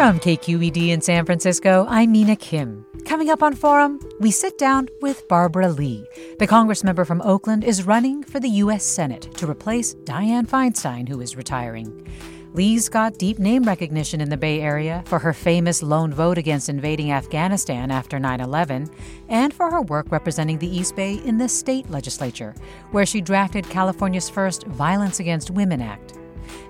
From 0.00 0.18
KQED 0.18 0.88
in 0.88 1.02
San 1.02 1.26
Francisco, 1.26 1.84
I'm 1.86 2.12
Mina 2.12 2.34
Kim. 2.34 2.86
Coming 3.04 3.28
up 3.28 3.42
on 3.42 3.54
Forum, 3.54 4.00
we 4.18 4.30
sit 4.30 4.56
down 4.56 4.88
with 5.02 5.28
Barbara 5.28 5.68
Lee. 5.68 6.08
The 6.38 6.46
congressmember 6.46 7.06
from 7.06 7.20
Oakland 7.20 7.64
is 7.64 7.86
running 7.86 8.22
for 8.22 8.40
the 8.40 8.48
U.S. 8.48 8.82
Senate 8.82 9.28
to 9.36 9.46
replace 9.46 9.94
Dianne 9.96 10.48
Feinstein, 10.48 11.06
who 11.06 11.20
is 11.20 11.36
retiring. 11.36 12.08
Lee's 12.54 12.88
got 12.88 13.18
deep 13.18 13.38
name 13.38 13.64
recognition 13.64 14.22
in 14.22 14.30
the 14.30 14.38
Bay 14.38 14.62
Area 14.62 15.04
for 15.04 15.18
her 15.18 15.34
famous 15.34 15.82
lone 15.82 16.14
vote 16.14 16.38
against 16.38 16.70
invading 16.70 17.12
Afghanistan 17.12 17.90
after 17.90 18.18
9 18.18 18.40
11, 18.40 18.88
and 19.28 19.52
for 19.52 19.70
her 19.70 19.82
work 19.82 20.10
representing 20.10 20.58
the 20.58 20.74
East 20.74 20.96
Bay 20.96 21.20
in 21.26 21.36
the 21.36 21.46
state 21.46 21.90
legislature, 21.90 22.54
where 22.92 23.04
she 23.04 23.20
drafted 23.20 23.68
California's 23.68 24.30
first 24.30 24.66
Violence 24.66 25.20
Against 25.20 25.50
Women 25.50 25.82
Act. 25.82 26.19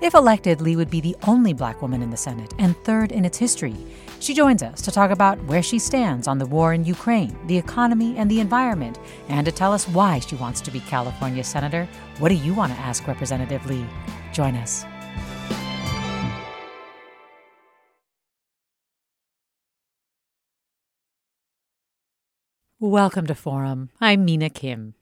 If 0.03 0.15
elected, 0.15 0.63
Lee 0.63 0.77
would 0.77 0.89
be 0.89 1.03
the 1.03 1.15
only 1.27 1.53
black 1.53 1.83
woman 1.83 2.01
in 2.01 2.09
the 2.09 2.17
Senate 2.17 2.55
and 2.59 2.75
third 2.85 3.13
in 3.13 3.27
its 3.27 3.37
history. 3.37 3.77
She 4.19 4.33
joins 4.33 4.63
us 4.63 4.81
to 4.81 4.91
talk 4.91 5.11
about 5.11 5.39
where 5.45 5.63
she 5.63 5.79
stands 5.79 6.27
on 6.27 6.39
the 6.39 6.47
war 6.47 6.73
in 6.73 6.87
Ukraine, 6.87 7.37
the 7.49 7.59
economy, 7.59 8.17
and 8.17 8.31
the 8.31 8.41
environment, 8.41 8.99
and 9.29 9.45
to 9.45 9.53
tell 9.53 9.75
us 9.75 9.87
why 9.87 10.19
she 10.19 10.37
wants 10.37 10.63
to 10.63 10.71
be 10.71 10.81
California 10.81 11.45
Senator. 11.45 11.87
What 12.19 12.31
do 12.31 12.35
you 12.35 12.55
want 12.55 12.73
to 12.73 12.79
ask 12.79 13.07
Representative 13.07 13.67
Lee? 13.67 13.85
Join 14.33 14.55
us. 14.57 14.87
Welcome 22.79 23.27
to 23.27 23.35
Forum. 23.35 23.91
I'm 24.01 24.25
Mina 24.25 24.49
Kim. 24.49 24.95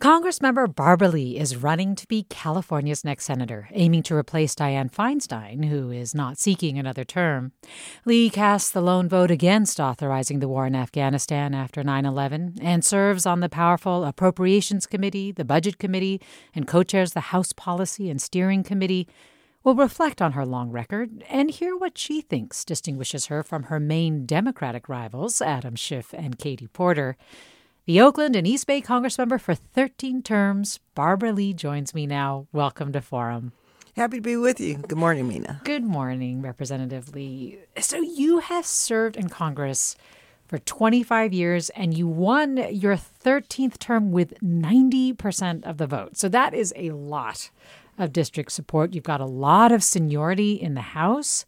Congressmember 0.00 0.74
Barbara 0.74 1.08
Lee 1.08 1.36
is 1.36 1.58
running 1.58 1.94
to 1.94 2.08
be 2.08 2.22
California's 2.22 3.04
next 3.04 3.26
senator, 3.26 3.68
aiming 3.72 4.02
to 4.04 4.14
replace 4.14 4.54
Dianne 4.54 4.90
Feinstein, 4.90 5.66
who 5.66 5.90
is 5.90 6.14
not 6.14 6.38
seeking 6.38 6.78
another 6.78 7.04
term. 7.04 7.52
Lee 8.06 8.30
cast 8.30 8.72
the 8.72 8.80
lone 8.80 9.10
vote 9.10 9.30
against 9.30 9.78
authorizing 9.78 10.38
the 10.38 10.48
war 10.48 10.66
in 10.66 10.74
Afghanistan 10.74 11.52
after 11.52 11.84
9 11.84 12.06
11 12.06 12.54
and 12.62 12.82
serves 12.82 13.26
on 13.26 13.40
the 13.40 13.50
powerful 13.50 14.06
Appropriations 14.06 14.86
Committee, 14.86 15.32
the 15.32 15.44
Budget 15.44 15.76
Committee, 15.76 16.18
and 16.54 16.66
co 16.66 16.82
chairs 16.82 17.12
the 17.12 17.20
House 17.20 17.52
Policy 17.52 18.08
and 18.08 18.22
Steering 18.22 18.62
Committee. 18.62 19.06
We'll 19.62 19.74
reflect 19.74 20.22
on 20.22 20.32
her 20.32 20.46
long 20.46 20.70
record 20.70 21.22
and 21.28 21.50
hear 21.50 21.76
what 21.76 21.98
she 21.98 22.22
thinks 22.22 22.64
distinguishes 22.64 23.26
her 23.26 23.42
from 23.42 23.64
her 23.64 23.78
main 23.78 24.24
Democratic 24.24 24.88
rivals, 24.88 25.42
Adam 25.42 25.76
Schiff 25.76 26.14
and 26.14 26.38
Katie 26.38 26.68
Porter. 26.68 27.18
The 27.90 28.00
Oakland 28.00 28.36
and 28.36 28.46
East 28.46 28.68
Bay 28.68 28.80
Congressmember 28.80 29.40
for 29.40 29.56
13 29.56 30.22
terms, 30.22 30.78
Barbara 30.94 31.32
Lee 31.32 31.52
joins 31.52 31.92
me 31.92 32.06
now. 32.06 32.46
Welcome 32.52 32.92
to 32.92 33.00
Forum. 33.00 33.50
Happy 33.96 34.18
to 34.18 34.22
be 34.22 34.36
with 34.36 34.60
you. 34.60 34.76
Good 34.76 34.96
morning, 34.96 35.26
Mina. 35.26 35.60
Good 35.64 35.82
morning, 35.82 36.40
Representative 36.40 37.12
Lee. 37.16 37.58
So, 37.80 38.00
you 38.00 38.38
have 38.38 38.64
served 38.64 39.16
in 39.16 39.28
Congress 39.28 39.96
for 40.46 40.58
25 40.58 41.32
years 41.32 41.68
and 41.70 41.98
you 41.98 42.06
won 42.06 42.58
your 42.70 42.94
13th 42.94 43.76
term 43.80 44.12
with 44.12 44.38
90% 44.38 45.64
of 45.64 45.78
the 45.78 45.88
vote. 45.88 46.16
So, 46.16 46.28
that 46.28 46.54
is 46.54 46.72
a 46.76 46.92
lot 46.92 47.50
of 47.98 48.12
district 48.12 48.52
support. 48.52 48.94
You've 48.94 49.02
got 49.02 49.20
a 49.20 49.26
lot 49.26 49.72
of 49.72 49.82
seniority 49.82 50.52
in 50.52 50.74
the 50.74 50.80
House. 50.80 51.44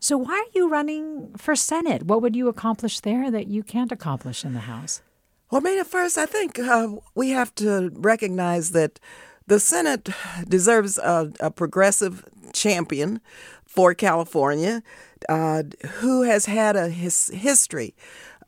So, 0.00 0.18
why 0.18 0.32
are 0.44 0.58
you 0.58 0.68
running 0.68 1.36
for 1.36 1.54
Senate? 1.54 2.02
What 2.02 2.20
would 2.20 2.34
you 2.34 2.48
accomplish 2.48 2.98
there 2.98 3.30
that 3.30 3.46
you 3.46 3.62
can't 3.62 3.92
accomplish 3.92 4.44
in 4.44 4.54
the 4.54 4.66
House? 4.66 5.02
Well, 5.50 5.62
Mina, 5.62 5.84
first, 5.86 6.18
I 6.18 6.26
think 6.26 6.58
uh, 6.58 6.96
we 7.14 7.30
have 7.30 7.54
to 7.54 7.90
recognize 7.94 8.72
that 8.72 9.00
the 9.46 9.58
Senate 9.58 10.10
deserves 10.46 10.98
a, 10.98 11.32
a 11.40 11.50
progressive 11.50 12.22
champion 12.52 13.22
for 13.64 13.94
California 13.94 14.82
uh, 15.26 15.62
who 16.00 16.22
has 16.22 16.44
had 16.44 16.76
a 16.76 16.90
his 16.90 17.28
history 17.28 17.94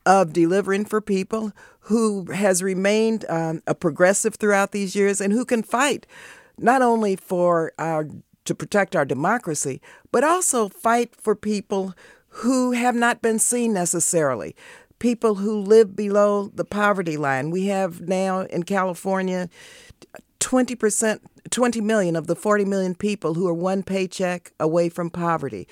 of 0.05 0.31
delivering 0.31 0.85
for 0.85 1.01
people, 1.01 1.51
who 1.81 2.25
has 2.31 2.61
remained 2.61 3.25
um, 3.29 3.63
a 3.65 3.73
progressive 3.73 4.35
throughout 4.35 4.71
these 4.71 4.95
years, 4.95 5.19
and 5.19 5.33
who 5.33 5.43
can 5.43 5.63
fight 5.63 6.05
not 6.59 6.83
only 6.83 7.15
for 7.15 7.71
our 7.79 8.07
to 8.45 8.53
protect 8.53 8.95
our 8.95 9.05
democracy, 9.05 9.81
but 10.11 10.23
also 10.23 10.69
fight 10.69 11.15
for 11.15 11.35
people 11.35 11.95
who 12.27 12.73
have 12.73 12.95
not 12.95 13.23
been 13.23 13.39
seen 13.39 13.73
necessarily 13.73 14.55
people 15.01 15.33
who 15.35 15.59
live 15.59 15.95
below 15.95 16.51
the 16.53 16.63
poverty 16.63 17.17
line. 17.17 17.49
We 17.49 17.65
have 17.65 18.01
now 18.01 18.41
in 18.41 18.61
California 18.61 19.49
20%, 20.39 21.19
20 21.49 21.81
million 21.81 22.15
of 22.15 22.27
the 22.27 22.35
40 22.35 22.65
million 22.65 22.93
people 22.93 23.33
who 23.33 23.47
are 23.47 23.53
one 23.53 23.81
paycheck 23.81 24.53
away 24.59 24.89
from 24.89 25.09
poverty. 25.09 25.67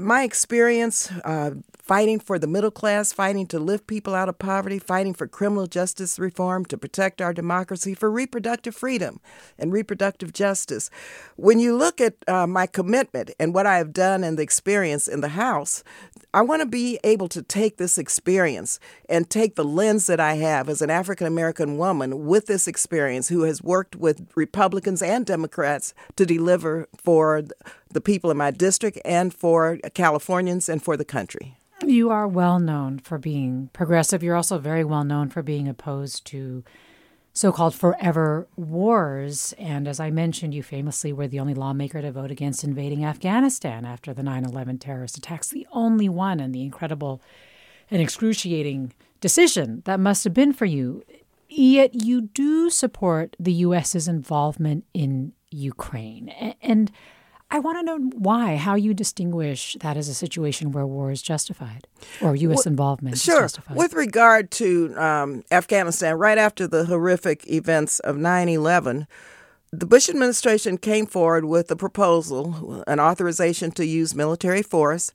My 0.00 0.22
experience 0.22 1.12
uh, 1.24 1.52
fighting 1.76 2.20
for 2.20 2.38
the 2.38 2.46
middle 2.46 2.70
class, 2.70 3.12
fighting 3.12 3.46
to 3.48 3.58
lift 3.58 3.86
people 3.86 4.14
out 4.14 4.28
of 4.28 4.38
poverty, 4.38 4.78
fighting 4.78 5.12
for 5.12 5.26
criminal 5.26 5.66
justice 5.66 6.18
reform, 6.18 6.64
to 6.66 6.78
protect 6.78 7.20
our 7.20 7.34
democracy, 7.34 7.94
for 7.94 8.10
reproductive 8.10 8.74
freedom 8.74 9.20
and 9.58 9.72
reproductive 9.72 10.32
justice. 10.32 10.88
When 11.36 11.58
you 11.58 11.76
look 11.76 12.00
at 12.00 12.14
uh, 12.26 12.46
my 12.46 12.66
commitment 12.66 13.32
and 13.38 13.52
what 13.52 13.66
I 13.66 13.76
have 13.78 13.92
done 13.92 14.24
and 14.24 14.38
the 14.38 14.42
experience 14.42 15.06
in 15.06 15.20
the 15.20 15.30
House, 15.30 15.84
I 16.32 16.42
want 16.42 16.62
to 16.62 16.66
be 16.66 16.98
able 17.02 17.28
to 17.28 17.42
take 17.42 17.76
this 17.76 17.98
experience 17.98 18.78
and 19.08 19.28
take 19.28 19.56
the 19.56 19.64
lens 19.64 20.06
that 20.06 20.20
I 20.20 20.34
have 20.34 20.68
as 20.68 20.80
an 20.80 20.90
African 20.90 21.26
American 21.26 21.76
woman 21.76 22.24
with 22.24 22.46
this 22.46 22.68
experience 22.68 23.28
who 23.28 23.42
has 23.42 23.62
worked 23.62 23.96
with 23.96 24.28
Republicans 24.34 25.02
and 25.02 25.26
Democrats 25.26 25.92
to 26.16 26.24
deliver 26.24 26.88
for 26.96 27.42
the 27.92 28.00
people 28.00 28.30
in 28.30 28.36
my 28.36 28.50
district 28.50 28.98
and 29.04 29.32
for 29.34 29.78
Californians 29.94 30.68
and 30.68 30.82
for 30.82 30.96
the 30.96 31.04
country. 31.04 31.56
You 31.84 32.10
are 32.10 32.28
well 32.28 32.58
known 32.58 32.98
for 32.98 33.18
being 33.18 33.70
progressive. 33.72 34.22
You're 34.22 34.36
also 34.36 34.58
very 34.58 34.84
well 34.84 35.04
known 35.04 35.30
for 35.30 35.42
being 35.42 35.66
opposed 35.66 36.26
to 36.26 36.62
so 37.32 37.52
called 37.52 37.74
forever 37.74 38.46
wars. 38.56 39.54
And 39.58 39.88
as 39.88 39.98
I 40.00 40.10
mentioned, 40.10 40.52
you 40.52 40.62
famously 40.62 41.12
were 41.12 41.28
the 41.28 41.40
only 41.40 41.54
lawmaker 41.54 42.02
to 42.02 42.12
vote 42.12 42.30
against 42.30 42.64
invading 42.64 43.04
Afghanistan 43.04 43.84
after 43.84 44.12
the 44.12 44.22
9 44.22 44.44
11 44.44 44.78
terrorist 44.78 45.16
attacks, 45.16 45.48
the 45.48 45.66
only 45.72 46.08
one, 46.08 46.40
and 46.40 46.54
the 46.54 46.62
incredible 46.62 47.22
and 47.90 48.02
excruciating 48.02 48.92
decision 49.20 49.82
that 49.84 50.00
must 50.00 50.24
have 50.24 50.34
been 50.34 50.52
for 50.52 50.66
you. 50.66 51.02
Yet 51.48 52.04
you 52.04 52.22
do 52.22 52.70
support 52.70 53.36
the 53.40 53.52
U.S.'s 53.52 54.06
involvement 54.06 54.84
in 54.94 55.32
Ukraine. 55.50 56.28
And 56.62 56.92
I 57.52 57.58
want 57.58 57.78
to 57.78 57.82
know 57.82 57.98
why, 58.16 58.56
how 58.56 58.76
you 58.76 58.94
distinguish 58.94 59.76
that 59.80 59.96
as 59.96 60.08
a 60.08 60.14
situation 60.14 60.70
where 60.70 60.86
war 60.86 61.10
is 61.10 61.20
justified 61.20 61.88
or 62.20 62.36
U.S. 62.36 62.58
Well, 62.58 62.72
involvement 62.72 63.18
sure. 63.18 63.44
is 63.44 63.52
justified. 63.52 63.76
With 63.76 63.92
regard 63.94 64.50
to 64.52 64.94
um, 64.96 65.42
Afghanistan, 65.50 66.16
right 66.16 66.38
after 66.38 66.68
the 66.68 66.84
horrific 66.84 67.48
events 67.50 67.98
of 68.00 68.16
9 68.16 68.48
11, 68.48 69.08
the 69.72 69.86
Bush 69.86 70.08
administration 70.08 70.78
came 70.78 71.06
forward 71.06 71.44
with 71.44 71.70
a 71.70 71.76
proposal, 71.76 72.84
an 72.86 73.00
authorization 73.00 73.70
to 73.72 73.84
use 73.84 74.14
military 74.14 74.62
force. 74.62 75.12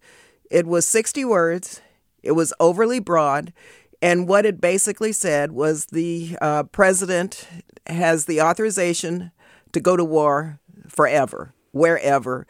It 0.51 0.65
was 0.65 0.85
60 0.87 1.25
words, 1.25 1.81
it 2.21 2.33
was 2.33 2.53
overly 2.59 2.99
broad, 2.99 3.53
And 4.01 4.27
what 4.27 4.45
it 4.45 4.61
basically 4.61 5.11
said 5.13 5.51
was 5.51 5.87
the 5.87 6.37
uh, 6.39 6.63
president 6.63 7.47
has 7.87 8.25
the 8.25 8.41
authorization 8.41 9.31
to 9.71 9.79
go 9.79 9.97
to 9.97 10.05
war 10.05 10.59
forever, 10.87 11.54
wherever. 11.75 12.47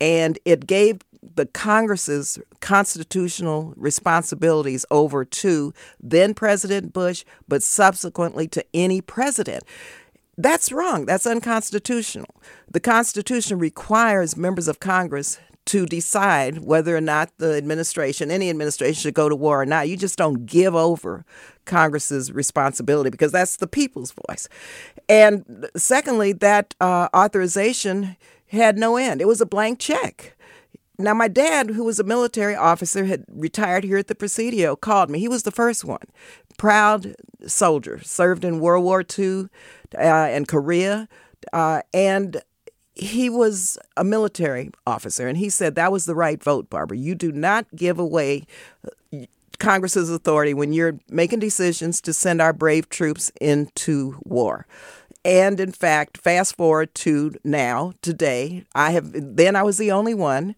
And 0.00 0.38
it 0.44 0.66
gave 0.66 0.98
the 1.34 1.46
Congress's 1.46 2.38
constitutional 2.60 3.72
responsibilities 3.76 4.84
over 4.90 5.24
to 5.24 5.72
then 5.98 6.34
President 6.34 6.92
Bush, 6.92 7.24
but 7.48 7.62
subsequently 7.62 8.46
to 8.48 8.62
any 8.74 9.00
president. 9.00 9.64
That's 10.36 10.70
wrong. 10.70 11.06
That's 11.06 11.26
unconstitutional. 11.26 12.28
The 12.70 12.80
Constitution 12.80 13.58
requires 13.58 14.36
members 14.36 14.68
of 14.68 14.78
Congress 14.78 15.38
to 15.66 15.86
decide 15.86 16.58
whether 16.58 16.96
or 16.96 17.00
not 17.00 17.30
the 17.38 17.54
administration, 17.54 18.30
any 18.30 18.50
administration, 18.50 18.94
should 18.94 19.14
go 19.14 19.28
to 19.28 19.36
war 19.36 19.62
or 19.62 19.66
not. 19.66 19.88
You 19.88 19.96
just 19.96 20.18
don't 20.18 20.46
give 20.46 20.74
over 20.74 21.24
Congress's 21.64 22.30
responsibility 22.32 23.10
because 23.10 23.32
that's 23.32 23.56
the 23.56 23.66
people's 23.66 24.12
voice. 24.28 24.48
And 25.08 25.68
secondly, 25.76 26.32
that 26.34 26.74
uh, 26.80 27.08
authorization 27.14 28.16
had 28.48 28.78
no 28.78 28.96
end, 28.96 29.20
it 29.20 29.26
was 29.26 29.40
a 29.40 29.46
blank 29.46 29.78
check. 29.78 30.36
Now, 30.96 31.12
my 31.12 31.26
dad, 31.26 31.70
who 31.70 31.82
was 31.82 31.98
a 31.98 32.04
military 32.04 32.54
officer, 32.54 33.04
had 33.04 33.24
retired 33.28 33.82
here 33.82 33.98
at 33.98 34.06
the 34.06 34.14
Presidio, 34.14 34.76
called 34.76 35.10
me. 35.10 35.18
He 35.18 35.26
was 35.26 35.42
the 35.42 35.50
first 35.50 35.84
one. 35.84 36.06
Proud 36.56 37.16
soldier, 37.46 38.00
served 38.04 38.44
in 38.44 38.60
World 38.60 38.84
War 38.84 39.04
II 39.18 39.48
uh, 39.96 39.98
and 39.98 40.46
Korea. 40.46 41.08
Uh, 41.52 41.82
and 41.92 42.40
he 42.94 43.28
was 43.28 43.78
a 43.96 44.04
military 44.04 44.70
officer, 44.86 45.26
and 45.26 45.38
he 45.38 45.50
said 45.50 45.74
that 45.74 45.92
was 45.92 46.04
the 46.06 46.14
right 46.14 46.42
vote, 46.42 46.70
Barbara. 46.70 46.96
You 46.96 47.14
do 47.14 47.32
not 47.32 47.66
give 47.74 47.98
away 47.98 48.46
uh, 49.12 49.18
Congress's 49.58 50.10
authority 50.10 50.54
when 50.54 50.72
you're 50.72 50.98
making 51.08 51.40
decisions 51.40 52.00
to 52.02 52.12
send 52.12 52.40
our 52.40 52.52
brave 52.52 52.88
troops 52.88 53.30
into 53.40 54.18
war. 54.24 54.66
And 55.24 55.58
in 55.58 55.72
fact, 55.72 56.18
fast 56.18 56.56
forward 56.56 56.94
to 56.96 57.34
now, 57.42 57.94
today, 58.02 58.64
I 58.74 58.90
have 58.90 59.10
then 59.14 59.56
I 59.56 59.62
was 59.62 59.78
the 59.78 59.90
only 59.90 60.14
one. 60.14 60.54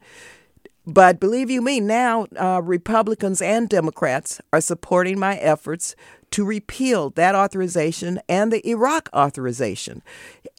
But 0.86 1.18
believe 1.18 1.50
you 1.50 1.62
me, 1.62 1.80
now 1.80 2.26
uh, 2.38 2.60
Republicans 2.62 3.42
and 3.42 3.68
Democrats 3.68 4.40
are 4.52 4.60
supporting 4.60 5.18
my 5.18 5.36
efforts 5.38 5.96
to 6.30 6.44
repeal 6.44 7.10
that 7.10 7.34
authorization 7.34 8.20
and 8.28 8.52
the 8.52 8.66
Iraq 8.68 9.08
authorization. 9.12 10.02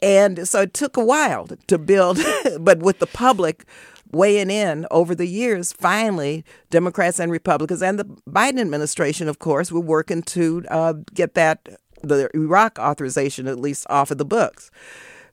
And 0.02 0.48
so 0.48 0.62
it 0.62 0.74
took 0.74 0.98
a 0.98 1.04
while 1.04 1.48
to 1.68 1.78
build, 1.78 2.20
but 2.60 2.80
with 2.80 3.00
the 3.00 3.08
public 3.08 3.66
weighing 4.12 4.50
in 4.50 4.86
over 4.92 5.16
the 5.16 5.28
years, 5.28 5.72
finally, 5.74 6.44
Democrats 6.70 7.20
and 7.20 7.32
Republicans 7.32 7.82
and 7.82 7.98
the 7.98 8.06
Biden 8.30 8.60
administration, 8.60 9.30
of 9.30 9.40
course, 9.40 9.72
were 9.72 9.80
working 9.80 10.22
to 10.24 10.66
uh, 10.70 10.94
get 11.14 11.36
that 11.36 11.68
the 12.04 12.30
Iraq 12.36 12.78
authorization 12.80 13.48
at 13.48 13.60
least 13.60 13.86
off 13.90 14.12
of 14.12 14.18
the 14.18 14.26
books. 14.26 14.72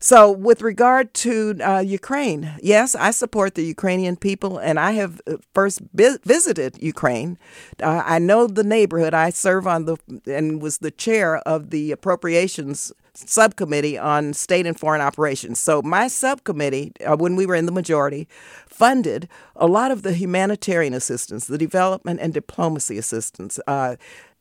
So, 0.05 0.31
with 0.31 0.61
regard 0.61 1.15
to 1.15 1.56
uh, 1.65 1.79
Ukraine, 1.79 2.53
yes, 2.62 2.95
I 2.95 3.11
support 3.11 3.55
the 3.55 3.65
Ukrainian 3.65 4.17
people, 4.17 4.59
and 4.59 4.79
I 4.79 4.91
have 4.91 5.23
uh, 5.27 5.37
first 5.55 5.81
visited 5.95 6.77
Ukraine. 6.79 7.39
Uh, 7.83 8.03
I 8.05 8.19
know 8.19 8.47
the 8.47 8.65
neighborhood. 8.65 9.15
I 9.15 9.31
serve 9.31 9.67
on 9.67 9.87
the 9.87 9.97
and 10.27 10.61
was 10.61 10.77
the 10.77 10.91
chair 10.91 11.39
of 11.49 11.71
the 11.71 11.91
appropriations 11.91 12.93
subcommittee 13.15 13.97
on 13.97 14.35
state 14.35 14.67
and 14.67 14.79
foreign 14.79 15.01
operations. 15.01 15.59
So, 15.59 15.81
my 15.81 16.09
subcommittee, 16.09 16.93
uh, 17.06 17.17
when 17.17 17.35
we 17.35 17.47
were 17.47 17.55
in 17.55 17.65
the 17.65 17.73
majority, 17.73 18.29
funded 18.69 19.27
a 19.56 19.67
lot 19.67 19.91
of 19.91 20.03
the 20.03 20.12
humanitarian 20.12 20.93
assistance, 20.93 21.47
the 21.47 21.56
development 21.56 22.21
and 22.21 22.35
diplomacy 22.35 22.99
assistance. 22.99 23.59
Uh, 23.67 23.97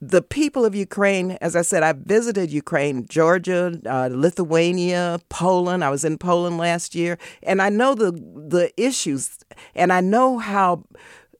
the 0.07 0.21
people 0.21 0.65
of 0.65 0.75
Ukraine, 0.75 1.37
as 1.39 1.55
I 1.55 1.61
said, 1.61 1.83
I 1.83 1.93
visited 1.93 2.51
Ukraine, 2.51 3.05
Georgia, 3.07 3.79
uh, 3.85 4.09
Lithuania, 4.11 5.19
Poland. 5.29 5.83
I 5.83 5.89
was 5.89 6.03
in 6.03 6.17
Poland 6.17 6.57
last 6.57 6.93
year, 6.93 7.17
and 7.41 7.61
I 7.61 7.69
know 7.69 7.95
the 7.95 8.11
the 8.11 8.71
issues, 8.77 9.37
and 9.75 9.93
I 9.93 10.01
know 10.01 10.39
how 10.39 10.83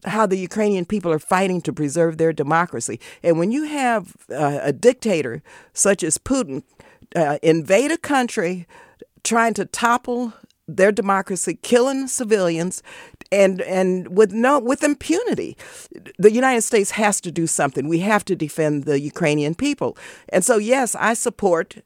how 0.06 0.26
the 0.26 0.38
Ukrainian 0.38 0.86
people 0.86 1.12
are 1.12 1.20
fighting 1.20 1.62
to 1.62 1.74
preserve 1.74 2.18
their 2.18 2.34
democracy. 2.34 3.00
And 3.22 3.40
when 3.40 3.52
you 3.52 3.64
have 3.64 4.16
uh, 4.30 4.60
a 4.62 4.74
dictator 4.74 5.42
such 5.74 6.04
as 6.04 6.18
Putin 6.18 6.64
uh, 7.16 7.38
invade 7.42 7.92
a 7.92 7.98
country, 7.98 8.68
trying 9.24 9.54
to 9.56 9.66
topple 9.66 10.34
their 10.68 10.92
democracy, 10.92 11.58
killing 11.62 12.08
civilians, 12.08 12.84
and 13.34 13.62
and 13.62 14.18
with 14.18 14.32
no 14.32 14.60
with 14.60 14.84
impunity. 14.84 15.58
The 16.20 16.32
United 16.32 16.62
States 16.62 16.92
has 16.92 17.20
to 17.22 17.32
do 17.32 17.48
something. 17.48 17.88
We 17.88 18.00
have 18.00 18.24
to 18.26 18.36
defend 18.36 18.84
the 18.84 19.00
Ukrainian 19.00 19.56
people. 19.56 19.98
And 20.30 20.46
so 20.46 20.58
yes, 20.58 20.96
I 20.96 21.14
support 21.14 21.78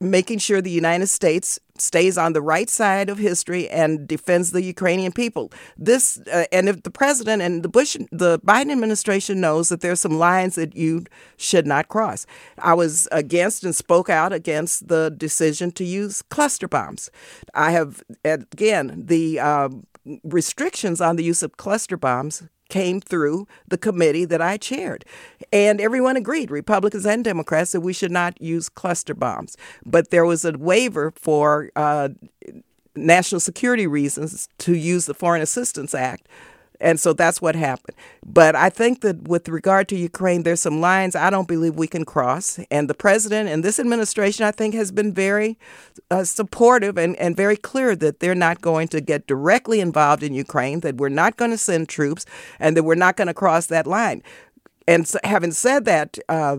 making 0.00 0.38
sure 0.38 0.62
the 0.62 0.70
United 0.70 1.08
States 1.08 1.60
stays 1.76 2.16
on 2.16 2.32
the 2.32 2.42
right 2.42 2.68
side 2.70 3.08
of 3.10 3.18
history 3.18 3.68
and 3.68 4.08
defends 4.08 4.50
the 4.50 4.62
Ukrainian 4.62 5.12
people. 5.12 5.52
This 5.76 6.18
uh, 6.32 6.44
and 6.52 6.68
if 6.68 6.82
the 6.82 6.90
president 6.90 7.42
and 7.42 7.62
the 7.62 7.68
Bush 7.68 7.96
the 8.10 8.38
Biden 8.40 8.72
administration 8.72 9.40
knows 9.40 9.68
that 9.68 9.80
there's 9.80 10.00
some 10.00 10.18
lines 10.18 10.54
that 10.54 10.74
you 10.74 11.04
should 11.36 11.66
not 11.66 11.88
cross. 11.88 12.26
I 12.58 12.74
was 12.74 13.08
against 13.12 13.64
and 13.64 13.74
spoke 13.74 14.08
out 14.08 14.32
against 14.32 14.88
the 14.88 15.10
decision 15.16 15.70
to 15.72 15.84
use 15.84 16.22
cluster 16.22 16.68
bombs. 16.68 17.10
I 17.54 17.72
have 17.72 18.02
again 18.24 19.04
the 19.06 19.40
uh, 19.40 19.68
restrictions 20.24 21.00
on 21.00 21.16
the 21.16 21.24
use 21.24 21.42
of 21.42 21.56
cluster 21.56 21.96
bombs 21.96 22.42
came 22.70 23.00
through 23.00 23.46
the 23.68 23.78
committee 23.78 24.24
that 24.24 24.40
I 24.40 24.56
chaired. 24.56 25.04
And 25.52 25.80
everyone 25.80 26.16
agreed, 26.16 26.50
Republicans 26.50 27.04
and 27.04 27.24
Democrats, 27.24 27.72
that 27.72 27.80
we 27.80 27.92
should 27.92 28.10
not 28.10 28.40
use 28.40 28.68
cluster 28.68 29.14
bombs. 29.14 29.56
But 29.84 30.10
there 30.10 30.24
was 30.24 30.44
a 30.44 30.52
waiver 30.52 31.12
for 31.16 31.70
uh, 31.76 32.10
national 32.96 33.40
security 33.40 33.86
reasons 33.86 34.48
to 34.58 34.74
use 34.74 35.06
the 35.06 35.14
Foreign 35.14 35.42
Assistance 35.42 35.94
Act 35.94 36.28
and 36.80 36.98
so 36.98 37.12
that's 37.12 37.42
what 37.42 37.54
happened. 37.54 37.96
But 38.24 38.56
I 38.56 38.70
think 38.70 39.02
that 39.02 39.28
with 39.28 39.48
regard 39.48 39.88
to 39.88 39.96
Ukraine, 39.96 40.42
there's 40.42 40.60
some 40.60 40.80
lines 40.80 41.14
I 41.14 41.30
don't 41.30 41.48
believe 41.48 41.74
we 41.74 41.86
can 41.86 42.04
cross. 42.04 42.58
And 42.70 42.88
the 42.88 42.94
president 42.94 43.48
and 43.48 43.62
this 43.62 43.78
administration, 43.78 44.44
I 44.44 44.50
think, 44.50 44.74
has 44.74 44.90
been 44.90 45.12
very 45.12 45.58
uh, 46.10 46.24
supportive 46.24 46.96
and, 46.96 47.16
and 47.16 47.36
very 47.36 47.56
clear 47.56 47.94
that 47.96 48.20
they're 48.20 48.34
not 48.34 48.62
going 48.62 48.88
to 48.88 49.00
get 49.00 49.26
directly 49.26 49.80
involved 49.80 50.22
in 50.22 50.34
Ukraine, 50.34 50.80
that 50.80 50.96
we're 50.96 51.08
not 51.08 51.36
going 51.36 51.50
to 51.50 51.58
send 51.58 51.88
troops, 51.88 52.24
and 52.58 52.76
that 52.76 52.84
we're 52.84 52.94
not 52.94 53.16
going 53.16 53.28
to 53.28 53.34
cross 53.34 53.66
that 53.66 53.86
line. 53.86 54.22
And 54.88 55.06
so, 55.06 55.18
having 55.24 55.52
said 55.52 55.84
that, 55.84 56.18
uh, 56.28 56.58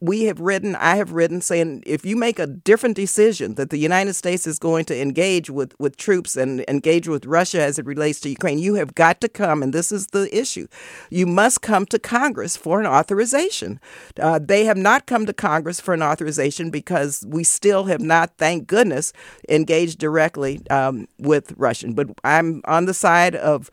we 0.00 0.24
have 0.24 0.40
written, 0.40 0.76
I 0.76 0.96
have 0.96 1.12
written, 1.12 1.40
saying 1.40 1.82
if 1.86 2.04
you 2.04 2.16
make 2.16 2.38
a 2.38 2.46
different 2.46 2.96
decision 2.96 3.54
that 3.54 3.70
the 3.70 3.78
United 3.78 4.14
States 4.14 4.46
is 4.46 4.58
going 4.58 4.84
to 4.86 5.00
engage 5.00 5.48
with, 5.48 5.74
with 5.78 5.96
troops 5.96 6.36
and 6.36 6.64
engage 6.68 7.08
with 7.08 7.24
Russia 7.24 7.62
as 7.62 7.78
it 7.78 7.86
relates 7.86 8.20
to 8.20 8.28
Ukraine, 8.28 8.58
you 8.58 8.74
have 8.74 8.94
got 8.94 9.20
to 9.22 9.28
come, 9.28 9.62
and 9.62 9.72
this 9.72 9.90
is 9.90 10.08
the 10.08 10.28
issue. 10.36 10.66
You 11.10 11.26
must 11.26 11.62
come 11.62 11.86
to 11.86 11.98
Congress 11.98 12.56
for 12.56 12.78
an 12.78 12.86
authorization. 12.86 13.80
Uh, 14.20 14.38
they 14.42 14.64
have 14.64 14.76
not 14.76 15.06
come 15.06 15.24
to 15.26 15.32
Congress 15.32 15.80
for 15.80 15.94
an 15.94 16.02
authorization 16.02 16.70
because 16.70 17.24
we 17.26 17.42
still 17.42 17.84
have 17.84 18.00
not, 18.00 18.32
thank 18.36 18.66
goodness, 18.66 19.14
engaged 19.48 19.98
directly 19.98 20.60
um, 20.68 21.08
with 21.18 21.52
Russian. 21.56 21.94
But 21.94 22.08
I'm 22.22 22.60
on 22.66 22.84
the 22.84 22.94
side 22.94 23.34
of 23.34 23.70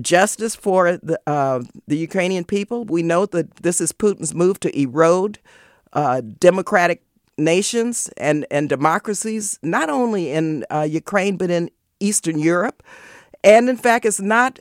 justice 0.00 0.54
for 0.54 0.96
the, 0.96 1.20
uh, 1.26 1.62
the 1.86 1.96
Ukrainian 1.96 2.44
people. 2.44 2.84
We 2.84 3.02
know 3.02 3.26
that 3.26 3.56
this 3.56 3.80
is 3.80 3.92
Putin's 3.92 4.34
move 4.34 4.60
to 4.60 4.78
erode 4.78 5.38
uh, 5.92 6.22
democratic 6.38 7.02
nations 7.38 8.08
and, 8.16 8.46
and 8.50 8.68
democracies, 8.68 9.58
not 9.62 9.90
only 9.90 10.30
in 10.30 10.64
uh, 10.70 10.86
Ukraine, 10.88 11.36
but 11.36 11.50
in 11.50 11.70
Eastern 12.00 12.38
Europe. 12.38 12.82
And 13.44 13.68
in 13.68 13.76
fact, 13.76 14.04
it's 14.04 14.20
not 14.20 14.58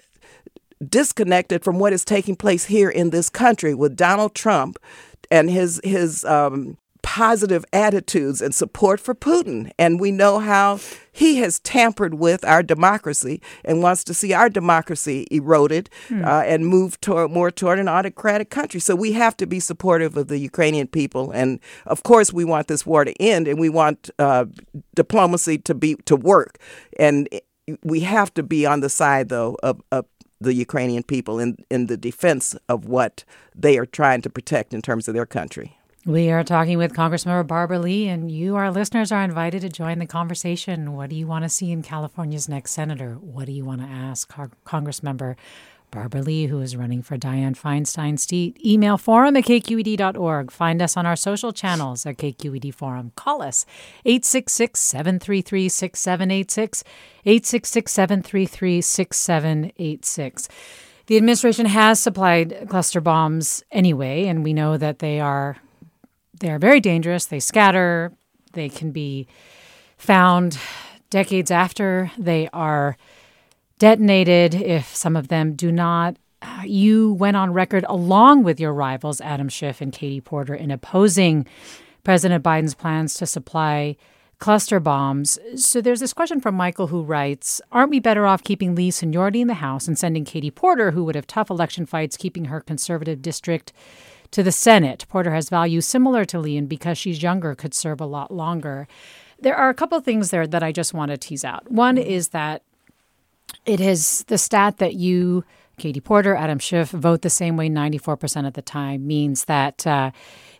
disconnected 0.87 1.63
from 1.63 1.79
what 1.79 1.93
is 1.93 2.03
taking 2.03 2.35
place 2.35 2.65
here 2.65 2.89
in 2.89 3.09
this 3.09 3.29
country 3.29 3.73
with 3.73 3.95
Donald 3.95 4.35
Trump 4.35 4.77
and 5.31 5.49
his, 5.49 5.81
his 5.83 6.25
um, 6.25 6.77
positive 7.05 7.63
attitudes 7.71 8.41
and 8.41 8.53
support 8.53 8.99
for 8.99 9.13
Putin. 9.13 9.71
And 9.77 9.99
we 9.99 10.09
know 10.09 10.39
how 10.39 10.79
he 11.11 11.37
has 11.37 11.59
tampered 11.59 12.15
with 12.15 12.43
our 12.43 12.63
democracy 12.63 13.43
and 13.63 13.83
wants 13.83 14.03
to 14.05 14.13
see 14.15 14.33
our 14.33 14.49
democracy 14.49 15.27
eroded 15.29 15.91
hmm. 16.07 16.25
uh, 16.25 16.41
and 16.41 16.65
move 16.65 16.99
toward, 17.01 17.29
more 17.29 17.51
toward 17.51 17.77
an 17.77 17.87
autocratic 17.87 18.49
country. 18.49 18.79
So 18.79 18.95
we 18.95 19.11
have 19.11 19.37
to 19.37 19.45
be 19.45 19.59
supportive 19.59 20.17
of 20.17 20.29
the 20.29 20.39
Ukrainian 20.39 20.87
people. 20.87 21.29
And 21.29 21.59
of 21.85 22.01
course, 22.01 22.33
we 22.33 22.43
want 22.43 22.67
this 22.67 22.87
war 22.87 23.05
to 23.05 23.13
end 23.21 23.47
and 23.47 23.59
we 23.59 23.69
want 23.69 24.09
uh, 24.17 24.45
diplomacy 24.95 25.59
to 25.59 25.75
be 25.75 25.95
to 26.05 26.15
work. 26.15 26.57
And 26.97 27.29
we 27.83 27.99
have 27.99 28.33
to 28.33 28.41
be 28.41 28.65
on 28.65 28.79
the 28.79 28.89
side, 28.89 29.29
though, 29.29 29.57
of, 29.61 29.79
of 29.91 30.07
the 30.41 30.55
Ukrainian 30.55 31.03
people 31.03 31.39
in, 31.39 31.57
in 31.69 31.85
the 31.85 31.97
defense 31.97 32.55
of 32.67 32.85
what 32.85 33.23
they 33.53 33.77
are 33.77 33.85
trying 33.85 34.23
to 34.23 34.29
protect 34.29 34.73
in 34.73 34.81
terms 34.81 35.07
of 35.07 35.13
their 35.13 35.27
country. 35.27 35.77
We 36.07 36.29
are 36.29 36.43
talking 36.43 36.77
with 36.77 36.93
Congressmember 36.93 37.47
Barbara 37.47 37.79
Lee, 37.79 38.07
and 38.07 38.29
you, 38.29 38.55
our 38.55 38.69
listeners, 38.69 39.11
are 39.11 39.23
invited 39.23 39.61
to 39.61 39.69
join 39.69 39.97
the 39.97 40.05
conversation. 40.05 40.93
What 40.93 41.09
do 41.09 41.15
you 41.15 41.25
want 41.25 41.45
to 41.45 41.49
see 41.49 41.71
in 41.71 41.81
California's 41.81 42.47
next 42.47 42.73
senator? 42.73 43.15
What 43.15 43.47
do 43.47 43.51
you 43.51 43.65
want 43.65 43.81
to 43.81 43.87
ask 43.87 44.31
Congressmember 44.31 45.35
Barbara 45.89 46.21
Lee, 46.21 46.45
who 46.45 46.59
is 46.59 46.75
running 46.75 47.01
for 47.01 47.17
Dianne 47.17 47.57
Feinstein's 47.57 48.23
seat. 48.23 48.63
Email 48.63 48.99
forum 48.99 49.35
at 49.35 49.45
kqed.org. 49.45 50.51
Find 50.51 50.79
us 50.79 50.95
on 50.95 51.07
our 51.07 51.15
social 51.15 51.51
channels 51.51 52.05
at 52.05 52.17
KQED 52.17 52.73
Forum. 52.75 53.11
Call 53.15 53.41
us 53.41 53.65
866 54.05 54.79
733 54.79 55.69
6786, 55.69 56.83
866 57.25 57.91
733 57.91 58.81
6786. 58.81 60.49
The 61.07 61.17
administration 61.17 61.65
has 61.67 61.99
supplied 61.99 62.67
cluster 62.67 63.01
bombs 63.01 63.63
anyway, 63.71 64.25
and 64.25 64.43
we 64.43 64.53
know 64.53 64.77
that 64.77 64.99
they 64.99 65.19
are 65.19 65.57
they 66.39 66.49
are 66.49 66.59
very 66.59 66.79
dangerous. 66.79 67.25
They 67.25 67.39
scatter. 67.39 68.11
They 68.53 68.69
can 68.69 68.91
be 68.91 69.27
found 69.97 70.57
decades 71.09 71.51
after 71.51 72.11
they 72.17 72.49
are 72.53 72.97
detonated, 73.79 74.55
if 74.55 74.95
some 74.95 75.15
of 75.15 75.27
them 75.27 75.53
do 75.53 75.71
not. 75.71 76.17
You 76.63 77.13
went 77.13 77.37
on 77.37 77.53
record 77.53 77.85
along 77.87 78.43
with 78.43 78.59
your 78.59 78.73
rivals, 78.73 79.19
Adam 79.21 79.49
Schiff 79.49 79.81
and 79.81 79.91
Katie 79.91 80.21
Porter, 80.21 80.53
in 80.53 80.71
opposing 80.71 81.47
President 82.03 82.43
Biden's 82.43 82.75
plans 82.75 83.15
to 83.15 83.25
supply 83.25 83.95
cluster 84.37 84.79
bombs. 84.79 85.39
So 85.55 85.81
there's 85.81 86.01
this 86.01 86.13
question 86.13 86.39
from 86.39 86.55
Michael 86.55 86.87
who 86.87 87.01
writes 87.01 87.61
Aren't 87.71 87.89
we 87.89 87.99
better 87.99 88.25
off 88.27 88.43
keeping 88.43 88.75
Lee's 88.75 88.97
seniority 88.97 89.41
in 89.41 89.47
the 89.47 89.55
House 89.55 89.87
and 89.87 89.97
sending 89.97 90.25
Katie 90.25 90.51
Porter, 90.51 90.91
who 90.91 91.03
would 91.05 91.15
have 91.15 91.27
tough 91.27 91.49
election 91.49 91.85
fights, 91.85 92.17
keeping 92.17 92.45
her 92.45 92.61
conservative 92.61 93.21
district? 93.21 93.73
To 94.31 94.43
the 94.43 94.51
Senate. 94.51 95.05
Porter 95.07 95.33
has 95.33 95.49
values 95.49 95.85
similar 95.85 96.25
to 96.25 96.39
Lee, 96.39 96.57
and 96.57 96.67
because 96.67 96.97
she's 96.97 97.23
younger, 97.23 97.55
could 97.55 97.73
serve 97.73 98.01
a 98.01 98.05
lot 98.05 98.31
longer. 98.31 98.87
There 99.39 99.55
are 99.55 99.69
a 99.69 99.73
couple 99.73 99.99
things 99.99 100.29
there 100.29 100.47
that 100.47 100.63
I 100.63 100.71
just 100.71 100.93
want 100.93 101.11
to 101.11 101.17
tease 101.17 101.43
out. 101.43 101.71
One 101.71 101.97
is 101.97 102.29
that 102.29 102.63
it 103.65 103.79
is 103.79 104.23
the 104.27 104.37
stat 104.37 104.77
that 104.77 104.95
you, 104.95 105.43
Katie 105.77 105.99
Porter, 105.99 106.35
Adam 106.35 106.59
Schiff, 106.59 106.89
vote 106.89 107.21
the 107.21 107.29
same 107.29 107.57
way 107.57 107.69
94% 107.69 108.47
of 108.47 108.53
the 108.53 108.61
time 108.61 109.05
means 109.05 109.45
that 109.45 109.85
uh, 109.85 110.11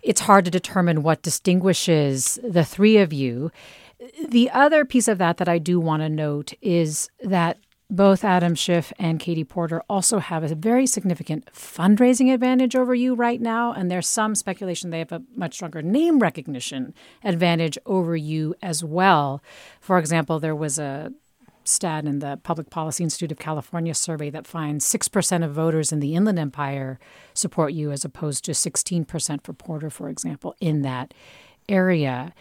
it's 0.01 0.21
hard 0.21 0.45
to 0.45 0.51
determine 0.51 1.03
what 1.03 1.21
distinguishes 1.21 2.39
the 2.43 2.63
three 2.65 2.97
of 2.97 3.13
you. 3.13 3.51
The 4.27 4.49
other 4.51 4.85
piece 4.85 5.07
of 5.07 5.17
that 5.17 5.37
that 5.37 5.49
I 5.49 5.57
do 5.57 5.79
want 5.79 6.01
to 6.01 6.09
note 6.09 6.53
is 6.61 7.09
that 7.23 7.57
both 7.89 8.23
Adam 8.23 8.55
Schiff 8.55 8.91
and 8.97 9.19
Katie 9.19 9.43
Porter 9.43 9.81
also 9.89 10.19
have 10.19 10.43
a 10.43 10.55
very 10.55 10.87
significant 10.87 11.45
fundraising 11.53 12.33
advantage 12.33 12.75
over 12.75 12.95
you 12.95 13.13
right 13.13 13.39
now. 13.39 13.71
And 13.73 13.91
there's 13.91 14.07
some 14.07 14.33
speculation 14.33 14.89
they 14.89 14.99
have 14.99 15.11
a 15.11 15.21
much 15.35 15.55
stronger 15.55 15.81
name 15.81 16.19
recognition 16.19 16.93
advantage 17.23 17.77
over 17.85 18.15
you 18.15 18.55
as 18.61 18.83
well. 18.83 19.43
For 19.79 19.99
example, 19.99 20.39
there 20.39 20.55
was 20.55 20.79
a 20.79 21.13
stat 21.63 22.05
in 22.05 22.19
the 22.19 22.39
Public 22.43 22.69
Policy 22.69 23.03
Institute 23.03 23.31
of 23.31 23.39
California 23.39 23.93
survey 23.93 24.29
that 24.29 24.47
finds 24.47 24.85
6% 24.85 25.43
of 25.43 25.51
voters 25.51 25.91
in 25.91 25.99
the 25.99 26.15
Inland 26.15 26.39
Empire 26.39 26.99
support 27.33 27.73
you, 27.73 27.91
as 27.91 28.05
opposed 28.05 28.45
to 28.45 28.51
16% 28.51 29.43
for 29.43 29.53
Porter, 29.53 29.89
for 29.89 30.09
example, 30.09 30.55
in 30.59 30.81
that 30.83 31.13
area. 31.67 32.33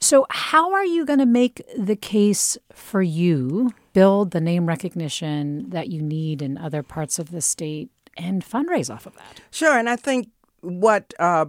So, 0.00 0.26
how 0.30 0.72
are 0.72 0.84
you 0.84 1.04
going 1.04 1.18
to 1.18 1.26
make 1.26 1.60
the 1.76 1.96
case 1.96 2.56
for 2.72 3.02
you, 3.02 3.72
build 3.98 4.30
the 4.30 4.40
name 4.40 4.66
recognition 4.66 5.68
that 5.70 5.88
you 5.88 6.00
need 6.00 6.40
in 6.40 6.56
other 6.56 6.84
parts 6.84 7.18
of 7.18 7.32
the 7.32 7.40
state, 7.40 7.90
and 8.16 8.44
fundraise 8.44 8.94
off 8.94 9.06
of 9.06 9.14
that? 9.14 9.40
Sure. 9.50 9.76
And 9.76 9.90
I 9.90 9.96
think 9.96 10.28
what 10.60 11.12
uh, 11.18 11.46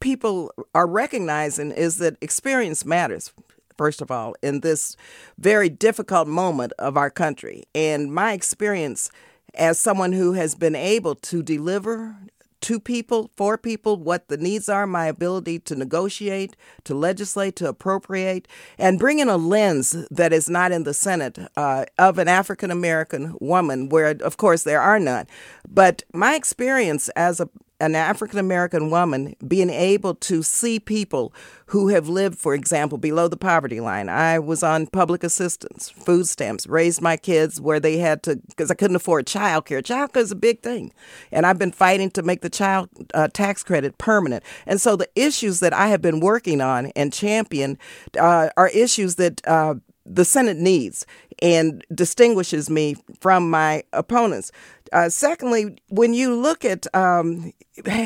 people 0.00 0.52
are 0.74 0.86
recognizing 0.86 1.70
is 1.70 1.96
that 1.96 2.18
experience 2.20 2.84
matters 2.84 3.32
first 3.78 4.00
of 4.00 4.10
all, 4.10 4.34
in 4.42 4.60
this 4.60 4.96
very 5.38 5.68
difficult 5.68 6.26
moment 6.26 6.72
of 6.78 6.96
our 6.96 7.10
country. 7.10 7.62
And 7.74 8.10
my 8.12 8.32
experience 8.32 9.10
as 9.54 9.78
someone 9.78 10.12
who 10.12 10.32
has 10.32 10.54
been 10.54 10.74
able 10.74 11.14
to 11.14 11.42
deliver 11.42 12.16
to 12.62 12.80
people, 12.80 13.30
four 13.36 13.58
people, 13.58 13.96
what 13.96 14.28
the 14.28 14.36
needs 14.36 14.68
are, 14.68 14.86
my 14.86 15.06
ability 15.06 15.58
to 15.60 15.74
negotiate, 15.74 16.56
to 16.84 16.94
legislate, 16.94 17.56
to 17.56 17.68
appropriate, 17.68 18.48
and 18.78 18.98
bring 18.98 19.18
in 19.18 19.28
a 19.28 19.36
lens 19.36 19.96
that 20.10 20.32
is 20.32 20.48
not 20.48 20.72
in 20.72 20.84
the 20.84 20.94
Senate 20.94 21.38
uh, 21.56 21.84
of 21.98 22.18
an 22.18 22.28
African 22.28 22.70
American 22.70 23.36
woman, 23.40 23.88
where, 23.88 24.16
of 24.22 24.36
course, 24.36 24.62
there 24.62 24.80
are 24.80 24.98
none. 24.98 25.26
But 25.68 26.02
my 26.12 26.34
experience 26.34 27.08
as 27.10 27.40
a 27.40 27.48
an 27.80 27.94
African 27.94 28.38
American 28.38 28.90
woman 28.90 29.34
being 29.46 29.70
able 29.70 30.14
to 30.14 30.42
see 30.42 30.80
people 30.80 31.32
who 31.66 31.88
have 31.88 32.08
lived, 32.08 32.38
for 32.38 32.54
example, 32.54 32.96
below 32.96 33.28
the 33.28 33.36
poverty 33.36 33.80
line. 33.80 34.08
I 34.08 34.38
was 34.38 34.62
on 34.62 34.86
public 34.86 35.24
assistance, 35.24 35.90
food 35.90 36.26
stamps, 36.28 36.66
raised 36.66 37.02
my 37.02 37.16
kids 37.16 37.60
where 37.60 37.80
they 37.80 37.98
had 37.98 38.22
to, 38.24 38.36
because 38.48 38.70
I 38.70 38.74
couldn't 38.74 38.96
afford 38.96 39.26
childcare. 39.26 39.82
Childcare 39.82 40.22
is 40.22 40.30
a 40.30 40.36
big 40.36 40.62
thing. 40.62 40.92
And 41.32 41.44
I've 41.44 41.58
been 41.58 41.72
fighting 41.72 42.10
to 42.12 42.22
make 42.22 42.40
the 42.40 42.50
child 42.50 42.88
uh, 43.14 43.28
tax 43.28 43.64
credit 43.64 43.98
permanent. 43.98 44.44
And 44.64 44.80
so 44.80 44.94
the 44.94 45.08
issues 45.16 45.60
that 45.60 45.72
I 45.72 45.88
have 45.88 46.00
been 46.00 46.20
working 46.20 46.60
on 46.60 46.86
and 46.94 47.12
champion 47.12 47.78
uh, 48.18 48.50
are 48.56 48.68
issues 48.68 49.16
that 49.16 49.46
uh, 49.46 49.74
the 50.06 50.24
Senate 50.24 50.56
needs 50.56 51.06
and 51.42 51.84
distinguishes 51.94 52.70
me 52.70 52.96
from 53.20 53.50
my 53.50 53.82
opponents. 53.92 54.52
Uh, 54.92 55.08
secondly, 55.08 55.76
when 55.88 56.14
you 56.14 56.34
look 56.34 56.64
at 56.64 56.86
um, 56.94 57.52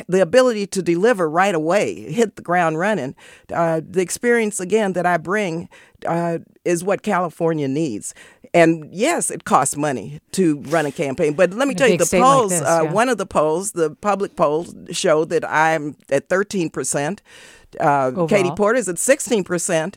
the 0.08 0.20
ability 0.20 0.66
to 0.68 0.82
deliver 0.82 1.28
right 1.28 1.54
away, 1.54 2.10
hit 2.10 2.36
the 2.36 2.42
ground 2.42 2.78
running, 2.78 3.14
uh, 3.52 3.80
the 3.86 4.00
experience 4.00 4.60
again 4.60 4.94
that 4.94 5.06
I 5.06 5.16
bring 5.16 5.68
uh, 6.06 6.38
is 6.64 6.82
what 6.82 7.02
California 7.02 7.68
needs. 7.68 8.14
And 8.52 8.88
yes, 8.92 9.30
it 9.30 9.44
costs 9.44 9.76
money 9.76 10.20
to 10.32 10.60
run 10.62 10.84
a 10.86 10.90
campaign. 10.90 11.34
But 11.34 11.52
let 11.52 11.68
me 11.68 11.74
tell 11.74 11.88
you, 11.88 11.98
the 11.98 12.18
polls, 12.20 12.50
like 12.50 12.60
this, 12.60 12.68
uh, 12.68 12.82
yeah. 12.84 12.92
one 12.92 13.08
of 13.08 13.16
the 13.18 13.26
polls, 13.26 13.72
the 13.72 13.90
public 13.90 14.34
polls, 14.34 14.74
show 14.90 15.24
that 15.26 15.48
I'm 15.48 15.96
at 16.10 16.28
13%. 16.28 17.20
Uh, 17.78 18.26
Katie 18.26 18.50
Porter 18.56 18.78
is 18.78 18.88
at 18.88 18.96
16% 18.96 19.94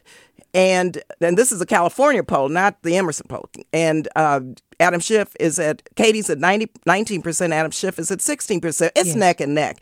and 0.53 1.01
and 1.19 1.37
this 1.37 1.51
is 1.51 1.61
a 1.61 1.65
California 1.65 2.23
poll, 2.23 2.49
not 2.49 2.81
the 2.83 2.95
Emerson 2.95 3.27
poll. 3.27 3.49
And 3.71 4.07
uh, 4.15 4.41
Adam 4.79 4.99
Schiff 4.99 5.35
is 5.39 5.59
at 5.59 5.83
Katie's 5.95 6.29
at 6.29 6.39
90, 6.39 6.67
19%. 6.87 7.51
Adam 7.51 7.71
Schiff 7.71 7.97
is 7.99 8.11
at 8.11 8.19
16%. 8.19 8.91
It's 8.95 9.07
yes. 9.07 9.15
neck 9.15 9.41
and 9.41 9.55
neck. 9.55 9.81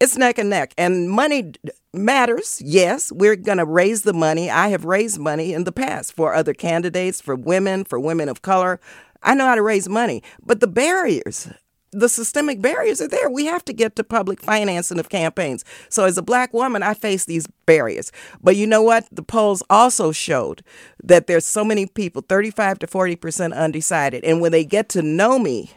It's 0.00 0.16
neck 0.16 0.38
and 0.38 0.50
neck. 0.50 0.74
And 0.76 1.10
money 1.10 1.52
matters. 1.92 2.60
Yes, 2.64 3.10
we're 3.12 3.36
going 3.36 3.58
to 3.58 3.64
raise 3.64 4.02
the 4.02 4.12
money. 4.12 4.50
I 4.50 4.68
have 4.68 4.84
raised 4.84 5.18
money 5.18 5.54
in 5.54 5.64
the 5.64 5.72
past 5.72 6.12
for 6.12 6.34
other 6.34 6.52
candidates, 6.52 7.20
for 7.20 7.34
women, 7.34 7.84
for 7.84 7.98
women 7.98 8.28
of 8.28 8.42
color. 8.42 8.80
I 9.22 9.34
know 9.34 9.46
how 9.46 9.54
to 9.54 9.62
raise 9.62 9.88
money, 9.88 10.22
but 10.44 10.60
the 10.60 10.66
barriers 10.66 11.48
the 11.94 12.08
systemic 12.08 12.60
barriers 12.60 13.00
are 13.00 13.08
there. 13.08 13.30
We 13.30 13.46
have 13.46 13.64
to 13.66 13.72
get 13.72 13.96
to 13.96 14.04
public 14.04 14.40
financing 14.40 14.98
of 14.98 15.08
campaigns. 15.08 15.64
So 15.88 16.04
as 16.04 16.18
a 16.18 16.22
black 16.22 16.52
woman, 16.52 16.82
I 16.82 16.94
face 16.94 17.24
these 17.24 17.46
barriers. 17.66 18.12
But 18.42 18.56
you 18.56 18.66
know 18.66 18.82
what? 18.82 19.06
The 19.12 19.22
polls 19.22 19.62
also 19.70 20.12
showed 20.12 20.62
that 21.02 21.26
there's 21.26 21.46
so 21.46 21.64
many 21.64 21.86
people, 21.86 22.22
35 22.28 22.80
to 22.80 22.86
40% 22.86 23.54
undecided. 23.54 24.24
And 24.24 24.40
when 24.40 24.52
they 24.52 24.64
get 24.64 24.88
to 24.90 25.02
know 25.02 25.38
me, 25.38 25.70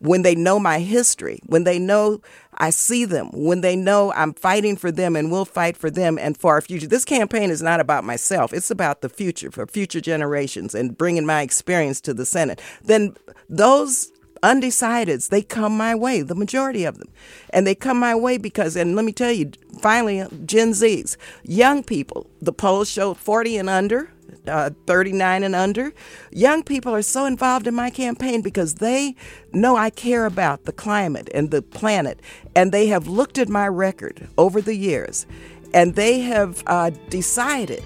when 0.00 0.22
they 0.22 0.34
know 0.34 0.60
my 0.60 0.78
history, 0.78 1.40
when 1.46 1.64
they 1.64 1.78
know 1.78 2.20
I 2.58 2.70
see 2.70 3.04
them, 3.04 3.30
when 3.32 3.62
they 3.62 3.74
know 3.74 4.12
I'm 4.12 4.32
fighting 4.34 4.76
for 4.76 4.92
them 4.92 5.16
and 5.16 5.30
will 5.30 5.44
fight 5.44 5.76
for 5.76 5.90
them 5.90 6.18
and 6.18 6.36
for 6.36 6.52
our 6.52 6.60
future. 6.60 6.86
This 6.86 7.04
campaign 7.04 7.50
is 7.50 7.62
not 7.62 7.80
about 7.80 8.04
myself, 8.04 8.52
it's 8.52 8.70
about 8.70 9.00
the 9.00 9.08
future, 9.08 9.50
for 9.50 9.66
future 9.66 10.00
generations 10.00 10.74
and 10.74 10.96
bringing 10.96 11.26
my 11.26 11.42
experience 11.42 12.00
to 12.02 12.14
the 12.14 12.26
Senate. 12.26 12.60
Then 12.82 13.16
those 13.48 14.12
undecideds, 14.42 15.28
they 15.28 15.42
come 15.42 15.76
my 15.76 15.94
way, 15.94 16.22
the 16.22 16.34
majority 16.34 16.84
of 16.84 16.98
them. 16.98 17.08
And 17.50 17.66
they 17.66 17.74
come 17.74 17.98
my 17.98 18.14
way 18.14 18.38
because, 18.38 18.76
and 18.76 18.96
let 18.96 19.04
me 19.04 19.12
tell 19.12 19.32
you, 19.32 19.52
finally, 19.80 20.26
Gen 20.44 20.72
Zs, 20.72 21.16
young 21.42 21.82
people, 21.82 22.30
the 22.40 22.52
polls 22.52 22.90
show 22.90 23.14
40 23.14 23.58
and 23.58 23.70
under. 23.70 24.10
Uh, 24.46 24.70
39 24.86 25.42
and 25.42 25.54
under. 25.54 25.92
Young 26.30 26.62
people 26.62 26.94
are 26.94 27.02
so 27.02 27.26
involved 27.26 27.66
in 27.66 27.74
my 27.74 27.90
campaign 27.90 28.40
because 28.40 28.74
they 28.74 29.14
know 29.52 29.76
I 29.76 29.90
care 29.90 30.24
about 30.24 30.64
the 30.64 30.72
climate 30.72 31.28
and 31.34 31.50
the 31.50 31.60
planet, 31.60 32.20
and 32.54 32.72
they 32.72 32.86
have 32.86 33.08
looked 33.08 33.36
at 33.36 33.48
my 33.48 33.66
record 33.68 34.28
over 34.38 34.60
the 34.62 34.74
years, 34.74 35.26
and 35.74 35.94
they 35.94 36.20
have 36.20 36.62
uh, 36.66 36.90
decided 37.08 37.84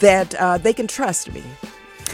that 0.00 0.34
uh, 0.36 0.58
they 0.58 0.72
can 0.72 0.86
trust 0.86 1.32
me 1.32 1.42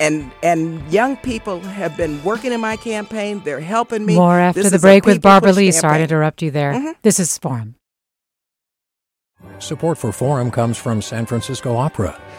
and 0.00 0.30
and 0.42 0.92
young 0.92 1.16
people 1.16 1.60
have 1.60 1.96
been 1.96 2.22
working 2.24 2.52
in 2.52 2.60
my 2.60 2.76
campaign. 2.76 3.40
They're 3.44 3.60
helping 3.60 4.04
me. 4.04 4.14
More 4.14 4.38
after 4.38 4.62
this 4.62 4.72
the 4.72 4.78
break 4.78 5.06
with 5.06 5.22
Barbara 5.22 5.52
Lee. 5.52 5.66
Campaign. 5.66 5.80
Sorry 5.80 5.98
to 5.98 6.04
interrupt 6.04 6.42
you 6.42 6.50
there. 6.50 6.72
Mm-hmm. 6.72 6.92
This 7.02 7.20
is 7.20 7.36
Forum. 7.38 7.74
Support 9.58 9.98
for 9.98 10.12
Forum 10.12 10.50
comes 10.50 10.78
from 10.78 11.02
San 11.02 11.26
Francisco 11.26 11.76
Opera. 11.76 12.20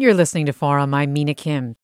You're 0.00 0.14
listening 0.14 0.46
to 0.46 0.52
Forum. 0.52 0.94
I'm 0.94 1.12
Mina 1.12 1.34
Kim. 1.34 1.74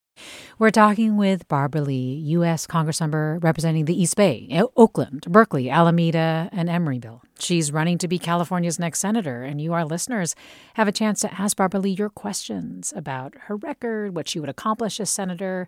We're 0.57 0.69
talking 0.69 1.17
with 1.17 1.45
Barbara 1.49 1.81
Lee, 1.81 2.13
U.S. 2.27 2.65
Congressmember 2.65 3.43
representing 3.43 3.83
the 3.83 4.01
East 4.01 4.15
Bay, 4.15 4.47
Oakland, 4.77 5.25
Berkeley, 5.27 5.69
Alameda, 5.69 6.47
and 6.53 6.69
Emeryville. 6.69 7.19
She's 7.39 7.73
running 7.73 7.97
to 7.97 8.07
be 8.07 8.17
California's 8.17 8.79
next 8.79 8.99
senator, 8.99 9.43
and 9.43 9.59
you, 9.59 9.73
our 9.73 9.83
listeners, 9.83 10.33
have 10.75 10.87
a 10.87 10.93
chance 10.93 11.19
to 11.19 11.33
ask 11.33 11.57
Barbara 11.57 11.81
Lee 11.81 11.89
your 11.89 12.09
questions 12.09 12.93
about 12.95 13.33
her 13.47 13.57
record, 13.57 14.15
what 14.15 14.29
she 14.29 14.39
would 14.39 14.47
accomplish 14.47 15.01
as 15.01 15.09
senator, 15.09 15.67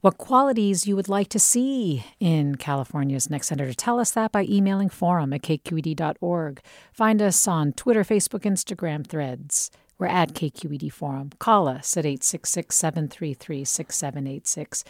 what 0.00 0.16
qualities 0.16 0.86
you 0.86 0.96
would 0.96 1.10
like 1.10 1.28
to 1.28 1.38
see 1.38 2.06
in 2.18 2.54
California's 2.54 3.28
next 3.28 3.48
senator. 3.48 3.74
Tell 3.74 4.00
us 4.00 4.12
that 4.12 4.32
by 4.32 4.44
emailing 4.44 4.88
forum 4.88 5.34
at 5.34 5.42
kqed.org. 5.42 6.62
Find 6.90 7.20
us 7.20 7.46
on 7.46 7.74
Twitter, 7.74 8.02
Facebook, 8.02 8.44
Instagram, 8.44 9.06
threads. 9.06 9.70
We're 9.98 10.06
at 10.06 10.34
KQED 10.34 10.92
Forum. 10.92 11.30
Call 11.38 11.68
us 11.68 11.96
at 11.96 12.04
866 12.04 12.74
733 12.74 13.64
6786. 13.64 14.84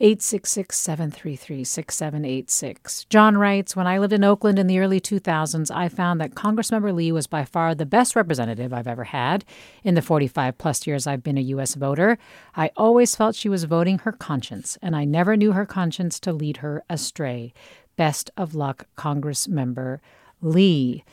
866 0.00 0.78
733 0.78 1.64
6786. 1.64 3.04
John 3.10 3.36
writes 3.36 3.76
When 3.76 3.86
I 3.86 3.98
lived 3.98 4.12
in 4.12 4.24
Oakland 4.24 4.58
in 4.58 4.66
the 4.66 4.78
early 4.78 5.00
2000s, 5.00 5.70
I 5.74 5.88
found 5.88 6.20
that 6.20 6.34
Congressmember 6.34 6.94
Lee 6.94 7.12
was 7.12 7.26
by 7.26 7.44
far 7.44 7.74
the 7.74 7.84
best 7.84 8.16
representative 8.16 8.72
I've 8.72 8.88
ever 8.88 9.04
had. 9.04 9.44
In 9.82 9.94
the 9.94 10.02
45 10.02 10.56
plus 10.56 10.86
years 10.86 11.06
I've 11.06 11.22
been 11.22 11.38
a 11.38 11.42
U.S. 11.42 11.74
voter, 11.74 12.16
I 12.56 12.70
always 12.76 13.14
felt 13.14 13.36
she 13.36 13.48
was 13.48 13.64
voting 13.64 13.98
her 14.00 14.12
conscience, 14.12 14.78
and 14.80 14.96
I 14.96 15.04
never 15.04 15.36
knew 15.36 15.52
her 15.52 15.66
conscience 15.66 16.18
to 16.20 16.32
lead 16.32 16.58
her 16.58 16.82
astray. 16.88 17.52
Best 17.96 18.30
of 18.36 18.54
luck, 18.54 18.86
Congressmember 18.96 19.98
Lee. 20.40 21.04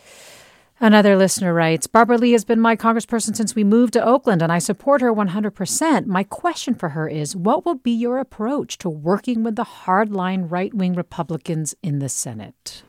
Another 0.83 1.15
listener 1.15 1.53
writes 1.53 1.85
Barbara 1.85 2.17
Lee 2.17 2.31
has 2.31 2.43
been 2.43 2.59
my 2.59 2.75
congressperson 2.75 3.35
since 3.35 3.53
we 3.53 3.63
moved 3.63 3.93
to 3.93 4.03
Oakland, 4.03 4.41
and 4.41 4.51
I 4.51 4.57
support 4.57 4.99
her 5.01 5.13
100%. 5.13 6.07
My 6.07 6.23
question 6.23 6.73
for 6.73 6.89
her 6.89 7.07
is 7.07 7.35
what 7.35 7.67
will 7.67 7.75
be 7.75 7.91
your 7.91 8.17
approach 8.17 8.79
to 8.79 8.89
working 8.89 9.43
with 9.43 9.57
the 9.57 9.63
hardline 9.63 10.49
right 10.49 10.73
wing 10.73 10.95
Republicans 10.95 11.75
in 11.83 11.99
the 11.99 12.09
Senate? 12.09 12.81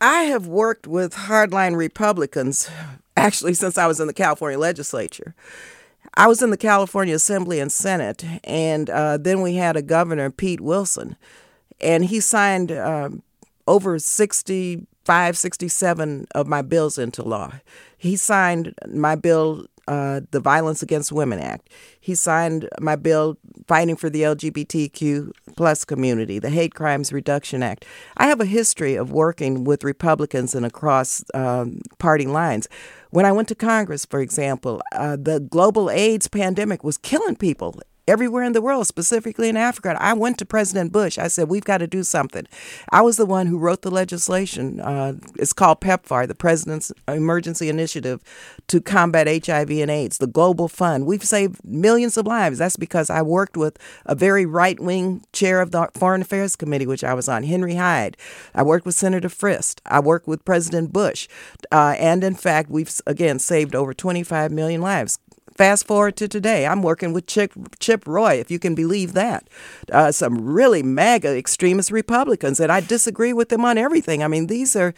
I 0.00 0.22
have 0.22 0.46
worked 0.46 0.86
with 0.86 1.12
hardline 1.12 1.76
Republicans 1.76 2.70
actually 3.18 3.52
since 3.52 3.76
I 3.76 3.86
was 3.86 4.00
in 4.00 4.06
the 4.06 4.14
California 4.14 4.58
legislature. 4.58 5.34
I 6.14 6.26
was 6.26 6.40
in 6.40 6.48
the 6.48 6.56
California 6.56 7.14
Assembly 7.14 7.60
and 7.60 7.70
Senate, 7.70 8.24
and 8.44 8.88
uh, 8.88 9.18
then 9.18 9.42
we 9.42 9.56
had 9.56 9.76
a 9.76 9.82
governor, 9.82 10.30
Pete 10.30 10.62
Wilson, 10.62 11.16
and 11.82 12.06
he 12.06 12.18
signed 12.18 12.72
uh, 12.72 13.10
over 13.66 13.98
60 13.98 14.86
567 15.08 16.26
of 16.34 16.46
my 16.46 16.60
bills 16.60 16.98
into 16.98 17.22
law. 17.22 17.50
He 17.96 18.14
signed 18.14 18.74
my 18.90 19.14
bill, 19.14 19.64
uh, 19.86 20.20
the 20.32 20.38
Violence 20.38 20.82
Against 20.82 21.12
Women 21.12 21.38
Act. 21.38 21.70
He 21.98 22.14
signed 22.14 22.68
my 22.78 22.94
bill 22.94 23.38
fighting 23.66 23.96
for 23.96 24.10
the 24.10 24.20
LGBTQ 24.20 25.30
plus 25.56 25.86
community, 25.86 26.38
the 26.38 26.50
Hate 26.50 26.74
Crimes 26.74 27.10
Reduction 27.10 27.62
Act. 27.62 27.86
I 28.18 28.26
have 28.26 28.42
a 28.42 28.44
history 28.44 28.96
of 28.96 29.10
working 29.10 29.64
with 29.64 29.82
Republicans 29.82 30.54
and 30.54 30.66
across 30.66 31.24
um, 31.32 31.80
party 31.96 32.26
lines. 32.26 32.68
When 33.08 33.24
I 33.24 33.32
went 33.32 33.48
to 33.48 33.54
Congress, 33.54 34.04
for 34.04 34.20
example, 34.20 34.82
uh, 34.94 35.16
the 35.18 35.40
global 35.40 35.90
AIDS 35.90 36.28
pandemic 36.28 36.84
was 36.84 36.98
killing 36.98 37.34
people 37.34 37.80
everywhere 38.08 38.42
in 38.42 38.52
the 38.52 38.62
world, 38.62 38.86
specifically 38.86 39.48
in 39.48 39.56
Africa. 39.56 39.96
I 39.98 40.12
went 40.14 40.38
to 40.38 40.46
President 40.46 40.92
Bush. 40.92 41.18
I 41.18 41.28
said, 41.28 41.48
We've 41.48 41.64
got 41.64 41.78
to 41.78 41.86
do 41.86 42.02
something. 42.02 42.46
I 42.90 43.02
was 43.02 43.16
the 43.16 43.26
one 43.26 43.46
who 43.46 43.58
wrote 43.58 43.82
the 43.82 43.90
legislation. 43.90 44.80
Uh, 44.80 45.14
it's 45.36 45.52
called 45.52 45.80
PEPFAR, 45.80 46.26
the 46.26 46.34
President's 46.34 46.92
Emergency 47.06 47.68
Initiative 47.68 48.22
to 48.68 48.80
Combat 48.80 49.46
HIV 49.46 49.70
and 49.70 49.90
AIDS, 49.90 50.18
the 50.18 50.26
Global 50.26 50.68
Fund. 50.68 51.06
We've 51.06 51.24
saved 51.24 51.64
millions 51.64 52.16
of 52.16 52.26
lives. 52.26 52.58
That's 52.58 52.76
because 52.76 53.10
I 53.10 53.22
worked 53.22 53.56
with 53.56 53.78
a 54.06 54.14
very 54.14 54.46
right 54.46 54.78
wing 54.80 55.24
chair 55.32 55.60
of 55.60 55.70
the 55.70 55.88
Foreign 55.94 56.22
Affairs 56.22 56.56
Committee, 56.56 56.86
which 56.86 57.04
I 57.04 57.14
was 57.14 57.28
on, 57.28 57.42
Henry 57.42 57.74
Hyde. 57.74 58.16
I 58.54 58.62
worked 58.62 58.86
with 58.86 58.94
Senator 58.94 59.28
Frist. 59.28 59.80
I 59.86 60.00
worked 60.00 60.26
with 60.26 60.44
President 60.44 60.92
Bush. 60.92 61.28
Uh, 61.70 61.94
and 61.98 62.24
in 62.24 62.34
fact, 62.34 62.70
we've 62.70 62.90
again 63.06 63.38
saved 63.38 63.74
over 63.74 63.94
25 63.94 64.50
million 64.50 64.80
lives. 64.80 65.18
Fast 65.58 65.88
forward 65.88 66.14
to 66.18 66.28
today, 66.28 66.66
I'm 66.66 66.82
working 66.82 67.12
with 67.12 67.26
Chip, 67.26 67.52
Chip 67.80 67.97
Roy, 68.06 68.34
if 68.34 68.50
you 68.50 68.58
can 68.58 68.74
believe 68.74 69.12
that. 69.14 69.48
Uh, 69.92 70.12
some 70.12 70.44
really 70.44 70.82
MAGA 70.82 71.36
extremist 71.36 71.90
Republicans, 71.90 72.60
and 72.60 72.70
I 72.70 72.80
disagree 72.80 73.32
with 73.32 73.48
them 73.48 73.64
on 73.64 73.78
everything. 73.78 74.22
I 74.22 74.28
mean, 74.28 74.46
these 74.46 74.76
are 74.76 74.94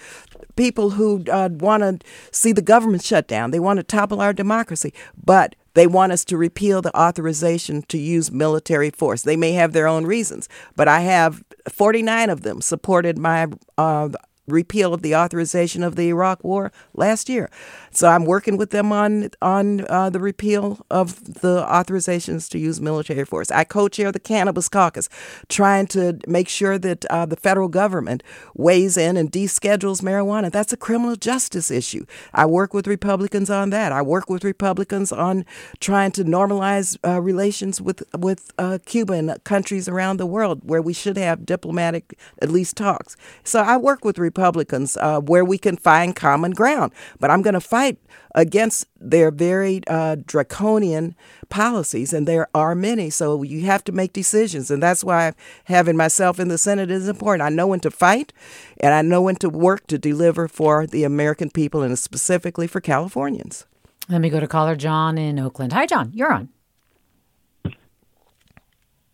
people 0.56 0.90
who 0.90 1.24
uh, 1.30 1.48
want 1.52 1.82
to 1.82 2.06
see 2.32 2.52
the 2.52 2.62
government 2.62 3.02
shut 3.02 3.26
down, 3.26 3.50
they 3.50 3.60
want 3.60 3.78
to 3.78 3.82
topple 3.82 4.20
our 4.20 4.32
democracy, 4.32 4.92
but 5.22 5.54
they 5.74 5.86
want 5.86 6.12
us 6.12 6.24
to 6.26 6.36
repeal 6.36 6.82
the 6.82 6.96
authorization 6.98 7.82
to 7.82 7.98
use 7.98 8.32
military 8.32 8.90
force. 8.90 9.22
They 9.22 9.36
may 9.36 9.52
have 9.52 9.72
their 9.72 9.86
own 9.86 10.04
reasons, 10.04 10.48
but 10.76 10.88
I 10.88 11.00
have 11.00 11.44
49 11.68 12.30
of 12.30 12.42
them 12.42 12.60
supported 12.60 13.18
my 13.18 13.46
uh, 13.78 14.08
repeal 14.50 14.92
of 14.94 15.02
the 15.02 15.14
authorization 15.14 15.82
of 15.82 15.96
the 15.96 16.08
Iraq 16.08 16.42
War 16.44 16.72
last 16.94 17.28
year. 17.28 17.50
So 17.90 18.08
I'm 18.08 18.24
working 18.24 18.56
with 18.56 18.70
them 18.70 18.92
on 18.92 19.30
on 19.42 19.86
uh, 19.88 20.10
the 20.10 20.20
repeal 20.20 20.84
of 20.90 21.40
the 21.40 21.64
authorizations 21.64 22.48
to 22.50 22.58
use 22.58 22.80
military 22.80 23.24
force. 23.24 23.50
I 23.50 23.64
co-chair 23.64 24.12
the 24.12 24.20
Cannabis 24.20 24.68
Caucus, 24.68 25.08
trying 25.48 25.86
to 25.88 26.18
make 26.26 26.48
sure 26.48 26.78
that 26.78 27.04
uh, 27.06 27.26
the 27.26 27.36
federal 27.36 27.68
government 27.68 28.22
weighs 28.54 28.96
in 28.96 29.16
and 29.16 29.30
deschedules 29.30 30.02
marijuana. 30.02 30.50
That's 30.50 30.72
a 30.72 30.76
criminal 30.76 31.16
justice 31.16 31.70
issue. 31.70 32.04
I 32.32 32.46
work 32.46 32.74
with 32.74 32.86
Republicans 32.86 33.50
on 33.50 33.70
that. 33.70 33.92
I 33.92 34.02
work 34.02 34.30
with 34.30 34.44
Republicans 34.44 35.12
on 35.12 35.44
trying 35.80 36.12
to 36.12 36.24
normalize 36.24 36.96
uh, 37.04 37.20
relations 37.20 37.80
with 37.80 38.02
with 38.16 38.52
uh, 38.58 38.78
Cuba 38.84 39.14
and 39.14 39.44
countries 39.44 39.88
around 39.88 40.18
the 40.18 40.26
world 40.26 40.60
where 40.64 40.82
we 40.82 40.92
should 40.92 41.16
have 41.16 41.46
diplomatic 41.46 42.18
at 42.40 42.50
least 42.50 42.76
talks. 42.76 43.16
So 43.44 43.60
I 43.60 43.76
work 43.76 44.04
with 44.04 44.18
Republicans 44.18 44.39
uh, 44.40 45.20
where 45.20 45.44
we 45.44 45.58
can 45.58 45.76
find 45.76 46.16
common 46.16 46.52
ground. 46.52 46.92
But 47.18 47.30
I'm 47.30 47.42
going 47.42 47.54
to 47.54 47.60
fight 47.60 47.80
fight 47.80 47.98
against 48.34 48.86
their 49.00 49.30
very 49.30 49.80
uh, 49.86 50.16
draconian 50.26 51.16
policies, 51.48 52.12
and 52.12 52.28
there 52.28 52.46
are 52.54 52.74
many. 52.74 53.10
So 53.10 53.42
you 53.42 53.64
have 53.66 53.82
to 53.84 53.92
make 53.92 54.12
decisions, 54.12 54.70
and 54.70 54.82
that's 54.82 55.02
why 55.02 55.32
having 55.64 55.96
myself 55.96 56.38
in 56.38 56.48
the 56.48 56.58
Senate 56.58 56.90
is 56.90 57.08
important. 57.08 57.42
I 57.42 57.48
know 57.48 57.66
when 57.66 57.80
to 57.80 57.90
fight, 57.90 58.32
and 58.80 58.94
I 58.94 59.02
know 59.02 59.22
when 59.22 59.36
to 59.36 59.48
work 59.48 59.86
to 59.88 59.98
deliver 59.98 60.46
for 60.48 60.86
the 60.86 61.04
American 61.04 61.50
people, 61.50 61.82
and 61.82 61.98
specifically 61.98 62.66
for 62.66 62.80
Californians. 62.80 63.66
Let 64.08 64.20
me 64.20 64.30
go 64.30 64.40
to 64.40 64.46
caller 64.46 64.76
John 64.76 65.18
in 65.18 65.38
Oakland. 65.38 65.72
Hi, 65.72 65.86
John. 65.86 66.10
You're 66.14 66.32
on. 66.32 66.48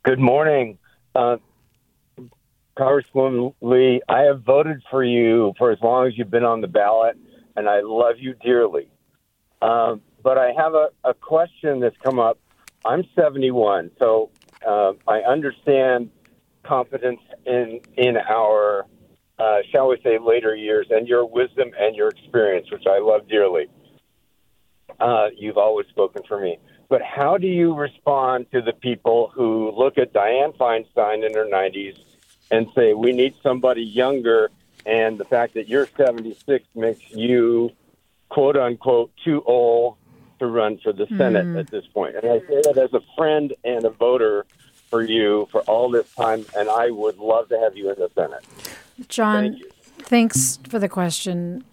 Good 0.02 0.20
morning. 0.20 0.78
Uh, 1.14 1.38
Congresswoman 2.76 3.54
Lee, 3.60 4.02
I 4.08 4.22
have 4.22 4.42
voted 4.42 4.82
for 4.90 5.02
you 5.02 5.54
for 5.58 5.70
as 5.70 5.78
long 5.80 6.06
as 6.06 6.16
you've 6.16 6.30
been 6.30 6.44
on 6.44 6.60
the 6.60 6.68
ballot 6.68 7.16
and 7.56 7.68
I 7.68 7.80
love 7.80 8.16
you 8.18 8.34
dearly. 8.34 8.88
Um, 9.62 10.02
but 10.22 10.38
I 10.38 10.52
have 10.56 10.74
a, 10.74 10.88
a 11.04 11.14
question 11.14 11.80
that's 11.80 11.96
come 12.04 12.18
up. 12.18 12.38
I'm 12.84 13.04
71, 13.14 13.90
so 13.98 14.30
uh, 14.66 14.92
I 15.08 15.20
understand 15.20 16.10
confidence 16.62 17.20
in 17.46 17.80
in 17.96 18.16
our, 18.16 18.86
uh, 19.38 19.58
shall 19.72 19.88
we 19.88 19.96
say, 20.02 20.18
later 20.18 20.54
years, 20.54 20.86
and 20.90 21.08
your 21.08 21.24
wisdom 21.24 21.70
and 21.78 21.96
your 21.96 22.08
experience, 22.08 22.70
which 22.70 22.84
I 22.86 22.98
love 22.98 23.28
dearly. 23.28 23.66
Uh, 25.00 25.28
you've 25.36 25.58
always 25.58 25.86
spoken 25.88 26.22
for 26.28 26.40
me. 26.40 26.58
But 26.88 27.02
how 27.02 27.36
do 27.36 27.46
you 27.46 27.74
respond 27.74 28.46
to 28.52 28.62
the 28.62 28.72
people 28.72 29.32
who 29.34 29.72
look 29.76 29.98
at 29.98 30.12
Dianne 30.12 30.56
Feinstein 30.56 31.26
in 31.26 31.34
her 31.34 31.46
90s 31.46 31.96
and 32.50 32.68
say, 32.74 32.94
we 32.94 33.12
need 33.12 33.34
somebody 33.42 33.82
younger 33.82 34.50
and 34.84 35.18
the 35.18 35.24
fact 35.24 35.54
that 35.54 35.68
you're 35.68 35.88
76 35.96 36.64
makes 36.74 37.10
you 37.10 37.72
quote 38.28 38.56
unquote 38.56 39.10
too 39.24 39.42
old 39.44 39.96
to 40.38 40.46
run 40.46 40.78
for 40.78 40.92
the 40.92 41.06
Senate 41.16 41.46
mm. 41.46 41.58
at 41.58 41.70
this 41.70 41.86
point. 41.86 42.14
And 42.14 42.30
I 42.30 42.38
say 42.40 42.62
that 42.62 42.78
as 42.78 42.92
a 42.92 43.00
friend 43.16 43.54
and 43.64 43.84
a 43.84 43.90
voter 43.90 44.46
for 44.88 45.02
you 45.02 45.48
for 45.50 45.62
all 45.62 45.90
this 45.90 46.12
time, 46.14 46.44
and 46.56 46.68
I 46.68 46.90
would 46.90 47.18
love 47.18 47.48
to 47.48 47.58
have 47.58 47.76
you 47.76 47.90
in 47.90 47.98
the 47.98 48.10
Senate. 48.14 48.44
John, 49.08 49.58
Thank 49.58 49.72
thanks 49.98 50.58
for 50.68 50.78
the 50.78 50.88
question. 50.88 51.64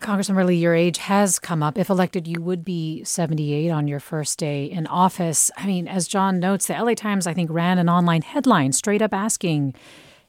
Congressman 0.00 0.46
Lee, 0.46 0.56
your 0.56 0.74
age 0.74 0.98
has 0.98 1.38
come 1.38 1.62
up. 1.62 1.76
If 1.76 1.90
elected, 1.90 2.26
you 2.26 2.40
would 2.40 2.64
be 2.64 3.04
78 3.04 3.70
on 3.70 3.88
your 3.88 4.00
first 4.00 4.38
day 4.38 4.64
in 4.64 4.86
office. 4.86 5.50
I 5.56 5.66
mean, 5.66 5.88
as 5.88 6.08
John 6.08 6.38
notes, 6.38 6.66
the 6.66 6.74
LA 6.74 6.94
Times, 6.94 7.26
I 7.26 7.34
think, 7.34 7.50
ran 7.50 7.78
an 7.78 7.88
online 7.88 8.22
headline 8.22 8.72
straight 8.72 9.02
up 9.02 9.12
asking, 9.12 9.74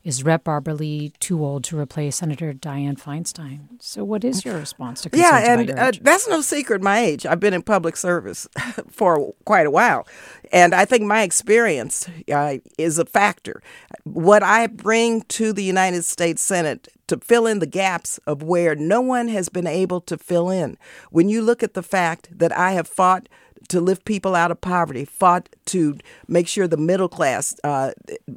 is 0.03 0.23
Rep. 0.23 0.45
Barbara 0.45 0.73
Lee 0.73 1.11
too 1.19 1.43
old 1.43 1.63
to 1.65 1.77
replace 1.77 2.17
Senator 2.17 2.53
Dianne 2.53 2.99
Feinstein? 2.99 3.81
So, 3.81 4.03
what 4.03 4.23
is 4.23 4.45
your 4.45 4.57
response 4.57 5.01
to 5.01 5.09
concerns 5.09 5.31
Yeah, 5.31 5.53
about 5.53 5.69
and 5.69 5.79
uh, 5.79 5.91
that's 6.01 6.27
no 6.27 6.41
secret. 6.41 6.81
My 6.81 6.99
age. 6.99 7.25
I've 7.25 7.39
been 7.39 7.53
in 7.53 7.61
public 7.61 7.97
service 7.97 8.47
for 8.89 9.33
quite 9.45 9.67
a 9.67 9.71
while, 9.71 10.07
and 10.51 10.73
I 10.73 10.85
think 10.85 11.03
my 11.03 11.23
experience 11.23 12.07
uh, 12.33 12.57
is 12.77 12.97
a 12.97 13.05
factor. 13.05 13.61
What 14.03 14.41
I 14.41 14.67
bring 14.67 15.21
to 15.23 15.51
the 15.53 15.63
United 15.63 16.05
States 16.05 16.41
Senate 16.41 16.87
to 17.07 17.17
fill 17.17 17.47
in 17.47 17.59
the 17.59 17.67
gaps 17.67 18.19
of 18.19 18.43
where 18.43 18.75
no 18.75 19.01
one 19.01 19.27
has 19.27 19.49
been 19.49 19.67
able 19.67 19.99
to 20.01 20.17
fill 20.17 20.49
in. 20.49 20.77
When 21.09 21.27
you 21.27 21.41
look 21.41 21.63
at 21.63 21.73
the 21.73 21.83
fact 21.83 22.29
that 22.37 22.55
I 22.55 22.73
have 22.73 22.87
fought 22.87 23.27
to 23.67 23.81
lift 23.81 24.05
people 24.05 24.35
out 24.35 24.51
of 24.51 24.61
poverty, 24.61 25.05
fought 25.05 25.49
to 25.65 25.97
make 26.27 26.47
sure 26.47 26.67
the 26.67 26.77
middle 26.77 27.09
class, 27.09 27.55
uh, 27.63 27.91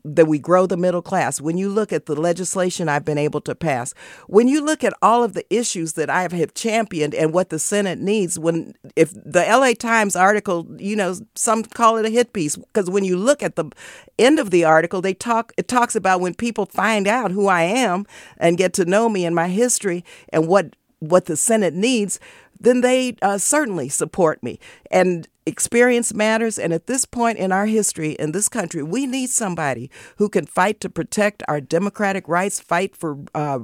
that 0.05 0.27
we 0.27 0.39
grow 0.39 0.67
the 0.67 0.77
middle 0.77 1.01
class. 1.03 1.41
When 1.41 1.57
you 1.57 1.69
look 1.69 1.93
at 1.93 2.07
the 2.07 2.15
legislation 2.15 2.89
I've 2.89 3.05
been 3.05 3.19
able 3.19 3.41
to 3.43 3.55
pass, 3.55 3.95
when 4.27 4.49
you 4.49 4.65
look 4.65 4.85
at 4.85 4.93
all 5.01 5.25
of 5.25 5.35
the 5.35 5.47
issues 5.55 5.95
that 5.95 6.11
I 6.11 6.23
have 6.23 6.55
championed 6.55 7.15
and 7.15 7.33
what 7.33 7.51
the 7.51 7.59
Senate 7.59 7.99
needs, 7.99 8.39
when 8.39 8.75
if 8.97 9.13
the 9.15 9.45
LA 9.49 9.73
Times 9.73 10.17
article, 10.17 10.67
you 10.79 10.97
know, 10.97 11.15
some 11.35 11.63
call 11.63 11.97
it 11.97 12.07
a 12.07 12.11
hit 12.11 12.33
piece 12.33 12.57
because 12.57 12.91
when 12.91 13.05
you 13.05 13.17
look 13.17 13.43
at 13.43 13.57
the 13.57 13.71
end 14.19 14.39
of 14.39 14.51
the 14.51 14.65
article, 14.65 15.01
they 15.01 15.15
talk 15.15 15.53
it 15.57 15.69
talks 15.69 15.97
about 15.97 16.21
when 16.21 16.35
people 16.35 16.67
find 16.67 17.07
out 17.07 17.31
who 17.31 17.47
I 17.47 17.63
am 17.63 18.05
and 18.37 18.59
get 18.59 18.73
to 18.75 18.85
know 18.85 19.09
me 19.09 19.25
and 19.25 19.35
my 19.35 19.49
history 19.49 20.05
and 20.31 20.49
what 20.49 20.77
what 21.03 21.25
the 21.27 21.37
Senate 21.37 21.75
needs, 21.75 22.21
then 22.63 22.81
they 22.81 23.17
uh, 23.23 23.39
certainly 23.39 23.89
support 23.89 24.43
me. 24.43 24.59
And 24.91 25.29
experience 25.47 26.15
matters. 26.15 26.59
And 26.59 26.73
at 26.73 26.87
this 26.87 27.05
point 27.05 27.39
in 27.39 27.53
our 27.53 27.67
history 27.67 28.13
in 28.13 28.33
this 28.33 28.49
country, 28.49 28.83
we 28.83 29.07
need 29.07 29.31
somebody 29.31 29.91
who 30.17 30.29
can 30.29 30.47
fight 30.47 30.81
to 30.81 30.91
protect 30.91 31.43
our 31.49 31.61
democratic 31.61 32.29
rights, 32.29 32.61
fight 32.61 32.97
for. 32.97 33.19
Uh, 33.35 33.61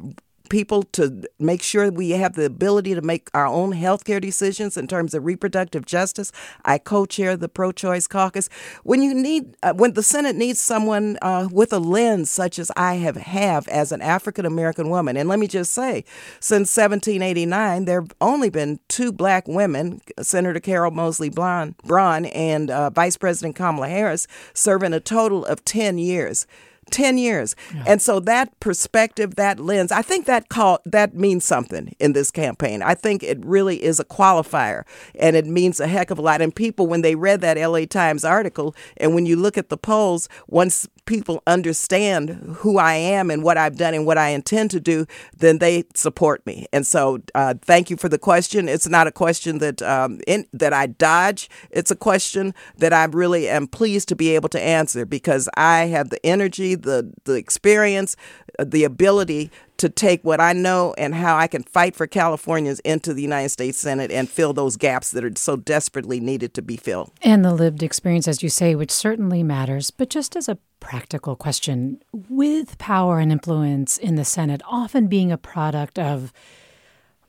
people 0.48 0.82
to 0.82 1.24
make 1.38 1.62
sure 1.62 1.90
we 1.90 2.11
have 2.11 2.34
the 2.34 2.44
ability 2.44 2.94
to 2.94 3.02
make 3.02 3.30
our 3.34 3.46
own 3.46 3.72
healthcare 3.72 4.20
decisions 4.20 4.76
in 4.76 4.87
terms 4.87 5.14
of 5.14 5.24
reproductive 5.24 5.84
justice. 5.87 6.32
I 6.64 6.78
co-chair 6.78 7.37
the 7.37 7.48
pro-choice 7.48 8.06
caucus. 8.06 8.48
When 8.82 9.02
you 9.02 9.14
need, 9.14 9.56
uh, 9.62 9.74
when 9.74 9.94
the 9.94 10.02
Senate 10.02 10.37
needs 10.37 10.61
someone 10.61 11.18
uh, 11.22 11.48
with 11.50 11.72
a 11.72 11.78
lens 11.78 12.30
such 12.30 12.58
as 12.58 12.70
I 12.76 12.94
have 12.96 13.16
have 13.16 13.68
as 13.68 13.92
an 13.92 14.02
African 14.02 14.46
American 14.46 14.90
woman, 14.90 15.16
and 15.16 15.28
let 15.28 15.38
me 15.38 15.46
just 15.46 15.72
say, 15.72 16.04
since 16.40 16.74
1789, 16.76 17.84
there 17.84 18.00
have 18.00 18.12
only 18.20 18.50
been 18.50 18.80
two 18.88 19.12
black 19.12 19.46
women, 19.48 20.00
Senator 20.20 20.61
Carol 20.61 20.90
Moseley 20.90 21.30
Braun 21.30 22.24
and 22.26 22.70
uh, 22.70 22.90
Vice 22.90 23.16
President 23.16 23.56
Kamala 23.56 23.88
Harris, 23.88 24.26
serving 24.54 24.92
a 24.92 25.00
total 25.00 25.44
of 25.44 25.64
10 25.64 25.98
years. 25.98 26.46
10 26.90 27.18
years. 27.18 27.55
And 27.87 28.03
so 28.03 28.20
that 28.20 28.59
perspective, 28.61 29.37
that 29.37 29.61
lens, 29.61 29.92
I 29.92 30.03
think 30.03 30.27
that 30.27 30.48
call 30.48 30.81
that 30.85 31.14
means 31.14 31.44
something 31.44 31.94
in 31.98 32.12
this 32.12 32.31
campaign. 32.31 32.83
I 32.83 32.94
think 32.94 33.22
it 33.22 33.44
really 33.44 33.83
is 33.83 34.01
a 34.01 34.05
qualifier 34.05 34.85
and 35.14 35.37
it 35.37 35.46
means 35.46 35.81
a 35.81 35.87
heck 35.87 36.11
of 36.11 36.18
a 36.18 36.22
lot. 36.22 36.40
And 36.40 36.55
people 36.55 36.87
when 36.87 37.03
they 37.03 37.14
read 37.14 37.40
that 37.40 37.57
LA 37.57 37.85
Times 37.85 38.24
article 38.24 38.74
and 38.96 39.14
when 39.14 39.27
you 39.27 39.37
look 39.37 39.59
at 39.59 39.68
the 39.68 39.77
polls, 39.77 40.29
once 40.46 40.88
people 41.09 41.42
understand 41.47 42.29
who 42.59 42.77
I 42.79 42.94
am 42.94 43.31
and 43.31 43.42
what 43.42 43.57
I've 43.57 43.77
done 43.77 43.94
and 43.94 44.05
what 44.05 44.18
I 44.18 44.29
intend 44.29 44.71
to 44.73 44.81
do, 44.81 45.07
then 45.35 45.59
they 45.59 45.85
support 45.94 46.44
me. 46.44 46.66
And 46.71 46.87
so, 46.87 47.21
uh, 47.35 47.55
thank 47.62 47.88
you 47.88 47.97
for 47.97 48.11
the 48.11 48.18
question. 48.18 48.68
It's 48.68 48.87
not 48.87 49.07
a 49.07 49.12
question 49.12 49.59
that 49.59 49.81
um, 49.81 50.21
in, 50.27 50.47
that 50.53 50.75
I 50.75 50.87
dodge. 50.87 51.49
It's 51.71 51.90
a 51.90 51.97
question 51.97 52.55
that 52.77 52.92
I 52.92 53.05
really 53.07 53.49
am 53.49 53.66
pleased 53.66 54.09
to 54.09 54.16
be 54.16 54.35
able 54.35 54.51
to 54.51 54.61
answer 54.61 55.07
because 55.07 55.49
I 55.57 55.87
have 55.87 56.11
the 56.11 56.25
energy, 56.25 56.75
the 56.75 57.11
the 57.25 57.35
experience, 57.35 58.14
uh, 58.59 58.64
the 58.68 58.85
ability 58.85 59.51
to 59.79 59.88
take 59.88 60.23
what 60.25 60.41
I 60.41 60.53
know 60.53 60.95
and 60.99 61.14
how 61.14 61.37
I 61.37 61.47
can 61.47 61.62
fight 61.62 61.97
for 61.97 62.07
Californians 62.07 62.81
into 62.81 63.14
the 63.14 63.23
United 63.23 63.49
States 63.49 63.79
Senate 63.79 64.11
and 64.11 64.29
fill 64.29 64.53
those 64.53 64.77
gaps 64.77 65.12
that 65.12 65.25
are 65.25 65.33
so 65.37 65.57
desperately 65.57 66.21
needed 66.21 66.53
to 66.55 66.62
be 66.62 66.77
filled. 66.77 67.12
And 67.23 67.45
the 67.45 67.55
lived 67.55 67.83
experience, 67.83 68.29
as 68.29 68.43
you 68.43 68.49
say, 68.49 68.75
which 68.75 68.91
certainly 68.91 69.43
matters. 69.43 69.91
But 69.91 70.11
just 70.11 70.37
as 70.37 70.49
a 70.49 70.59
practical 70.81 71.37
question, 71.37 72.03
with 72.12 72.77
power 72.79 73.19
and 73.21 73.33
influence 73.33 73.99
in 73.99 74.17
the 74.17 74.25
Senate 74.25 74.61
often 74.67 75.07
being 75.07 75.33
a 75.33 75.38
product 75.38 75.99
of 75.99 76.33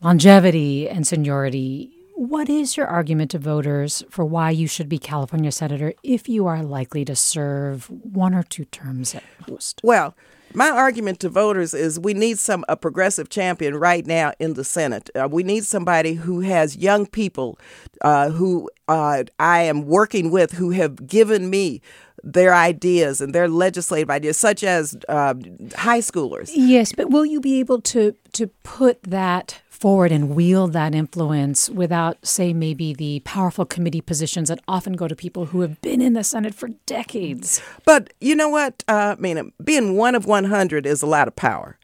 longevity 0.02 0.90
and 0.90 1.06
seniority, 1.06 1.92
what 2.16 2.50
is 2.50 2.76
your 2.76 2.88
argument 2.88 3.32
to 3.32 3.40
voters 3.40 4.04
for 4.10 4.26
why 4.26 4.50
you 4.50 4.68
should 4.68 4.90
be 4.90 4.98
California 4.98 5.52
Senator 5.52 5.94
if 6.04 6.28
you 6.28 6.48
are 6.48 6.64
likely 6.64 7.06
to 7.06 7.16
serve 7.16 7.90
one 7.90 8.34
or 8.34 8.44
two 8.44 8.66
terms 8.66 9.16
at 9.16 9.24
most? 9.48 9.82
Well, 9.84 10.16
my 10.54 10.70
argument 10.70 11.20
to 11.22 11.30
voters 11.30 11.74
is 11.74 12.00
we 12.00 12.14
need 12.14 12.40
some 12.40 12.66
a 12.68 12.76
progressive 12.76 13.30
champion 13.30 13.76
right 13.76 14.06
now 14.06 14.34
in 14.40 14.54
the 14.54 14.64
Senate. 14.64 15.10
Uh, 15.16 15.28
we 15.30 15.44
need 15.44 15.66
somebody 15.66 16.14
who 16.14 16.42
has 16.42 16.78
young 16.78 17.06
people 17.06 17.60
uh, 18.02 18.30
who 18.30 18.70
uh, 18.88 19.24
I 19.40 19.62
am 19.62 19.86
working 19.86 20.32
with 20.32 20.54
who 20.54 20.72
have 20.72 21.08
given 21.08 21.50
me 21.50 21.82
their 22.24 22.54
ideas 22.54 23.22
and 23.22 23.34
their 23.34 23.48
legislative 23.48 24.10
ideas, 24.10 24.38
such 24.38 24.64
as 24.64 24.98
uh, 25.08 25.36
high 25.76 26.00
schoolers. 26.00 26.52
Yes, 26.54 26.92
but 26.92 27.10
will 27.10 27.26
you 27.26 27.40
be 27.40 27.60
able 27.60 27.82
to 27.82 28.16
to 28.34 28.48
put 28.64 29.02
that 29.04 29.62
forward 29.80 30.12
and 30.12 30.36
wield 30.36 30.74
that 30.74 30.94
influence 30.94 31.70
without, 31.70 32.26
say, 32.26 32.54
maybe 32.54 32.94
the 32.94 33.22
powerful 33.22 33.66
committee 33.66 34.02
positions 34.02 34.50
that 34.50 34.60
often 34.68 34.94
go 34.94 35.08
to 35.08 35.16
people 35.16 35.48
who 35.48 35.62
have 35.62 35.82
been 35.82 36.02
in 36.02 36.14
the 36.14 36.24
Senate 36.24 36.54
for 36.54 36.70
decades? 36.86 37.62
But 37.86 38.14
you 38.20 38.36
know 38.36 38.50
what? 38.50 38.84
Uh, 38.88 39.16
I 39.18 39.22
mean, 39.22 39.52
being 39.64 39.96
one 39.96 40.16
of 40.16 40.26
100 40.26 40.86
is 40.86 41.02
a 41.02 41.08
lot 41.08 41.28
of 41.28 41.36
power. 41.36 41.78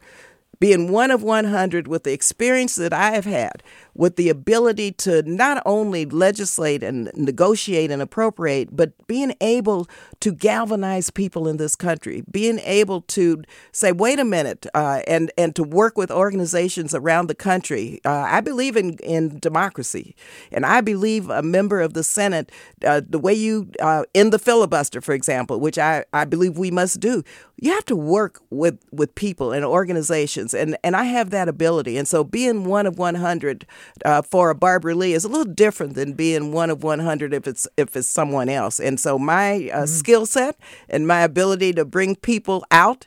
Being 0.58 0.90
one 0.90 1.10
of 1.10 1.22
100 1.22 1.88
with 1.88 2.04
the 2.04 2.12
experience 2.12 2.76
that 2.76 2.92
I 2.92 3.10
have 3.10 3.26
had, 3.26 3.62
with 3.96 4.16
the 4.16 4.28
ability 4.28 4.92
to 4.92 5.22
not 5.22 5.62
only 5.64 6.04
legislate 6.04 6.82
and 6.82 7.10
negotiate 7.14 7.90
and 7.90 8.02
appropriate, 8.02 8.74
but 8.76 8.92
being 9.06 9.34
able 9.40 9.88
to 10.20 10.32
galvanize 10.32 11.10
people 11.10 11.48
in 11.48 11.56
this 11.56 11.74
country, 11.74 12.22
being 12.30 12.58
able 12.60 13.00
to 13.02 13.42
say, 13.72 13.92
wait 13.92 14.18
a 14.18 14.24
minute, 14.24 14.66
uh, 14.74 15.00
and, 15.06 15.30
and 15.38 15.56
to 15.56 15.62
work 15.62 15.96
with 15.96 16.10
organizations 16.10 16.94
around 16.94 17.28
the 17.28 17.34
country. 17.34 18.00
Uh, 18.04 18.26
I 18.28 18.40
believe 18.40 18.76
in, 18.76 18.94
in 18.98 19.38
democracy, 19.38 20.14
and 20.52 20.66
I 20.66 20.80
believe 20.80 21.30
a 21.30 21.42
member 21.42 21.80
of 21.80 21.94
the 21.94 22.04
Senate, 22.04 22.52
uh, 22.84 23.00
the 23.08 23.18
way 23.18 23.32
you, 23.32 23.70
uh, 23.80 24.04
in 24.14 24.30
the 24.30 24.38
filibuster, 24.38 25.00
for 25.00 25.14
example, 25.14 25.58
which 25.60 25.78
I, 25.78 26.04
I 26.12 26.24
believe 26.24 26.58
we 26.58 26.70
must 26.70 27.00
do, 27.00 27.22
you 27.58 27.72
have 27.72 27.86
to 27.86 27.96
work 27.96 28.42
with, 28.50 28.78
with 28.92 29.14
people 29.14 29.52
and 29.52 29.64
organizations, 29.64 30.52
and, 30.52 30.76
and 30.84 30.94
I 30.94 31.04
have 31.04 31.30
that 31.30 31.48
ability. 31.48 31.96
And 31.96 32.06
so 32.06 32.22
being 32.22 32.64
one 32.64 32.86
of 32.86 32.98
100 32.98 33.66
uh, 34.04 34.22
for 34.22 34.50
a 34.50 34.54
Barbara 34.54 34.94
Lee 34.94 35.12
is 35.12 35.24
a 35.24 35.28
little 35.28 35.52
different 35.52 35.94
than 35.94 36.12
being 36.12 36.52
one 36.52 36.70
of 36.70 36.82
100 36.82 37.32
if 37.32 37.46
it's 37.46 37.66
if 37.76 37.96
it's 37.96 38.08
someone 38.08 38.48
else. 38.48 38.80
And 38.80 38.98
so 38.98 39.18
my 39.18 39.70
uh, 39.72 39.86
skill 39.86 40.26
set 40.26 40.56
and 40.88 41.06
my 41.06 41.20
ability 41.22 41.72
to 41.74 41.84
bring 41.84 42.16
people 42.16 42.64
out, 42.70 43.06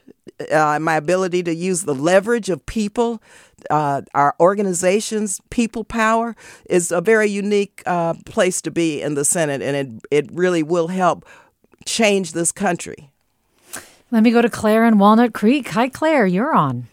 uh, 0.52 0.80
my 0.80 0.96
ability 0.96 1.44
to 1.44 1.54
use 1.54 1.84
the 1.84 1.96
leverage 1.96 2.50
of 2.50 2.66
people. 2.66 3.22
Uh, 3.70 4.02
our 4.14 4.36
organizations, 4.40 5.42
people 5.50 5.84
power, 5.84 6.34
is 6.70 6.92
a 6.92 7.02
very 7.02 7.28
unique 7.28 7.84
uh, 7.86 8.14
place 8.26 8.62
to 8.62 8.72
be 8.72 9.02
in 9.02 9.16
the 9.16 9.26
Senate, 9.26 9.62
and 9.62 9.76
it 9.76 10.04
it 10.12 10.32
really 10.32 10.64
will 10.64 10.88
help 10.88 11.26
change 11.86 12.32
this 12.32 12.54
country. 12.54 13.10
Let 14.12 14.24
me 14.24 14.32
go 14.32 14.42
to 14.42 14.50
Claire 14.50 14.86
in 14.86 14.98
Walnut 14.98 15.34
Creek. 15.34 15.68
Hi, 15.70 15.88
Claire, 15.88 16.26
you're 16.26 16.56
on. 16.56 16.88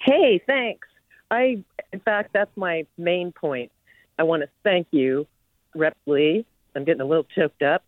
Hey, 0.00 0.40
thanks. 0.46 0.88
I, 1.30 1.62
in 1.94 2.00
fact, 2.00 2.30
that's 2.32 2.50
my 2.56 2.84
main 2.98 3.30
point. 3.30 3.70
I 4.18 4.24
want 4.24 4.42
to 4.42 4.48
thank 4.64 4.88
you, 4.90 5.28
Rep 5.76 5.96
Lee. 6.06 6.44
I'm 6.74 6.82
getting 6.82 7.00
a 7.00 7.04
little 7.04 7.22
choked 7.36 7.62
up. 7.62 7.84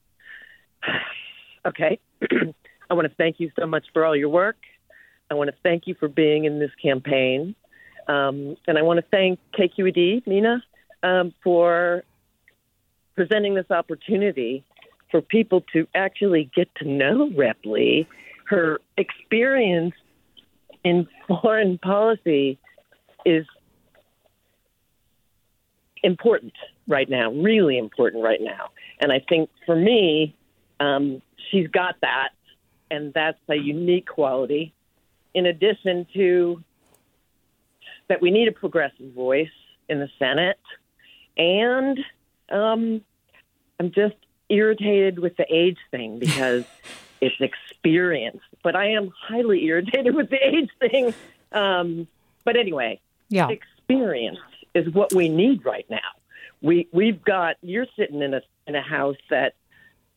okay. 1.66 1.98
I 2.88 2.94
want 2.94 3.08
to 3.08 3.14
thank 3.16 3.40
you 3.40 3.50
so 3.58 3.66
much 3.66 3.84
for 3.92 4.06
all 4.06 4.14
your 4.14 4.28
work. 4.28 4.58
I 5.28 5.34
want 5.34 5.50
to 5.50 5.56
thank 5.64 5.88
you 5.88 5.96
for 5.98 6.06
being 6.06 6.44
in 6.44 6.60
this 6.60 6.70
campaign. 6.80 7.56
Um, 8.06 8.56
and 8.68 8.78
I 8.78 8.82
want 8.82 9.00
to 9.00 9.06
thank 9.10 9.40
KQED, 9.58 10.24
Nina, 10.24 10.62
um, 11.02 11.34
for 11.42 12.04
presenting 13.16 13.56
this 13.56 13.72
opportunity 13.72 14.64
for 15.10 15.20
people 15.20 15.64
to 15.72 15.88
actually 15.96 16.48
get 16.54 16.72
to 16.76 16.88
know 16.88 17.32
Rep 17.36 17.58
Lee. 17.64 18.06
Her 18.44 18.78
experience 18.96 19.94
in 20.84 21.08
foreign 21.26 21.78
policy 21.78 22.60
is 23.24 23.44
important 26.06 26.52
right 26.86 27.10
now, 27.10 27.32
really 27.32 27.76
important 27.76 28.22
right 28.22 28.40
now. 28.40 28.70
And 29.00 29.10
I 29.12 29.18
think 29.28 29.50
for 29.66 29.74
me, 29.74 30.36
um, 30.78 31.20
she's 31.50 31.66
got 31.66 31.96
that, 32.00 32.28
and 32.90 33.12
that's 33.12 33.38
a 33.48 33.56
unique 33.56 34.06
quality. 34.06 34.72
In 35.34 35.46
addition 35.46 36.06
to 36.14 36.62
that, 38.08 38.22
we 38.22 38.30
need 38.30 38.46
a 38.46 38.52
progressive 38.52 39.12
voice 39.12 39.50
in 39.88 39.98
the 39.98 40.08
Senate, 40.18 40.60
and 41.36 41.98
um, 42.50 43.00
I'm 43.80 43.90
just 43.90 44.14
irritated 44.48 45.18
with 45.18 45.36
the 45.36 45.46
age 45.52 45.78
thing 45.90 46.20
because 46.20 46.64
it's 47.20 47.34
experience. 47.40 48.40
But 48.62 48.76
I 48.76 48.90
am 48.92 49.10
highly 49.28 49.64
irritated 49.64 50.14
with 50.14 50.30
the 50.30 50.36
age 50.36 50.70
thing. 50.78 51.12
Um, 51.50 52.06
but 52.44 52.56
anyway, 52.56 53.00
Yeah. 53.28 53.48
experience 53.48 54.38
is 54.76 54.92
what 54.92 55.12
we 55.14 55.28
need 55.28 55.64
right 55.64 55.86
now. 55.90 55.98
We 56.62 56.88
we've 56.92 57.22
got 57.24 57.56
you're 57.62 57.86
sitting 57.96 58.22
in 58.22 58.34
a 58.34 58.40
in 58.66 58.74
a 58.74 58.82
house 58.82 59.16
that 59.30 59.54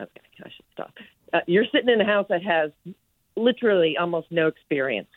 okay 0.01 0.21
I 0.43 0.49
should 0.49 0.65
stop. 0.73 0.93
Uh, 1.33 1.39
you're 1.47 1.65
sitting 1.71 1.89
in 1.89 2.01
a 2.01 2.05
house 2.05 2.25
that 2.29 2.43
has 2.43 2.71
literally 3.35 3.97
almost 3.97 4.31
no 4.31 4.47
experience. 4.47 5.09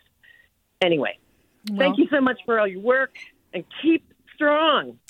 Anyway, 0.80 1.18
thank 1.76 1.98
you 1.98 2.06
so 2.10 2.20
much 2.20 2.40
for 2.44 2.58
all 2.58 2.66
your 2.66 2.80
work 2.80 3.16
and 3.52 3.64
keep 3.82 4.04
strong. 4.34 4.98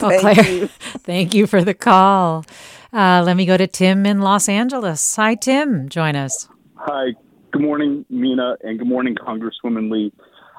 Oh, 0.00 0.08
Thank 0.08 0.20
Claire, 0.20 0.50
you. 0.52 0.66
thank 0.98 1.34
you 1.34 1.46
for 1.48 1.64
the 1.64 1.74
call. 1.74 2.44
Uh, 2.92 3.22
let 3.24 3.36
me 3.36 3.46
go 3.46 3.56
to 3.56 3.66
Tim 3.66 4.04
in 4.06 4.20
Los 4.20 4.48
Angeles. 4.48 5.16
Hi, 5.16 5.34
Tim. 5.34 5.88
Join 5.88 6.14
us. 6.14 6.48
Hi. 6.76 7.14
Good 7.50 7.62
morning, 7.62 8.04
Mina, 8.08 8.56
and 8.62 8.78
good 8.78 8.86
morning, 8.86 9.14
Congresswoman 9.14 9.90
Lee. 9.90 10.12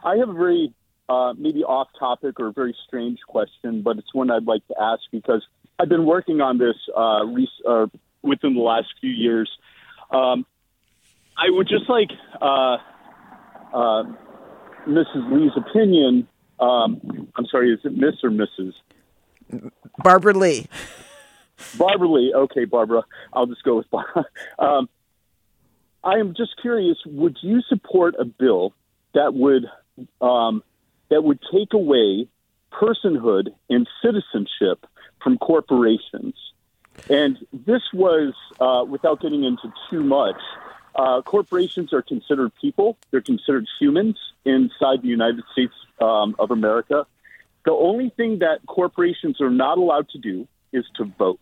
I 0.03 0.17
have 0.17 0.29
a 0.29 0.33
very 0.33 0.73
uh, 1.13 1.33
maybe 1.33 1.63
off 1.63 1.87
topic 1.97 2.39
or 2.39 2.47
a 2.47 2.51
very 2.51 2.75
strange 2.87 3.19
question, 3.27 3.81
but 3.81 3.97
it's 3.97 4.13
one 4.13 4.31
I'd 4.31 4.45
like 4.45 4.65
to 4.67 4.75
ask 4.81 5.01
because 5.11 5.45
I've 5.79 5.89
been 5.89 6.05
working 6.05 6.41
on 6.41 6.57
this 6.57 6.75
uh, 6.95 7.25
re- 7.25 7.49
uh, 7.67 7.87
within 8.21 8.55
the 8.55 8.61
last 8.61 8.87
few 8.99 9.11
years. 9.11 9.49
Um, 10.11 10.45
I 11.37 11.49
would 11.49 11.67
just 11.67 11.89
like 11.89 12.09
uh, 12.41 12.77
uh, 13.73 14.03
Mrs. 14.87 15.31
Lee's 15.31 15.51
opinion. 15.55 16.27
Um, 16.59 17.29
I'm 17.35 17.45
sorry, 17.47 17.73
is 17.73 17.79
it 17.83 17.95
Miss 17.95 18.15
or 18.23 18.29
Mrs.? 18.29 18.73
Barbara 19.99 20.33
Lee. 20.33 20.67
Barbara 21.77 22.07
Lee. 22.07 22.33
Okay, 22.35 22.65
Barbara. 22.65 23.03
I'll 23.33 23.45
just 23.45 23.63
go 23.63 23.77
with 23.77 23.89
Barbara. 23.91 24.25
Um, 24.59 24.89
I 26.03 26.15
am 26.19 26.33
just 26.35 26.61
curious. 26.61 26.97
Would 27.05 27.37
you 27.41 27.61
support 27.61 28.15
a 28.19 28.25
bill 28.25 28.73
that 29.13 29.33
would 29.33 29.65
um, 30.21 30.63
that 31.13 31.23
would 31.23 31.39
take 31.51 31.73
away 31.73 32.27
personhood 32.71 33.53
and 33.69 33.87
citizenship 34.03 34.83
from 35.21 35.37
corporations? 35.37 36.33
And 37.07 37.37
this 37.53 37.83
was, 37.93 38.33
uh, 38.59 38.83
without 38.89 39.21
getting 39.21 39.43
into 39.43 39.71
too 39.91 40.03
much, 40.03 40.41
uh, 40.95 41.21
corporations 41.21 41.93
are 41.93 42.01
considered 42.01 42.51
people. 42.59 42.97
They're 43.11 43.21
considered 43.21 43.67
humans 43.79 44.17
inside 44.43 45.03
the 45.03 45.07
United 45.07 45.43
States 45.51 45.73
um, 46.01 46.35
of 46.39 46.49
America. 46.49 47.05
The 47.63 47.73
only 47.73 48.09
thing 48.09 48.39
that 48.39 48.65
corporations 48.65 49.39
are 49.39 49.51
not 49.51 49.77
allowed 49.77 50.09
to 50.09 50.17
do 50.17 50.47
is 50.71 50.83
to 50.95 51.03
vote. 51.03 51.39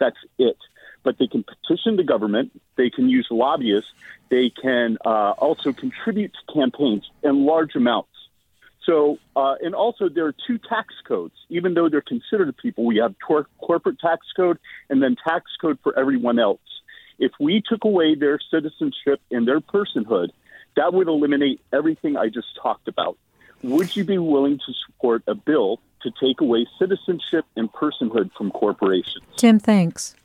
That's 0.00 0.18
it. 0.36 0.58
But 1.04 1.18
they 1.18 1.28
can 1.28 1.44
petition 1.44 1.94
the 1.94 2.04
government. 2.04 2.60
They 2.74 2.90
can 2.90 3.08
use 3.08 3.28
lobbyists. 3.30 3.90
They 4.30 4.50
can 4.50 4.98
uh, 5.04 5.34
also 5.38 5.72
contribute 5.72 6.32
to 6.34 6.52
campaigns 6.52 7.08
in 7.22 7.46
large 7.46 7.76
amounts. 7.76 8.11
So, 8.84 9.18
uh, 9.36 9.54
and 9.62 9.74
also 9.74 10.08
there 10.08 10.26
are 10.26 10.34
two 10.46 10.58
tax 10.58 10.94
codes. 11.06 11.34
Even 11.48 11.74
though 11.74 11.88
they're 11.88 12.00
considered 12.00 12.56
people, 12.56 12.84
we 12.84 12.96
have 12.96 13.14
tor- 13.26 13.46
corporate 13.58 13.98
tax 14.00 14.26
code 14.34 14.58
and 14.90 15.02
then 15.02 15.16
tax 15.22 15.44
code 15.60 15.78
for 15.82 15.96
everyone 15.98 16.38
else. 16.38 16.60
If 17.18 17.32
we 17.38 17.62
took 17.66 17.84
away 17.84 18.14
their 18.14 18.38
citizenship 18.50 19.20
and 19.30 19.46
their 19.46 19.60
personhood, 19.60 20.30
that 20.76 20.92
would 20.92 21.08
eliminate 21.08 21.60
everything 21.72 22.16
I 22.16 22.28
just 22.28 22.48
talked 22.60 22.88
about. 22.88 23.16
Would 23.62 23.94
you 23.94 24.04
be 24.04 24.18
willing 24.18 24.58
to 24.58 24.72
support 24.86 25.22
a 25.28 25.34
bill 25.34 25.78
to 26.02 26.10
take 26.20 26.40
away 26.40 26.66
citizenship 26.78 27.44
and 27.54 27.72
personhood 27.72 28.32
from 28.36 28.50
corporations? 28.50 29.24
Tim, 29.36 29.60
thanks. 29.60 30.16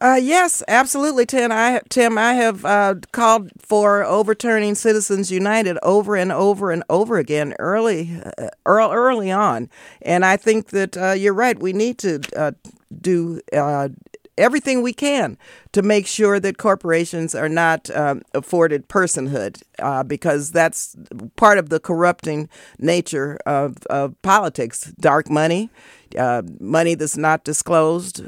Uh, 0.00 0.18
yes, 0.20 0.62
absolutely, 0.66 1.26
Tim. 1.26 1.52
I, 1.52 1.82
Tim, 1.90 2.16
I 2.16 2.32
have 2.34 2.64
uh, 2.64 2.94
called 3.12 3.50
for 3.58 4.02
overturning 4.02 4.74
Citizens 4.74 5.30
United 5.30 5.78
over 5.82 6.16
and 6.16 6.32
over 6.32 6.70
and 6.70 6.82
over 6.88 7.18
again 7.18 7.54
early, 7.58 8.18
uh, 8.38 8.48
early, 8.64 9.30
on, 9.30 9.68
and 10.00 10.24
I 10.24 10.38
think 10.38 10.68
that 10.68 10.96
uh, 10.96 11.12
you're 11.12 11.34
right. 11.34 11.58
We 11.58 11.74
need 11.74 11.98
to 11.98 12.20
uh, 12.34 12.52
do 12.98 13.40
uh, 13.52 13.90
everything 14.38 14.80
we 14.80 14.94
can 14.94 15.36
to 15.72 15.82
make 15.82 16.06
sure 16.06 16.40
that 16.40 16.56
corporations 16.56 17.34
are 17.34 17.48
not 17.48 17.90
um, 17.94 18.22
afforded 18.32 18.88
personhood, 18.88 19.62
uh, 19.80 20.02
because 20.02 20.50
that's 20.50 20.96
part 21.36 21.58
of 21.58 21.68
the 21.68 21.78
corrupting 21.78 22.48
nature 22.78 23.38
of, 23.44 23.76
of 23.90 24.20
politics. 24.22 24.92
Dark 24.98 25.28
money, 25.28 25.68
uh, 26.18 26.40
money 26.58 26.94
that's 26.94 27.18
not 27.18 27.44
disclosed 27.44 28.22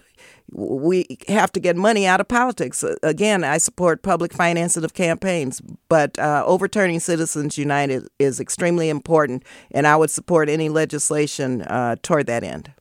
we 0.53 1.19
have 1.29 1.51
to 1.53 1.61
get 1.61 1.77
money 1.77 2.07
out 2.07 2.21
of 2.21 2.29
politics. 2.29 2.85
Uh, 2.85 2.97
Again, 3.03 3.43
I 3.45 3.59
support 3.59 4.03
public 4.03 4.33
financing 4.33 4.85
of 4.85 4.95
campaigns, 4.95 5.61
but 5.89 6.19
uh, 6.19 6.45
overturning 6.47 7.01
Citizens 7.01 7.59
United 7.59 8.09
is 8.19 8.39
extremely 8.39 8.89
important, 8.89 9.45
and 9.71 9.87
I 9.87 9.97
would 9.97 10.11
support 10.11 10.49
any 10.49 10.69
legislation 10.69 11.63
uh, 11.63 11.97
toward 12.03 12.27
that 12.27 12.45
end. 12.45 12.73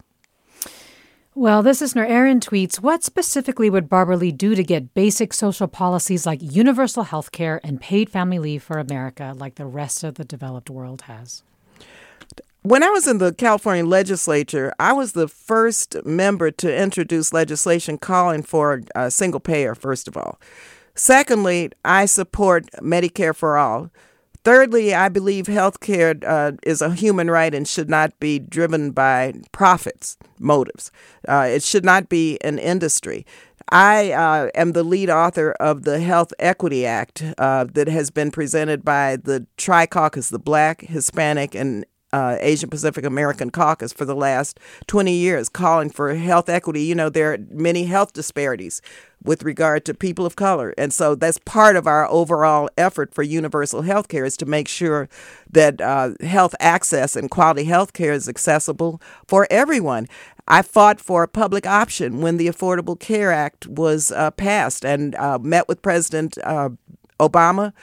Well, 1.34 1.64
this 1.64 1.80
listener 1.80 2.06
Aaron 2.06 2.42
tweets 2.42 2.82
What 2.82 3.04
specifically 3.04 3.70
would 3.70 3.88
Barbara 3.88 4.18
Lee 4.18 4.34
do 4.34 4.54
to 4.54 4.64
get 4.64 4.94
basic 4.94 5.32
social 5.34 5.68
policies 5.68 6.26
like 6.26 6.40
universal 6.42 7.04
health 7.04 7.32
care 7.32 7.62
and 7.64 7.80
paid 7.80 8.10
family 8.10 8.38
leave 8.38 8.64
for 8.64 8.80
America, 8.80 9.34
like 9.38 9.56
the 9.56 9.66
rest 9.66 10.04
of 10.04 10.16
the 10.16 10.26
developed 10.26 10.70
world 10.70 11.04
has? 11.04 11.44
When 12.64 12.84
I 12.84 12.90
was 12.90 13.08
in 13.08 13.18
the 13.18 13.34
California 13.34 13.84
legislature, 13.84 14.72
I 14.80 14.94
was 14.94 15.14
the 15.14 15.28
first 15.28 15.96
member 16.06 16.52
to 16.52 16.82
introduce 16.82 17.34
legislation 17.34 17.98
calling 17.98 18.44
for 18.44 18.82
a 18.94 19.10
single 19.10 19.40
payer, 19.40 19.74
first 19.74 20.08
of 20.08 20.16
all. 20.16 20.40
Secondly, 20.94 21.72
I 21.84 22.06
support 22.06 22.68
Medicare 22.74 23.36
for 23.36 23.58
all. 23.58 23.90
Thirdly, 24.44 24.94
I 24.94 25.10
believe 25.10 25.48
health 25.48 25.80
care 25.80 26.16
uh, 26.24 26.52
is 26.62 26.84
a 26.84 26.94
human 26.94 27.32
right 27.32 27.52
and 27.52 27.68
should 27.68 27.90
not 27.90 28.20
be 28.20 28.38
driven 28.38 28.92
by 28.92 29.34
profits 29.52 30.18
motives. 30.38 30.92
Uh, 31.28 31.48
it 31.50 31.64
should 31.64 31.86
not 31.86 32.10
be 32.10 32.38
an 32.42 32.60
industry. 32.60 33.26
I 33.70 34.12
uh, 34.12 34.50
am 34.54 34.74
the 34.74 34.84
lead 34.84 35.10
author 35.10 35.54
of 35.54 35.82
the 35.82 36.00
Health 36.00 36.32
Equity 36.38 36.86
Act 36.86 37.24
uh, 37.40 37.66
that 37.74 37.88
has 37.88 38.12
been 38.12 38.30
presented 38.30 38.86
by 38.86 39.16
the 39.16 39.48
Tri 39.58 39.88
Caucus, 39.88 40.30
the 40.30 40.40
Black, 40.40 40.82
Hispanic, 40.82 41.56
and 41.56 41.86
uh, 42.14 42.38
Asian 42.40 42.70
Pacific 42.70 43.06
American 43.06 43.50
Caucus 43.50 43.94
for 43.94 44.06
the 44.06 44.16
last 44.16 44.60
20 44.88 45.14
years, 45.14 45.50
calling 45.50 45.90
for 45.90 46.14
health 46.16 46.50
equity. 46.50 46.84
You 46.84 46.96
know, 46.96 47.10
there 47.10 47.34
are 47.34 47.38
many 47.50 47.86
health 47.86 48.14
disparities 48.14 48.82
with 49.24 49.44
regard 49.44 49.86
to 49.86 49.94
people 49.94 50.26
of 50.26 50.36
color. 50.36 50.74
And 50.78 50.92
so 50.94 51.16
that's 51.16 51.38
part 51.40 51.76
of 51.76 51.88
our 51.88 52.08
overall 52.10 52.70
effort 52.78 53.14
for 53.14 53.22
universal 53.24 53.84
health 53.84 54.08
care 54.08 54.26
is 54.26 54.36
to 54.38 54.46
make 54.46 54.68
sure 54.68 55.10
that 55.50 55.80
uh, 55.80 56.12
health 56.22 56.56
access 56.60 57.16
and 57.16 57.30
quality 57.30 57.66
health 57.66 57.94
care 57.94 58.14
is 58.14 58.28
accessible 58.28 59.02
for 59.28 59.48
everyone. 59.52 60.08
I 60.48 60.64
fought 60.64 61.00
for 61.00 61.24
a 61.24 61.28
public 61.28 61.68
option 61.68 62.20
when 62.22 62.38
the 62.38 62.48
Affordable 62.48 63.00
Care 63.00 63.32
Act 63.32 63.68
was 63.68 64.12
uh, 64.12 64.32
passed 64.32 64.84
and 64.84 65.16
uh, 65.16 65.38
met 65.40 65.68
with 65.68 65.82
President 65.82 66.38
uh, 66.44 66.70
Obama. 67.20 67.74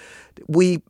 We 0.47 0.83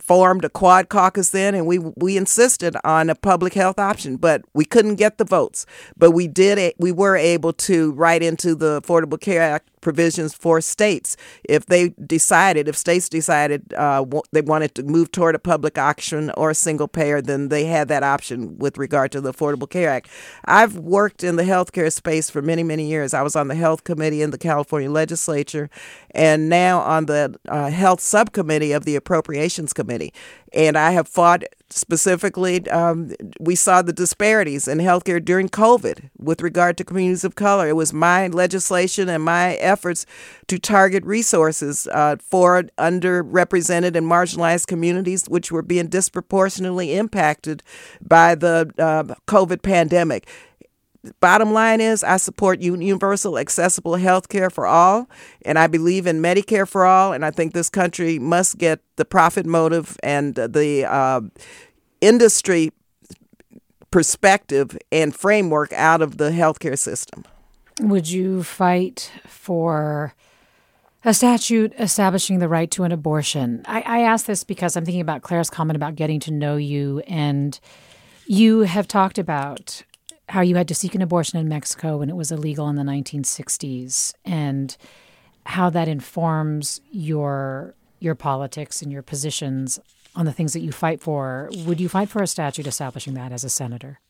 formed 0.00 0.44
a 0.44 0.48
quad 0.48 0.88
caucus 0.88 1.30
then, 1.30 1.54
and 1.54 1.66
we 1.66 1.78
we 1.78 2.16
insisted 2.16 2.76
on 2.84 3.10
a 3.10 3.14
public 3.14 3.54
health 3.54 3.78
option, 3.78 4.16
but 4.16 4.42
we 4.54 4.64
couldn't 4.64 4.96
get 4.96 5.18
the 5.18 5.24
votes. 5.24 5.66
But 5.96 6.12
we 6.12 6.28
did. 6.28 6.74
We 6.78 6.92
were 6.92 7.16
able 7.16 7.52
to 7.52 7.92
write 7.92 8.22
into 8.22 8.54
the 8.54 8.80
Affordable 8.80 9.20
Care 9.20 9.42
Act 9.42 9.70
provisions 9.80 10.34
for 10.34 10.60
states 10.60 11.16
if 11.48 11.66
they 11.66 11.90
decided, 11.90 12.68
if 12.68 12.76
states 12.76 13.08
decided 13.08 13.72
uh, 13.74 14.04
they 14.32 14.40
wanted 14.40 14.74
to 14.74 14.82
move 14.82 15.10
toward 15.12 15.34
a 15.34 15.38
public 15.38 15.78
option 15.78 16.30
or 16.36 16.50
a 16.50 16.54
single 16.54 16.88
payer, 16.88 17.22
then 17.22 17.48
they 17.48 17.64
had 17.64 17.88
that 17.88 18.02
option 18.02 18.58
with 18.58 18.78
regard 18.78 19.12
to 19.12 19.20
the 19.20 19.32
Affordable 19.32 19.68
Care 19.68 19.90
Act. 19.90 20.08
I've 20.44 20.76
worked 20.76 21.22
in 21.24 21.36
the 21.36 21.44
healthcare 21.44 21.92
space 21.92 22.30
for 22.30 22.42
many, 22.42 22.62
many 22.62 22.86
years. 22.86 23.14
I 23.14 23.22
was 23.22 23.36
on 23.36 23.48
the 23.48 23.54
health 23.54 23.84
committee 23.84 24.22
in 24.22 24.30
the 24.30 24.38
California 24.38 24.90
legislature, 24.90 25.70
and 26.10 26.48
now 26.48 26.80
on 26.80 27.06
the 27.06 27.38
uh, 27.48 27.70
health 27.70 28.00
subcommittee 28.00 28.72
of 28.78 28.86
the 28.86 28.96
Appropriations 28.96 29.74
Committee. 29.74 30.14
And 30.54 30.78
I 30.78 30.92
have 30.92 31.06
fought 31.06 31.44
specifically, 31.68 32.66
um, 32.70 33.12
we 33.38 33.54
saw 33.54 33.82
the 33.82 33.92
disparities 33.92 34.66
in 34.66 34.78
healthcare 34.78 35.22
during 35.22 35.50
COVID 35.50 36.08
with 36.16 36.40
regard 36.40 36.78
to 36.78 36.84
communities 36.84 37.24
of 37.24 37.34
color. 37.34 37.68
It 37.68 37.76
was 37.76 37.92
my 37.92 38.28
legislation 38.28 39.10
and 39.10 39.22
my 39.22 39.54
efforts 39.56 40.06
to 40.46 40.58
target 40.58 41.04
resources 41.04 41.86
uh, 41.92 42.16
for 42.22 42.62
underrepresented 42.78 43.94
and 43.96 44.06
marginalized 44.06 44.66
communities, 44.66 45.26
which 45.26 45.52
were 45.52 45.60
being 45.60 45.88
disproportionately 45.88 46.94
impacted 46.94 47.62
by 48.00 48.34
the 48.34 48.72
uh, 48.78 49.14
COVID 49.26 49.60
pandemic 49.60 50.26
bottom 51.20 51.52
line 51.52 51.80
is 51.80 52.02
I 52.02 52.16
support 52.16 52.60
universal 52.60 53.38
accessible 53.38 53.96
health 53.96 54.28
care 54.28 54.50
for 54.50 54.66
all, 54.66 55.08
and 55.44 55.58
I 55.58 55.66
believe 55.66 56.06
in 56.06 56.20
Medicare 56.20 56.66
for 56.66 56.84
all, 56.84 57.12
and 57.12 57.24
I 57.24 57.30
think 57.30 57.54
this 57.54 57.68
country 57.68 58.18
must 58.18 58.58
get 58.58 58.80
the 58.96 59.04
profit 59.04 59.46
motive 59.46 59.96
and 60.02 60.34
the 60.34 60.84
uh, 60.84 61.20
industry 62.00 62.72
perspective 63.90 64.76
and 64.92 65.14
framework 65.14 65.72
out 65.72 66.02
of 66.02 66.18
the 66.18 66.30
healthcare 66.30 66.78
system. 66.78 67.24
Would 67.80 68.10
you 68.10 68.42
fight 68.42 69.10
for 69.26 70.14
a 71.04 71.14
statute 71.14 71.72
establishing 71.78 72.38
the 72.38 72.48
right 72.48 72.70
to 72.72 72.82
an 72.82 72.92
abortion? 72.92 73.62
I, 73.66 73.82
I 73.82 74.00
ask 74.00 74.26
this 74.26 74.44
because 74.44 74.76
I'm 74.76 74.84
thinking 74.84 75.00
about 75.00 75.22
Claire's 75.22 75.48
comment 75.48 75.76
about 75.76 75.94
getting 75.94 76.20
to 76.20 76.32
know 76.32 76.56
you, 76.56 77.00
and 77.06 77.58
you 78.26 78.60
have 78.60 78.88
talked 78.88 79.16
about 79.16 79.82
how 80.28 80.40
you 80.40 80.56
had 80.56 80.68
to 80.68 80.74
seek 80.74 80.94
an 80.94 81.02
abortion 81.02 81.38
in 81.38 81.48
Mexico 81.48 81.98
when 81.98 82.10
it 82.10 82.16
was 82.16 82.30
illegal 82.30 82.68
in 82.68 82.76
the 82.76 82.82
1960s, 82.82 84.14
and 84.24 84.76
how 85.46 85.70
that 85.70 85.88
informs 85.88 86.80
your 86.90 87.74
your 88.00 88.14
politics 88.14 88.80
and 88.80 88.92
your 88.92 89.02
positions 89.02 89.80
on 90.14 90.24
the 90.24 90.32
things 90.32 90.52
that 90.52 90.60
you 90.60 90.70
fight 90.70 91.00
for. 91.00 91.50
Would 91.66 91.80
you 91.80 91.88
fight 91.88 92.08
for 92.08 92.22
a 92.22 92.26
statute 92.26 92.66
establishing 92.66 93.14
that 93.14 93.32
as 93.32 93.44
a 93.44 93.50
senator? 93.50 94.00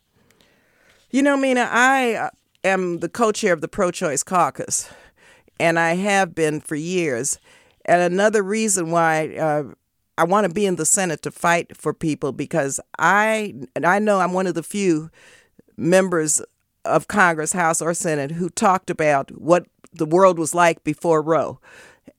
You 1.11 1.23
know, 1.23 1.37
Mina, 1.37 1.69
I 1.71 2.15
uh, 2.15 2.31
am 2.65 2.99
the 2.99 3.09
co-chair 3.09 3.55
of 3.55 3.63
the 3.63 3.69
pro-choice 3.69 4.23
caucus, 4.23 4.91
and 5.59 5.79
I 5.79 5.95
have 5.95 6.35
been 6.35 6.61
for 6.61 6.75
years. 6.75 7.39
And 7.87 8.03
another 8.03 8.43
reason 8.43 8.91
why 8.91 9.35
uh, 9.37 9.65
I 10.19 10.25
want 10.25 10.47
to 10.47 10.53
be 10.53 10.67
in 10.67 10.77
the 10.77 10.85
Senate 10.85 11.23
to 11.23 11.31
fight 11.31 11.77
for 11.77 11.95
people 11.95 12.33
because 12.33 12.81
I 12.99 13.55
I 13.83 13.99
know 13.99 14.21
I'm 14.21 14.33
one 14.33 14.47
of 14.47 14.55
the 14.55 14.63
few 14.63 15.11
members 15.79 16.43
of 16.85 17.09
Congress, 17.09 17.53
House 17.53 17.81
or 17.81 17.95
Senate, 17.95 18.33
who 18.33 18.51
talked 18.51 18.91
about 18.91 19.31
what 19.31 19.67
the 19.93 20.07
world 20.07 20.39
was 20.39 20.55
like 20.55 20.85
before 20.85 21.23
Roe. 21.23 21.61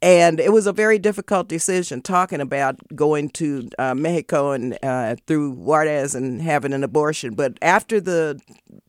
And 0.02 0.40
it 0.40 0.54
was 0.54 0.66
a 0.66 0.72
very 0.72 0.98
difficult 0.98 1.50
decision 1.50 2.02
talking 2.02 2.40
about 2.40 2.78
going 2.96 3.30
to 3.32 3.70
uh, 3.78 3.94
Mexico 3.96 4.52
and 4.52 4.78
uh, 4.82 5.16
through 5.28 5.52
Juarez 5.52 6.16
and 6.16 6.42
having 6.42 6.74
an 6.74 6.84
abortion. 6.84 7.34
But 7.34 7.58
after 7.62 8.00
the 8.00 8.40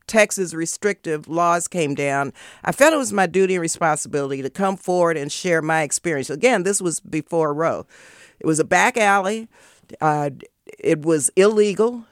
Texas 0.07 0.53
restrictive 0.53 1.27
laws 1.27 1.67
came 1.67 1.95
down, 1.95 2.31
I 2.63 2.71
felt 2.71 2.93
it 2.93 2.97
was 2.97 3.11
my 3.11 3.27
duty 3.27 3.55
and 3.55 3.61
responsibility 3.61 4.41
to 4.41 4.49
come 4.49 4.77
forward 4.77 5.17
and 5.17 5.31
share 5.31 5.61
my 5.61 5.81
experience. 5.81 6.29
Again, 6.29 6.63
this 6.63 6.81
was 6.81 7.01
before 7.01 7.53
Roe. 7.53 7.85
It 8.39 8.45
was 8.45 8.59
a 8.59 8.65
back 8.65 8.95
alley. 8.95 9.49
Uh, 9.99 10.29
it 10.79 11.01
was 11.01 11.29
illegal 11.35 12.05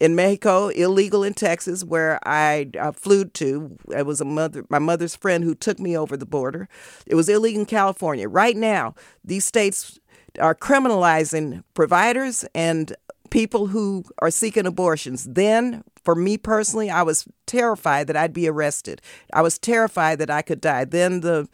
in 0.00 0.14
Mexico, 0.14 0.68
illegal 0.68 1.24
in 1.24 1.34
Texas, 1.34 1.82
where 1.82 2.18
I 2.26 2.70
flew 2.94 3.24
to. 3.24 3.76
It 3.96 4.06
was 4.06 4.20
a 4.20 4.24
mother, 4.24 4.64
my 4.68 4.78
mother's 4.78 5.16
friend 5.16 5.42
who 5.44 5.54
took 5.54 5.78
me 5.78 5.96
over 5.96 6.16
the 6.16 6.26
border. 6.26 6.68
It 7.06 7.14
was 7.14 7.28
illegal 7.28 7.60
in 7.60 7.66
California. 7.66 8.28
Right 8.28 8.56
now, 8.56 8.94
these 9.24 9.44
states 9.44 9.98
are 10.40 10.54
criminalizing 10.54 11.64
providers 11.74 12.44
and 12.54 12.94
people 13.30 13.66
who 13.66 14.04
are 14.20 14.30
seeking 14.30 14.66
abortions. 14.66 15.24
Then, 15.24 15.82
for 16.04 16.14
me 16.14 16.38
personally, 16.38 16.90
I 16.90 17.02
was 17.02 17.26
terrified 17.46 18.06
that 18.06 18.16
I'd 18.16 18.32
be 18.32 18.48
arrested. 18.48 19.00
I 19.32 19.42
was 19.42 19.58
terrified 19.58 20.18
that 20.18 20.30
I 20.30 20.42
could 20.42 20.60
die. 20.60 20.84
Then 20.84 21.20
the 21.20 21.48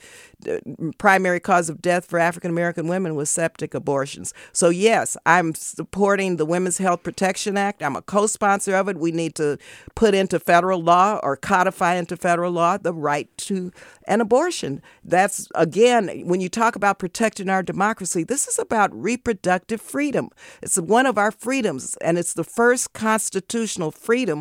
primary 0.99 1.41
cause 1.41 1.71
of 1.71 1.81
death 1.81 2.05
for 2.05 2.19
African 2.19 2.51
American 2.51 2.87
women 2.87 3.15
was 3.15 3.31
septic 3.31 3.73
abortions. 3.73 4.35
So, 4.53 4.69
yes, 4.69 5.17
I'm 5.25 5.55
supporting 5.55 6.37
the 6.37 6.45
Women's 6.45 6.79
Health 6.79 7.03
Protection 7.03 7.57
Act. 7.57 7.83
I'm 7.83 7.97
a 7.97 8.03
co 8.03 8.27
sponsor 8.27 8.75
of 8.75 8.89
it. 8.89 8.99
We 8.99 9.13
need 9.13 9.35
to 9.37 9.57
put 9.95 10.15
into 10.15 10.39
federal 10.39 10.83
law 10.83 11.19
or 11.23 11.37
codify 11.37 11.95
into 11.95 12.17
federal 12.17 12.53
law 12.53 12.77
the 12.77 12.93
right 12.93 13.29
to 13.39 13.73
an 14.07 14.21
abortion. 14.21 14.83
That's, 15.03 15.49
again, 15.55 16.25
when 16.27 16.41
you 16.41 16.49
talk 16.49 16.77
about 16.77 16.99
protecting 16.99 17.49
our 17.49 17.63
democracy, 17.63 18.25
this 18.25 18.47
is 18.47 18.59
about 18.59 18.95
reproductive 18.95 19.81
freedom. 19.81 20.29
It's 20.63 20.79
one 20.79 21.07
of 21.07 21.17
our 21.17 21.31
freedoms, 21.31 21.97
and 22.03 22.19
it's 22.19 22.35
the 22.35 22.45
first 22.45 22.93
constitutional 22.93 23.91
freedom 23.91 24.34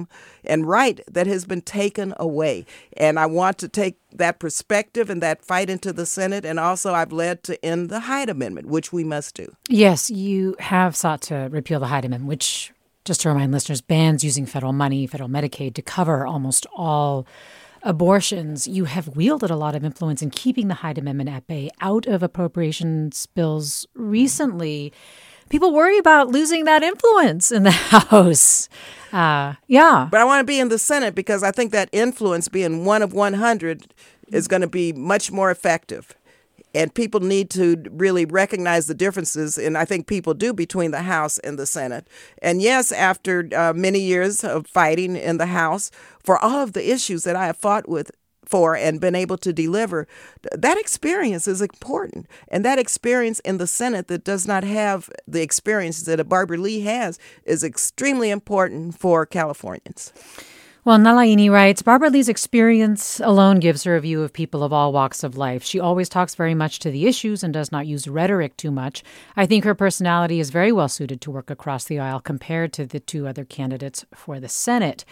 and 0.43 0.67
right 0.67 0.99
that 1.11 1.27
has 1.27 1.45
been 1.45 1.61
taken 1.61 2.13
away. 2.17 2.65
And 2.97 3.19
I 3.19 3.25
want 3.25 3.57
to 3.59 3.67
take 3.67 3.97
that 4.11 4.39
perspective 4.39 5.09
and 5.09 5.21
that 5.21 5.43
fight 5.43 5.69
into 5.69 5.93
the 5.93 6.05
Senate. 6.05 6.45
And 6.45 6.59
also, 6.59 6.93
I've 6.93 7.11
led 7.11 7.43
to 7.43 7.63
end 7.65 7.89
the 7.89 8.01
Hyde 8.01 8.29
Amendment, 8.29 8.67
which 8.67 8.91
we 8.93 9.03
must 9.03 9.35
do. 9.35 9.55
Yes, 9.69 10.09
you 10.09 10.55
have 10.59 10.95
sought 10.95 11.21
to 11.23 11.47
repeal 11.51 11.79
the 11.79 11.87
Hyde 11.87 12.05
Amendment, 12.05 12.29
which, 12.29 12.71
just 13.05 13.21
to 13.21 13.29
remind 13.29 13.51
listeners, 13.51 13.81
bans 13.81 14.23
using 14.23 14.45
federal 14.45 14.73
money, 14.73 15.07
federal 15.07 15.29
Medicaid 15.29 15.73
to 15.75 15.81
cover 15.81 16.25
almost 16.25 16.65
all 16.75 17.25
abortions. 17.83 18.67
You 18.67 18.85
have 18.85 19.09
wielded 19.09 19.51
a 19.51 19.55
lot 19.55 19.75
of 19.75 19.83
influence 19.83 20.21
in 20.21 20.29
keeping 20.29 20.67
the 20.69 20.75
Hyde 20.75 20.97
Amendment 20.97 21.29
at 21.29 21.47
bay 21.47 21.69
out 21.81 22.05
of 22.05 22.23
appropriations 22.23 23.25
bills 23.27 23.85
recently. 23.93 24.93
People 25.53 25.71
worry 25.71 25.99
about 25.99 26.29
losing 26.29 26.65
that 26.65 26.81
influence 26.81 27.51
in 27.51 27.61
the 27.61 27.69
House. 27.93 28.67
Uh, 29.11 29.53
yeah. 29.67 30.07
But 30.09 30.19
I 30.19 30.23
want 30.23 30.39
to 30.39 30.51
be 30.51 30.59
in 30.59 30.69
the 30.69 30.79
Senate 30.79 31.13
because 31.13 31.43
I 31.43 31.51
think 31.51 31.71
that 31.71 31.89
influence, 31.91 32.47
being 32.47 32.85
one 32.85 33.03
of 33.03 33.13
100, 33.13 33.93
is 34.29 34.47
going 34.47 34.63
to 34.63 34.67
be 34.67 34.93
much 34.93 35.31
more 35.31 35.51
effective. 35.51 36.15
And 36.73 36.91
people 36.91 37.19
need 37.19 37.51
to 37.51 37.83
really 37.91 38.25
recognize 38.25 38.87
the 38.87 38.95
differences, 38.95 39.59
and 39.59 39.77
I 39.77 39.85
think 39.85 40.07
people 40.07 40.33
do 40.33 40.53
between 40.55 40.89
the 40.89 41.03
House 41.03 41.37
and 41.37 41.59
the 41.59 41.67
Senate. 41.67 42.07
And 42.41 42.59
yes, 42.59 42.91
after 42.91 43.47
uh, 43.55 43.73
many 43.73 43.99
years 43.99 44.43
of 44.43 44.65
fighting 44.65 45.15
in 45.15 45.37
the 45.37 45.45
House 45.45 45.91
for 46.23 46.43
all 46.43 46.63
of 46.63 46.73
the 46.73 46.91
issues 46.91 47.25
that 47.25 47.35
I 47.35 47.45
have 47.45 47.57
fought 47.57 47.87
with 47.87 48.09
for 48.45 48.75
and 48.75 49.01
been 49.01 49.15
able 49.15 49.37
to 49.37 49.53
deliver, 49.53 50.07
that 50.51 50.77
experience 50.77 51.47
is 51.47 51.61
important. 51.61 52.27
And 52.47 52.63
that 52.65 52.79
experience 52.79 53.39
in 53.41 53.57
the 53.57 53.67
Senate 53.67 54.07
that 54.07 54.23
does 54.23 54.47
not 54.47 54.63
have 54.63 55.09
the 55.27 55.41
experience 55.41 56.03
that 56.03 56.19
a 56.19 56.23
Barbara 56.23 56.57
Lee 56.57 56.81
has 56.81 57.19
is 57.45 57.63
extremely 57.63 58.29
important 58.29 58.99
for 58.99 59.25
Californians. 59.25 60.13
Well, 60.85 60.97
Nalaini 60.97 61.49
writes 61.49 61.81
Barbara 61.81 62.09
Lee's 62.09 62.27
experience 62.27 63.21
alone 63.21 63.61
gives 63.61 63.85
her 63.85 63.95
a 63.95 64.01
view 64.01 64.21
of 64.21 64.33
people 64.33 64.65
of 64.65 64.73
all 64.73 64.91
walks 64.91 65.23
of 65.23 65.37
life. 65.37 65.63
She 65.63 65.79
always 65.79 66.09
talks 66.09 66.35
very 66.35 66.53
much 66.53 66.79
to 66.79 66.91
the 66.91 67.07
issues 67.07 67.41
and 67.41 67.53
does 67.53 67.71
not 67.71 67.87
use 67.87 68.05
rhetoric 68.05 68.57
too 68.57 68.69
much. 68.69 69.01
I 69.37 69.45
think 69.45 69.63
her 69.63 69.75
personality 69.75 70.41
is 70.41 70.49
very 70.49 70.73
well 70.73 70.89
suited 70.89 71.21
to 71.21 71.31
work 71.31 71.49
across 71.49 71.85
the 71.85 71.99
aisle 71.99 72.19
compared 72.19 72.73
to 72.73 72.85
the 72.85 72.99
two 72.99 73.27
other 73.27 73.45
candidates 73.45 74.03
for 74.13 74.41
the 74.41 74.49
Senate. 74.49 75.05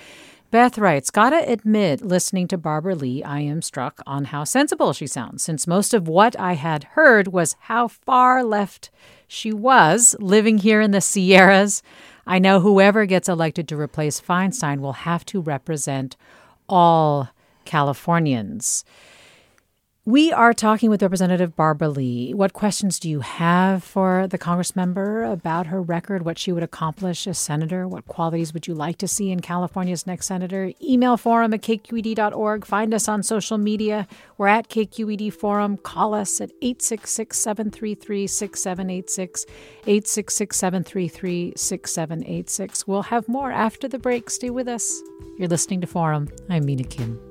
Beth 0.51 0.77
writes, 0.77 1.11
Gotta 1.11 1.49
admit, 1.49 2.01
listening 2.01 2.45
to 2.49 2.57
Barbara 2.57 2.93
Lee, 2.93 3.23
I 3.23 3.39
am 3.39 3.61
struck 3.61 4.01
on 4.05 4.25
how 4.25 4.43
sensible 4.43 4.91
she 4.91 5.07
sounds, 5.07 5.43
since 5.43 5.65
most 5.65 5.93
of 5.93 6.09
what 6.09 6.37
I 6.37 6.53
had 6.53 6.83
heard 6.83 7.29
was 7.29 7.55
how 7.61 7.87
far 7.87 8.43
left 8.43 8.89
she 9.29 9.53
was 9.53 10.13
living 10.19 10.57
here 10.57 10.81
in 10.81 10.91
the 10.91 10.99
Sierras. 10.99 11.81
I 12.27 12.37
know 12.37 12.59
whoever 12.59 13.05
gets 13.05 13.29
elected 13.29 13.69
to 13.69 13.79
replace 13.79 14.19
Feinstein 14.19 14.81
will 14.81 14.91
have 14.91 15.23
to 15.27 15.39
represent 15.39 16.17
all 16.67 17.29
Californians. 17.63 18.83
We 20.03 20.33
are 20.33 20.51
talking 20.51 20.89
with 20.89 21.03
Representative 21.03 21.55
Barbara 21.55 21.89
Lee. 21.89 22.33
What 22.33 22.53
questions 22.53 22.97
do 22.97 23.07
you 23.07 23.19
have 23.19 23.83
for 23.83 24.25
the 24.27 24.39
Congress 24.39 24.75
member 24.75 25.23
about 25.23 25.67
her 25.67 25.79
record, 25.79 26.25
what 26.25 26.39
she 26.39 26.51
would 26.51 26.63
accomplish 26.63 27.27
as 27.27 27.37
senator? 27.37 27.87
What 27.87 28.07
qualities 28.07 28.51
would 28.51 28.65
you 28.65 28.73
like 28.73 28.97
to 28.97 29.07
see 29.07 29.29
in 29.29 29.41
California's 29.41 30.07
next 30.07 30.25
senator? 30.25 30.71
Email 30.81 31.17
forum 31.17 31.53
at 31.53 31.61
kqed.org. 31.61 32.65
Find 32.65 32.95
us 32.95 33.07
on 33.07 33.21
social 33.21 33.59
media. 33.59 34.07
We're 34.39 34.47
at 34.47 34.69
KQED 34.69 35.31
Forum. 35.33 35.77
Call 35.77 36.15
us 36.15 36.41
at 36.41 36.49
866 36.63 37.37
733 37.37 38.25
6786, 38.25 39.45
866 39.85 40.57
733 40.57 41.53
6786. 41.55 42.87
We'll 42.87 43.03
have 43.03 43.27
more 43.27 43.51
after 43.51 43.87
the 43.87 43.99
break. 43.99 44.31
Stay 44.31 44.49
with 44.49 44.67
us. 44.67 44.99
You're 45.37 45.47
listening 45.47 45.79
to 45.81 45.87
Forum. 45.87 46.27
I'm 46.49 46.65
Mina 46.65 46.85
Kim. 46.85 47.31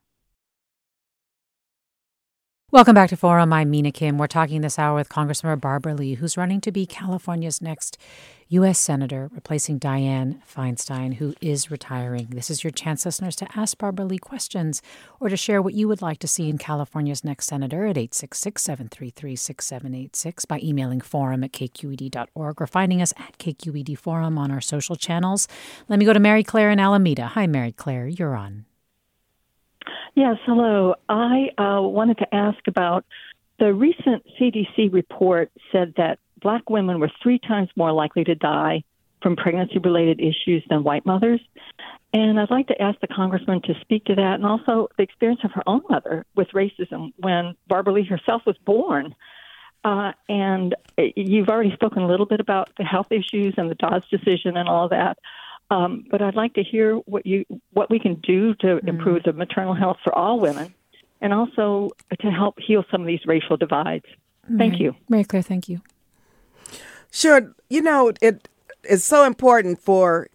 Welcome 2.73 2.95
back 2.95 3.09
to 3.09 3.17
Forum. 3.17 3.51
I'm 3.51 3.69
Mina 3.69 3.91
Kim. 3.91 4.17
We're 4.17 4.27
talking 4.27 4.61
this 4.61 4.79
hour 4.79 4.95
with 4.95 5.09
Congressmember 5.09 5.59
Barbara 5.59 5.93
Lee, 5.93 6.13
who's 6.13 6.37
running 6.37 6.61
to 6.61 6.71
be 6.71 6.85
California's 6.85 7.61
next 7.61 7.97
U.S. 8.47 8.79
Senator, 8.79 9.29
replacing 9.33 9.77
Dianne 9.77 10.39
Feinstein, 10.45 11.15
who 11.15 11.35
is 11.41 11.69
retiring. 11.69 12.27
This 12.29 12.49
is 12.49 12.63
your 12.63 12.71
chance, 12.71 13.05
listeners, 13.05 13.35
to 13.35 13.47
ask 13.57 13.77
Barbara 13.77 14.05
Lee 14.05 14.17
questions 14.17 14.81
or 15.19 15.27
to 15.27 15.35
share 15.35 15.61
what 15.61 15.73
you 15.73 15.89
would 15.89 16.01
like 16.01 16.19
to 16.19 16.29
see 16.29 16.47
in 16.47 16.57
California's 16.57 17.25
next 17.25 17.47
senator 17.47 17.83
at 17.87 17.97
866 17.97 18.61
733 18.61 19.35
6786 19.35 20.45
by 20.45 20.61
emailing 20.63 21.01
forum 21.01 21.43
at 21.43 21.51
kqed.org 21.51 22.61
or 22.61 22.67
finding 22.67 23.01
us 23.01 23.13
at 23.17 23.37
KQED 23.37 23.97
Forum 23.97 24.37
on 24.37 24.49
our 24.49 24.61
social 24.61 24.95
channels. 24.95 25.49
Let 25.89 25.99
me 25.99 26.05
go 26.05 26.13
to 26.13 26.21
Mary 26.21 26.45
Claire 26.45 26.71
in 26.71 26.79
Alameda. 26.79 27.27
Hi, 27.27 27.47
Mary 27.47 27.73
Claire. 27.73 28.07
You're 28.07 28.37
on. 28.37 28.63
Yes, 30.15 30.37
hello. 30.45 30.95
I 31.09 31.49
uh, 31.57 31.81
wanted 31.81 32.17
to 32.19 32.35
ask 32.35 32.59
about 32.67 33.05
the 33.59 33.73
recent 33.73 34.25
CDC 34.39 34.91
report 34.91 35.51
said 35.71 35.93
that 35.97 36.19
black 36.41 36.69
women 36.69 36.99
were 36.99 37.11
three 37.21 37.39
times 37.39 37.69
more 37.75 37.91
likely 37.91 38.23
to 38.23 38.35
die 38.35 38.83
from 39.21 39.35
pregnancy 39.35 39.77
related 39.77 40.19
issues 40.19 40.63
than 40.69 40.83
white 40.83 41.05
mothers. 41.05 41.39
And 42.13 42.39
I'd 42.39 42.49
like 42.49 42.67
to 42.67 42.81
ask 42.81 42.99
the 42.99 43.07
congressman 43.07 43.61
to 43.63 43.73
speak 43.81 44.05
to 44.05 44.15
that 44.15 44.35
and 44.35 44.45
also 44.45 44.89
the 44.97 45.03
experience 45.03 45.41
of 45.43 45.51
her 45.51 45.63
own 45.65 45.81
mother 45.89 46.25
with 46.35 46.49
racism 46.49 47.13
when 47.17 47.55
Barbara 47.67 47.93
Lee 47.93 48.03
herself 48.03 48.41
was 48.45 48.57
born. 48.65 49.15
Uh, 49.83 50.11
and 50.27 50.75
you've 51.15 51.49
already 51.49 51.71
spoken 51.73 52.03
a 52.03 52.07
little 52.07 52.25
bit 52.25 52.39
about 52.39 52.69
the 52.77 52.83
health 52.83 53.11
issues 53.11 53.53
and 53.57 53.69
the 53.69 53.75
Dobbs 53.75 54.07
decision 54.09 54.57
and 54.57 54.67
all 54.67 54.89
that. 54.89 55.17
Um, 55.71 56.03
but 56.11 56.21
I'd 56.21 56.35
like 56.35 56.53
to 56.55 56.63
hear 56.63 56.97
what 56.97 57.25
you 57.25 57.45
what 57.71 57.89
we 57.89 57.97
can 57.97 58.15
do 58.15 58.53
to 58.55 58.67
mm-hmm. 58.67 58.87
improve 58.89 59.23
the 59.23 59.33
maternal 59.33 59.73
health 59.73 59.97
for 60.03 60.13
all 60.13 60.39
women, 60.39 60.73
and 61.21 61.33
also 61.33 61.89
to 62.19 62.29
help 62.29 62.59
heal 62.59 62.83
some 62.91 63.01
of 63.01 63.07
these 63.07 63.25
racial 63.25 63.55
divides. 63.55 64.05
Thank 64.57 64.79
you, 64.79 64.95
Mary 65.07 65.23
Claire. 65.23 65.43
Thank 65.43 65.69
you. 65.69 65.81
Sure. 67.09 67.53
You 67.69 67.81
know, 67.81 68.11
it 68.21 68.49
is 68.83 69.03
so 69.03 69.25
important 69.25 69.79
for 69.79 70.27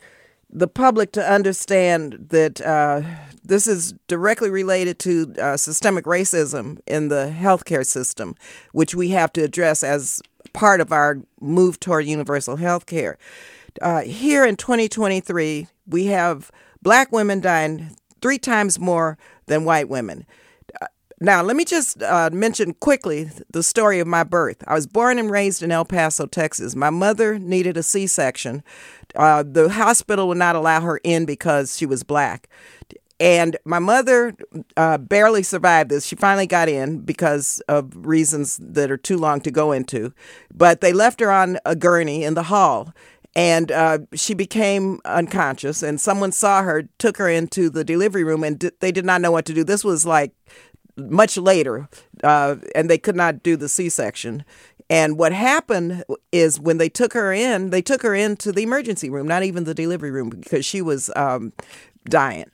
the 0.49 0.69
public 0.69 1.13
to 1.13 1.31
understand 1.31 2.29
that 2.31 2.61
uh, 2.63 3.03
this 3.45 3.67
is 3.67 3.93
directly 4.09 4.49
related 4.49 4.99
to 5.01 5.35
uh, 5.39 5.57
systemic 5.59 6.07
racism 6.07 6.79
in 6.87 7.09
the 7.09 7.35
healthcare 7.37 7.85
system, 7.85 8.35
which 8.73 8.95
we 8.95 9.11
have 9.11 9.33
to 9.35 9.43
address 9.43 9.83
as 9.83 10.23
part 10.55 10.81
of 10.81 10.93
our 10.93 11.19
move 11.41 11.79
toward 11.79 12.07
universal 12.07 12.57
health 12.57 12.87
care. 12.87 13.19
Uh, 13.81 14.03
here 14.03 14.45
in 14.45 14.57
2023, 14.57 15.67
we 15.87 16.07
have 16.07 16.51
black 16.83 17.13
women 17.13 17.41
dying 17.41 17.97
three 18.21 18.39
times 18.39 18.79
more 18.79 19.19
than 19.47 19.65
white 19.65 19.89
women. 19.89 20.27
Uh, 20.81 20.87
now, 21.21 21.43
let 21.43 21.57
me 21.57 21.65
just 21.65 22.03
uh, 22.03 22.31
mention 22.33 22.75
quickly 22.75 23.31
the 23.51 23.63
story 23.63 24.01
of 24.01 24.07
my 24.07 24.25
birth. 24.25 24.63
I 24.67 24.75
was 24.75 24.87
born 24.87 25.19
and 25.19 25.31
raised 25.31 25.63
in 25.63 25.73
El 25.73 25.85
Paso, 25.85 26.27
Texas. 26.27 26.77
My 26.77 26.91
mother 26.91 27.39
needed 27.39 27.77
a 27.77 27.83
C 27.83 28.07
section. 28.07 28.63
Uh, 29.15 29.43
the 29.47 29.69
hospital 29.69 30.29
would 30.29 30.39
not 30.39 30.57
allow 30.57 30.81
her 30.81 31.01
in 31.05 31.25
because 31.25 31.77
she 31.77 31.87
was 31.87 32.03
black. 32.03 32.49
And 33.19 33.57
my 33.65 33.79
mother 33.79 34.35
uh, 34.77 34.99
barely 34.99 35.43
survived 35.43 35.91
this. 35.91 36.05
She 36.05 36.17
finally 36.17 36.47
got 36.47 36.69
in 36.69 37.01
because 37.01 37.63
of 37.67 37.91
reasons 38.07 38.59
that 38.61 38.91
are 38.91 38.99
too 38.99 39.17
long 39.17 39.41
to 39.41 39.51
go 39.51 39.73
into. 39.73 40.13
But 40.53 40.83
they 40.83 40.93
left 40.93 41.21
her 41.21 41.31
on 41.31 41.59
a 41.65 41.75
gurney 41.75 42.25
in 42.25 42.35
the 42.35 42.45
hall 42.45 42.93
and 43.37 43.71
uh, 43.71 43.99
she 44.15 44.33
became 44.33 44.99
unconscious 45.05 45.83
and 45.83 46.01
someone 46.01 46.33
saw 46.33 46.63
her 46.63 46.89
took 46.99 47.19
her 47.19 47.29
into 47.29 47.69
the 47.69 47.85
delivery 47.85 48.25
room 48.25 48.43
and 48.43 48.59
d- 48.59 48.71
they 48.81 48.91
did 48.91 49.05
not 49.05 49.21
know 49.21 49.31
what 49.31 49.45
to 49.45 49.53
do. 49.53 49.63
This 49.63 49.85
was 49.85 50.07
like 50.07 50.33
much 50.97 51.37
later 51.37 51.87
uh, 52.25 52.57
and 52.75 52.89
they 52.89 52.97
could 52.97 53.15
not 53.15 53.43
do 53.43 53.55
the 53.55 53.69
c-section. 53.69 54.43
And 54.89 55.19
what 55.19 55.33
happened 55.33 56.03
is 56.33 56.59
when 56.59 56.79
they 56.79 56.89
took 56.89 57.13
her 57.13 57.31
in 57.31 57.69
they 57.69 57.83
took 57.83 58.01
her 58.01 58.15
into 58.15 58.53
the 58.53 58.63
emergency 58.63 59.11
room 59.11 59.29
not 59.29 59.43
even 59.43 59.65
the 59.65 59.75
delivery 59.75 60.11
room 60.11 60.31
because 60.31 60.65
she 60.65 60.81
was 60.81 61.11
um, 61.15 61.53
dying. 62.09 62.51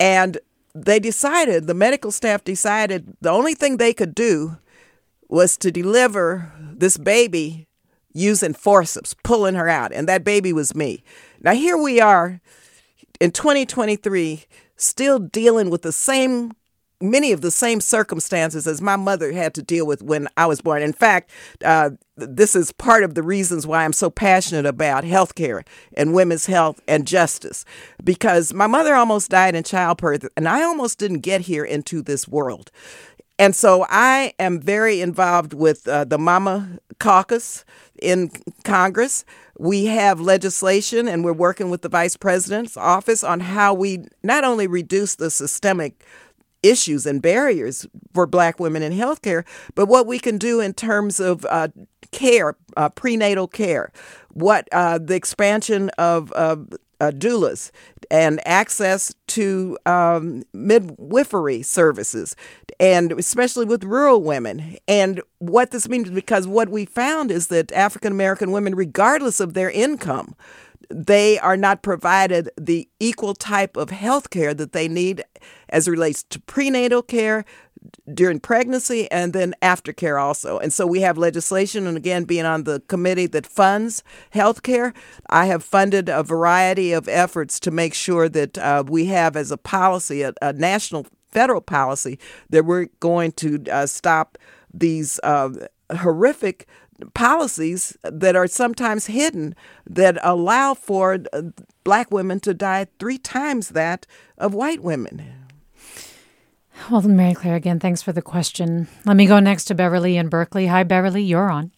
And 0.00 0.38
they 0.74 0.98
decided 0.98 1.66
the 1.66 1.74
medical 1.74 2.10
staff 2.10 2.42
decided 2.42 3.18
the 3.20 3.30
only 3.30 3.52
thing 3.52 3.76
they 3.76 3.92
could 3.92 4.14
do 4.14 4.56
was 5.28 5.58
to 5.58 5.70
deliver 5.70 6.50
this 6.58 6.96
baby 6.96 7.66
using 8.12 8.54
forceps, 8.54 9.14
pulling 9.22 9.54
her 9.54 9.68
out. 9.68 9.92
And 9.92 10.08
that 10.08 10.24
baby 10.24 10.52
was 10.52 10.74
me. 10.74 11.02
Now, 11.40 11.54
here 11.54 11.76
we 11.76 12.00
are 12.00 12.40
in 13.20 13.30
2023, 13.30 14.44
still 14.76 15.18
dealing 15.18 15.70
with 15.70 15.82
the 15.82 15.92
same, 15.92 16.52
many 17.00 17.32
of 17.32 17.40
the 17.40 17.50
same 17.50 17.80
circumstances 17.80 18.66
as 18.66 18.80
my 18.80 18.96
mother 18.96 19.32
had 19.32 19.54
to 19.54 19.62
deal 19.62 19.86
with 19.86 20.02
when 20.02 20.28
I 20.36 20.46
was 20.46 20.60
born. 20.60 20.82
In 20.82 20.92
fact, 20.92 21.30
uh, 21.64 21.90
this 22.16 22.56
is 22.56 22.72
part 22.72 23.04
of 23.04 23.14
the 23.14 23.22
reasons 23.22 23.66
why 23.66 23.84
I'm 23.84 23.92
so 23.92 24.10
passionate 24.10 24.66
about 24.66 25.04
healthcare 25.04 25.66
and 25.94 26.14
women's 26.14 26.46
health 26.46 26.80
and 26.88 27.06
justice, 27.06 27.64
because 28.02 28.52
my 28.52 28.66
mother 28.66 28.94
almost 28.94 29.30
died 29.30 29.54
in 29.54 29.64
childbirth, 29.64 30.26
and 30.36 30.48
I 30.48 30.62
almost 30.62 30.98
didn't 30.98 31.20
get 31.20 31.42
here 31.42 31.64
into 31.64 32.02
this 32.02 32.26
world. 32.26 32.70
And 33.38 33.56
so 33.56 33.86
I 33.88 34.34
am 34.38 34.60
very 34.60 35.00
involved 35.00 35.54
with 35.54 35.88
uh, 35.88 36.04
the 36.04 36.18
Mama 36.18 36.78
Caucus 36.98 37.64
in 38.00 38.30
Congress. 38.64 39.24
We 39.58 39.86
have 39.86 40.20
legislation, 40.20 41.06
and 41.06 41.24
we're 41.24 41.32
working 41.32 41.70
with 41.70 41.82
the 41.82 41.88
Vice 41.88 42.16
President's 42.16 42.76
office 42.76 43.22
on 43.22 43.40
how 43.40 43.74
we 43.74 44.04
not 44.22 44.44
only 44.44 44.66
reduce 44.66 45.16
the 45.16 45.30
systemic 45.30 46.04
issues 46.62 47.06
and 47.06 47.22
barriers 47.22 47.86
for 48.12 48.26
Black 48.26 48.60
women 48.60 48.82
in 48.82 48.92
healthcare, 48.92 49.44
but 49.74 49.86
what 49.86 50.06
we 50.06 50.18
can 50.18 50.38
do 50.38 50.60
in 50.60 50.74
terms 50.74 51.20
of 51.20 51.46
uh, 51.46 51.68
care, 52.10 52.56
uh, 52.76 52.88
prenatal 52.90 53.48
care, 53.48 53.92
what 54.32 54.68
uh, 54.72 54.98
the 54.98 55.14
expansion 55.14 55.90
of 55.98 56.32
uh, 56.34 56.56
doulas 57.00 57.70
and 58.10 58.40
access 58.46 59.14
to 59.28 59.78
um, 59.86 60.42
midwifery 60.52 61.62
services, 61.62 62.34
and 62.78 63.12
especially 63.12 63.64
with 63.64 63.84
rural 63.84 64.22
women. 64.22 64.76
And 64.88 65.20
what 65.38 65.70
this 65.70 65.88
means, 65.88 66.10
because 66.10 66.46
what 66.46 66.68
we 66.68 66.84
found 66.84 67.30
is 67.30 67.46
that 67.48 67.70
African 67.72 68.12
American 68.12 68.50
women, 68.50 68.74
regardless 68.74 69.38
of 69.38 69.54
their 69.54 69.70
income, 69.70 70.34
they 70.90 71.38
are 71.38 71.56
not 71.56 71.82
provided 71.82 72.50
the 72.60 72.88
equal 72.98 73.34
type 73.34 73.76
of 73.76 73.90
health 73.90 74.30
care 74.30 74.52
that 74.54 74.72
they 74.72 74.88
need 74.88 75.22
as 75.68 75.88
relates 75.88 76.24
to 76.24 76.40
prenatal 76.40 77.02
care, 77.02 77.44
during 78.12 78.40
pregnancy 78.40 79.10
and 79.10 79.32
then 79.32 79.54
aftercare 79.62 80.20
also. 80.20 80.58
And 80.58 80.72
so 80.72 80.86
we 80.86 81.00
have 81.00 81.16
legislation, 81.18 81.86
and 81.86 81.96
again, 81.96 82.24
being 82.24 82.44
on 82.44 82.64
the 82.64 82.80
committee 82.88 83.26
that 83.26 83.46
funds 83.46 84.02
health 84.30 84.62
care, 84.62 84.92
I 85.28 85.46
have 85.46 85.64
funded 85.64 86.08
a 86.08 86.22
variety 86.22 86.92
of 86.92 87.08
efforts 87.08 87.60
to 87.60 87.70
make 87.70 87.94
sure 87.94 88.28
that 88.28 88.58
uh, 88.58 88.84
we 88.86 89.06
have 89.06 89.36
as 89.36 89.50
a 89.50 89.56
policy, 89.56 90.22
a, 90.22 90.32
a, 90.42 90.52
national 90.52 91.06
federal 91.30 91.60
policy, 91.60 92.18
that 92.50 92.64
we're 92.64 92.88
going 93.00 93.32
to 93.32 93.62
uh, 93.70 93.86
stop 93.86 94.36
these 94.72 95.18
uh, 95.22 95.50
horrific 95.98 96.66
policies 97.14 97.96
that 98.02 98.36
are 98.36 98.46
sometimes 98.46 99.06
hidden 99.06 99.54
that 99.86 100.18
allow 100.22 100.74
for 100.74 101.18
uh, 101.32 101.42
black 101.84 102.10
women 102.10 102.40
to 102.40 102.52
die 102.52 102.86
three 102.98 103.18
times 103.18 103.70
that 103.70 104.06
of 104.36 104.52
white 104.52 104.82
women. 104.82 105.39
Well, 106.88 107.02
Mary 107.02 107.34
Claire, 107.34 107.56
again, 107.56 107.80
thanks 107.80 108.02
for 108.02 108.12
the 108.12 108.22
question. 108.22 108.88
Let 109.04 109.16
me 109.16 109.26
go 109.26 109.40
next 109.40 109.64
to 109.66 109.74
Beverly 109.74 110.16
in 110.16 110.28
Berkeley. 110.28 110.66
Hi, 110.66 110.82
Beverly, 110.82 111.22
you're 111.22 111.50
on. 111.50 111.72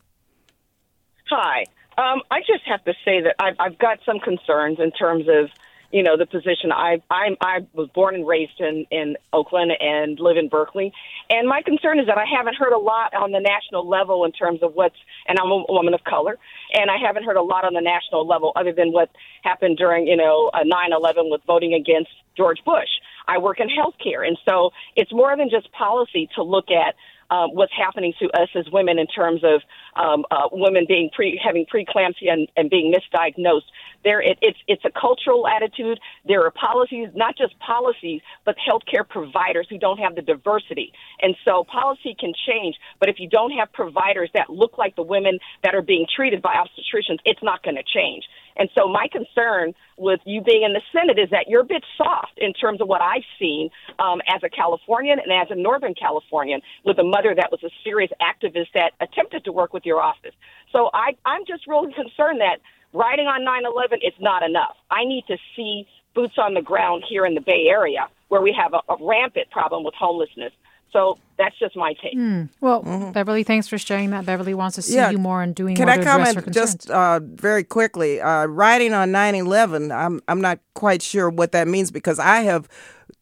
Hi. 1.31 1.65
Um, 1.99 2.23
I 2.31 2.41
just 2.41 2.65
have 2.67 2.85
to 2.85 2.93
say 3.05 3.23
that 3.23 3.37
I've, 3.39 3.55
I've 3.59 3.79
got 3.79 3.99
some 4.07 4.19
concerns 4.19 4.79
in 4.81 4.91
terms 4.93 5.25
of, 5.29 5.51
you 5.91 6.03
know, 6.03 6.17
the 6.17 6.25
position. 6.25 6.73
I 6.73 7.03
I 7.11 7.37
I 7.41 7.59
was 7.75 7.89
born 7.95 8.15
and 8.15 8.27
raised 8.27 8.59
in 8.61 8.87
in 8.91 9.17
Oakland 9.33 9.73
and 9.79 10.19
live 10.19 10.39
in 10.39 10.49
Berkeley, 10.49 10.93
and 11.29 11.47
my 11.47 11.61
concern 11.61 12.01
is 12.01 12.07
that 12.07 12.17
I 12.17 12.25
haven't 12.25 12.57
heard 12.57 12.73
a 12.73 12.79
lot 12.79 13.13
on 13.15 13.33
the 13.33 13.41
national 13.41 13.87
level 13.87 14.25
in 14.25 14.33
terms 14.33 14.63
of 14.63 14.73
what's. 14.75 14.97
And 15.29 15.39
I'm 15.39 15.51
a 15.51 15.65
woman 15.69 15.93
of 15.93 16.03
color, 16.05 16.39
and 16.73 16.91
I 16.91 16.97
haven't 16.97 17.25
heard 17.25 17.37
a 17.37 17.43
lot 17.43 17.65
on 17.65 17.75
the 17.75 17.83
national 17.83 18.27
level 18.27 18.53
other 18.57 18.73
than 18.73 18.93
what 18.93 19.11
happened 19.43 19.77
during, 19.77 20.07
you 20.07 20.17
know, 20.17 20.51
uh, 20.55 20.65
9/11 20.65 21.31
with 21.31 21.43
voting 21.47 21.75
against 21.75 22.11
George 22.37 22.65
Bush. 22.65 22.89
I 23.27 23.39
work 23.39 23.61
in 23.61 23.69
healthcare, 23.69 24.27
and 24.27 24.39
so 24.49 24.71
it's 24.97 25.13
more 25.13 25.37
than 25.37 25.51
just 25.51 25.71
policy 25.73 26.29
to 26.35 26.43
look 26.43 26.71
at 26.71 26.95
um, 27.33 27.55
what's 27.55 27.73
happening 27.75 28.13
to 28.21 28.27
us 28.39 28.49
as 28.55 28.67
women 28.71 28.99
in 28.99 29.07
terms 29.07 29.43
of 29.43 29.63
um, 29.97 30.25
uh, 30.31 30.49
women 30.53 30.85
being 30.87 31.09
pre 31.15 31.41
having 31.43 31.65
preeclampsia 31.65 32.31
and, 32.31 32.49
and 32.57 32.69
being 32.69 32.93
misdiagnosed. 32.93 33.69
There, 34.05 34.21
it, 34.21 34.39
it's 34.43 34.59
it's 34.69 34.85
a 34.85 34.91
cultural 34.91 35.47
attitude. 35.49 35.99
There 36.27 36.45
are 36.45 36.51
policies, 36.51 37.09
not 37.15 37.37
just 37.39 37.59
policies, 37.59 38.21
but 38.45 38.57
healthcare 38.59 39.09
providers 39.09 39.67
who 39.71 39.79
don't 39.79 39.99
have 39.99 40.15
the 40.15 40.23
diversity. 40.23 40.93
And 41.23 41.35
so 41.45 41.65
policy 41.65 42.15
can 42.19 42.35
change, 42.47 42.77
but 43.01 43.09
if 43.09 43.17
you 43.19 43.29
don't 43.29 43.53
have 43.53 43.73
providers 43.73 44.29
that 44.35 44.51
look 44.51 44.77
like 44.77 44.97
the 44.97 45.03
women 45.03 45.39
that 45.63 45.75
are 45.75 45.83
being 45.83 46.07
treated 46.15 46.43
by 46.43 46.55
obstetricians, 46.55 47.19
it's 47.25 47.43
not 47.43 47.63
going 47.63 47.77
to 47.77 47.83
change. 47.83 48.25
And 48.57 48.69
so 48.75 48.89
my 48.89 49.09
concern 49.11 49.75
with 49.97 50.21
you 50.25 50.41
being 50.41 50.63
in 50.63 50.73
the 50.73 50.83
Senate 50.93 51.19
is 51.19 51.31
that 51.31 51.47
you're 51.49 51.63
a 51.63 51.65
bit 51.65 51.85
soft 51.97 52.39
in 52.39 52.53
terms 52.53 52.81
of 52.81 52.89
what 52.89 53.01
I've 53.01 53.25
seen 53.39 53.71
um, 53.99 54.21
as 54.29 54.43
a 54.43 54.49
Californian 54.49 55.19
and 55.19 55.33
as 55.33 55.49
a 55.51 55.55
Northern 55.55 55.95
Californian 55.95 56.61
with 56.85 56.99
a 56.99 57.05
mother 57.05 57.35
that 57.35 57.51
was 57.51 57.63
a 57.63 57.71
serious 57.85 58.11
activist 58.21 58.73
that 58.75 58.93
attempted 59.01 59.45
to 59.45 59.53
work 59.53 59.73
with 59.73 59.87
your 59.87 60.01
office. 60.01 60.35
So 60.73 60.91
I, 60.93 61.17
I'm 61.25 61.45
just 61.47 61.67
really 61.67 61.93
concerned 61.95 62.41
that 62.41 62.59
writing 62.93 63.27
on 63.27 63.43
9/11 63.43 64.07
is 64.07 64.15
not 64.21 64.43
enough. 64.43 64.77
I 64.91 65.05
need 65.05 65.25
to 65.29 65.37
see 65.57 65.87
boots 66.15 66.35
on 66.39 66.55
the 66.55 66.63
ground 66.63 67.05
here 67.09 67.25
in 67.25 67.35
the 67.35 67.41
Bay 67.41 67.67
Area 67.69 68.09
where 68.29 68.41
we 68.41 68.57
have 68.59 68.73
a, 68.73 68.81
a 68.93 68.97
rampant 68.99 69.51
problem 69.51 69.85
with 69.85 69.95
homelessness. 69.95 70.53
So 70.93 71.19
that's 71.39 71.59
just 71.59 71.75
my 71.75 71.95
take. 71.95 72.17
Mm. 72.17 72.51
Well, 72.61 72.83
mm-hmm. 72.83 73.13
Beverly, 73.13 73.45
thanks 73.45 73.67
for 73.67 73.79
sharing 73.79 74.11
that. 74.11 74.27
Beverly 74.27 74.53
wants 74.53 74.77
to 74.77 74.83
see 74.83 74.97
yeah. 74.97 75.11
you 75.11 75.19
more 75.19 75.43
and 75.43 75.55
doing 75.55 75.75
Can 75.75 75.87
more 75.87 75.95
I 75.95 75.97
to 75.99 76.05
comment 76.05 76.53
just 76.53 76.91
uh, 76.91 77.21
very 77.23 77.65
quickly? 77.65 78.21
Uh, 78.21 78.45
writing 78.47 78.93
on 78.93 79.11
9/11, 79.11 79.95
I'm 79.95 80.21
I'm 80.29 80.41
not 80.41 80.59
quite 80.75 81.01
sure 81.01 81.31
what 81.31 81.53
that 81.53 81.67
means 81.67 81.91
because 81.91 82.19
I 82.19 82.43
have 82.43 82.69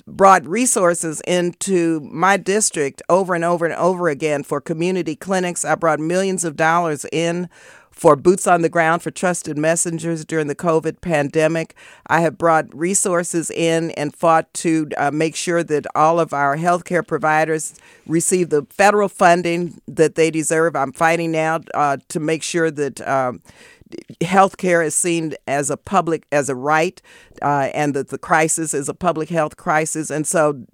brought 0.06 0.44
resources 0.46 1.20
into 1.26 2.00
my 2.00 2.36
district 2.36 3.02
over 3.08 3.34
and 3.34 3.44
over 3.44 3.64
and 3.64 3.74
over 3.74 4.08
again 4.08 4.42
for 4.42 4.60
community 4.60 5.14
clinics. 5.14 5.64
I 5.64 5.76
brought 5.76 6.00
millions 6.00 6.44
of 6.44 6.56
dollars 6.56 7.06
in 7.12 7.48
for 8.00 8.16
boots 8.16 8.46
on 8.46 8.62
the 8.62 8.68
ground 8.70 9.02
for 9.02 9.10
trusted 9.10 9.58
messengers 9.58 10.24
during 10.24 10.46
the 10.46 10.54
COVID 10.54 11.02
pandemic. 11.02 11.74
I 12.06 12.22
have 12.22 12.38
brought 12.38 12.74
resources 12.74 13.50
in 13.50 13.90
and 13.90 14.14
fought 14.14 14.52
to 14.54 14.88
uh, 14.96 15.10
make 15.10 15.36
sure 15.36 15.62
that 15.62 15.86
all 15.94 16.18
of 16.18 16.32
our 16.32 16.56
healthcare 16.56 17.06
providers 17.06 17.74
receive 18.06 18.48
the 18.48 18.66
federal 18.70 19.10
funding 19.10 19.82
that 19.86 20.14
they 20.14 20.30
deserve. 20.30 20.76
I'm 20.76 20.92
fighting 20.92 21.30
now 21.30 21.60
uh, 21.74 21.98
to 22.08 22.18
make 22.18 22.42
sure 22.42 22.70
that. 22.70 23.06
Um, 23.06 23.42
healthcare 24.20 24.86
is 24.86 24.94
seen 24.94 25.34
as 25.48 25.68
a 25.68 25.76
public 25.76 26.24
as 26.30 26.48
a 26.48 26.54
right 26.54 27.02
uh, 27.42 27.70
and 27.74 27.92
that 27.94 28.08
the 28.08 28.18
crisis 28.18 28.72
is 28.72 28.88
a 28.88 28.94
public 28.94 29.28
health 29.28 29.56
crisis 29.56 30.10
and 30.12 30.28
so 30.28 30.64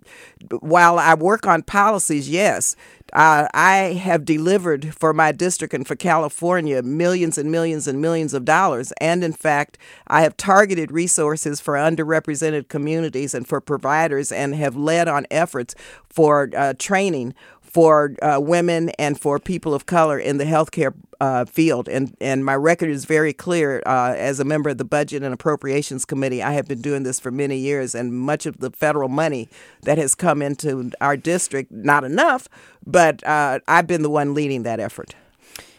while 0.60 0.98
i 0.98 1.14
work 1.14 1.46
on 1.46 1.62
policies 1.62 2.28
yes 2.28 2.76
uh, 3.12 3.46
I 3.54 3.76
have 4.02 4.24
delivered 4.24 4.94
for 4.94 5.12
my 5.12 5.32
district 5.32 5.72
and 5.74 5.86
for 5.86 5.96
California 5.96 6.82
millions 6.82 7.38
and 7.38 7.50
millions 7.50 7.86
and 7.86 8.00
millions 8.00 8.34
of 8.34 8.44
dollars. 8.44 8.92
And 9.00 9.22
in 9.22 9.32
fact, 9.32 9.78
I 10.08 10.22
have 10.22 10.36
targeted 10.36 10.90
resources 10.90 11.60
for 11.60 11.74
underrepresented 11.74 12.68
communities 12.68 13.34
and 13.34 13.46
for 13.46 13.60
providers 13.60 14.32
and 14.32 14.54
have 14.54 14.76
led 14.76 15.08
on 15.08 15.26
efforts 15.30 15.74
for 16.08 16.50
uh, 16.56 16.74
training 16.78 17.34
for 17.76 18.14
uh, 18.22 18.38
women 18.40 18.88
and 18.98 19.20
for 19.20 19.38
people 19.38 19.74
of 19.74 19.84
color 19.84 20.18
in 20.18 20.38
the 20.38 20.44
healthcare 20.44 20.94
uh, 21.20 21.44
field. 21.44 21.90
And, 21.90 22.16
and 22.22 22.42
my 22.42 22.56
record 22.56 22.88
is 22.88 23.04
very 23.04 23.34
clear. 23.34 23.82
Uh, 23.84 24.14
as 24.16 24.40
a 24.40 24.46
member 24.46 24.70
of 24.70 24.78
the 24.78 24.84
Budget 24.86 25.22
and 25.22 25.34
Appropriations 25.34 26.06
Committee, 26.06 26.42
I 26.42 26.52
have 26.52 26.66
been 26.66 26.80
doing 26.80 27.02
this 27.02 27.20
for 27.20 27.30
many 27.30 27.58
years, 27.58 27.94
and 27.94 28.14
much 28.14 28.46
of 28.46 28.60
the 28.60 28.70
federal 28.70 29.10
money 29.10 29.50
that 29.82 29.98
has 29.98 30.14
come 30.14 30.40
into 30.40 30.90
our 31.02 31.18
district, 31.18 31.70
not 31.70 32.02
enough, 32.02 32.48
but 32.86 33.22
uh, 33.26 33.60
I've 33.68 33.86
been 33.86 34.00
the 34.00 34.08
one 34.08 34.32
leading 34.32 34.62
that 34.62 34.80
effort. 34.80 35.14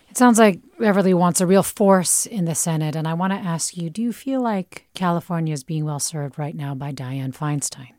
It 0.07 0.19
sounds 0.19 0.37
like 0.37 0.59
Beverly 0.77 1.15
wants 1.15 1.41
a 1.41 1.47
real 1.47 1.63
force 1.63 2.27
in 2.27 2.45
the 2.45 2.53
Senate. 2.53 2.95
And 2.95 3.07
I 3.07 3.15
want 3.15 3.33
to 3.33 3.39
ask 3.39 3.75
you 3.75 3.89
do 3.89 4.03
you 4.03 4.13
feel 4.13 4.41
like 4.43 4.85
California 4.93 5.51
is 5.51 5.63
being 5.63 5.83
well 5.83 5.99
served 5.99 6.37
right 6.37 6.55
now 6.55 6.75
by 6.75 6.91
Dianne 6.91 7.35
Feinstein? 7.35 7.96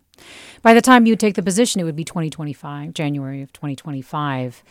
By 0.62 0.74
the 0.74 0.80
time 0.80 1.06
you 1.06 1.16
take 1.16 1.34
the 1.34 1.42
position, 1.42 1.80
it 1.80 1.84
would 1.84 1.96
be 1.96 2.04
2025, 2.04 2.94
January 2.94 3.42
of 3.42 3.52
2025. 3.52 4.62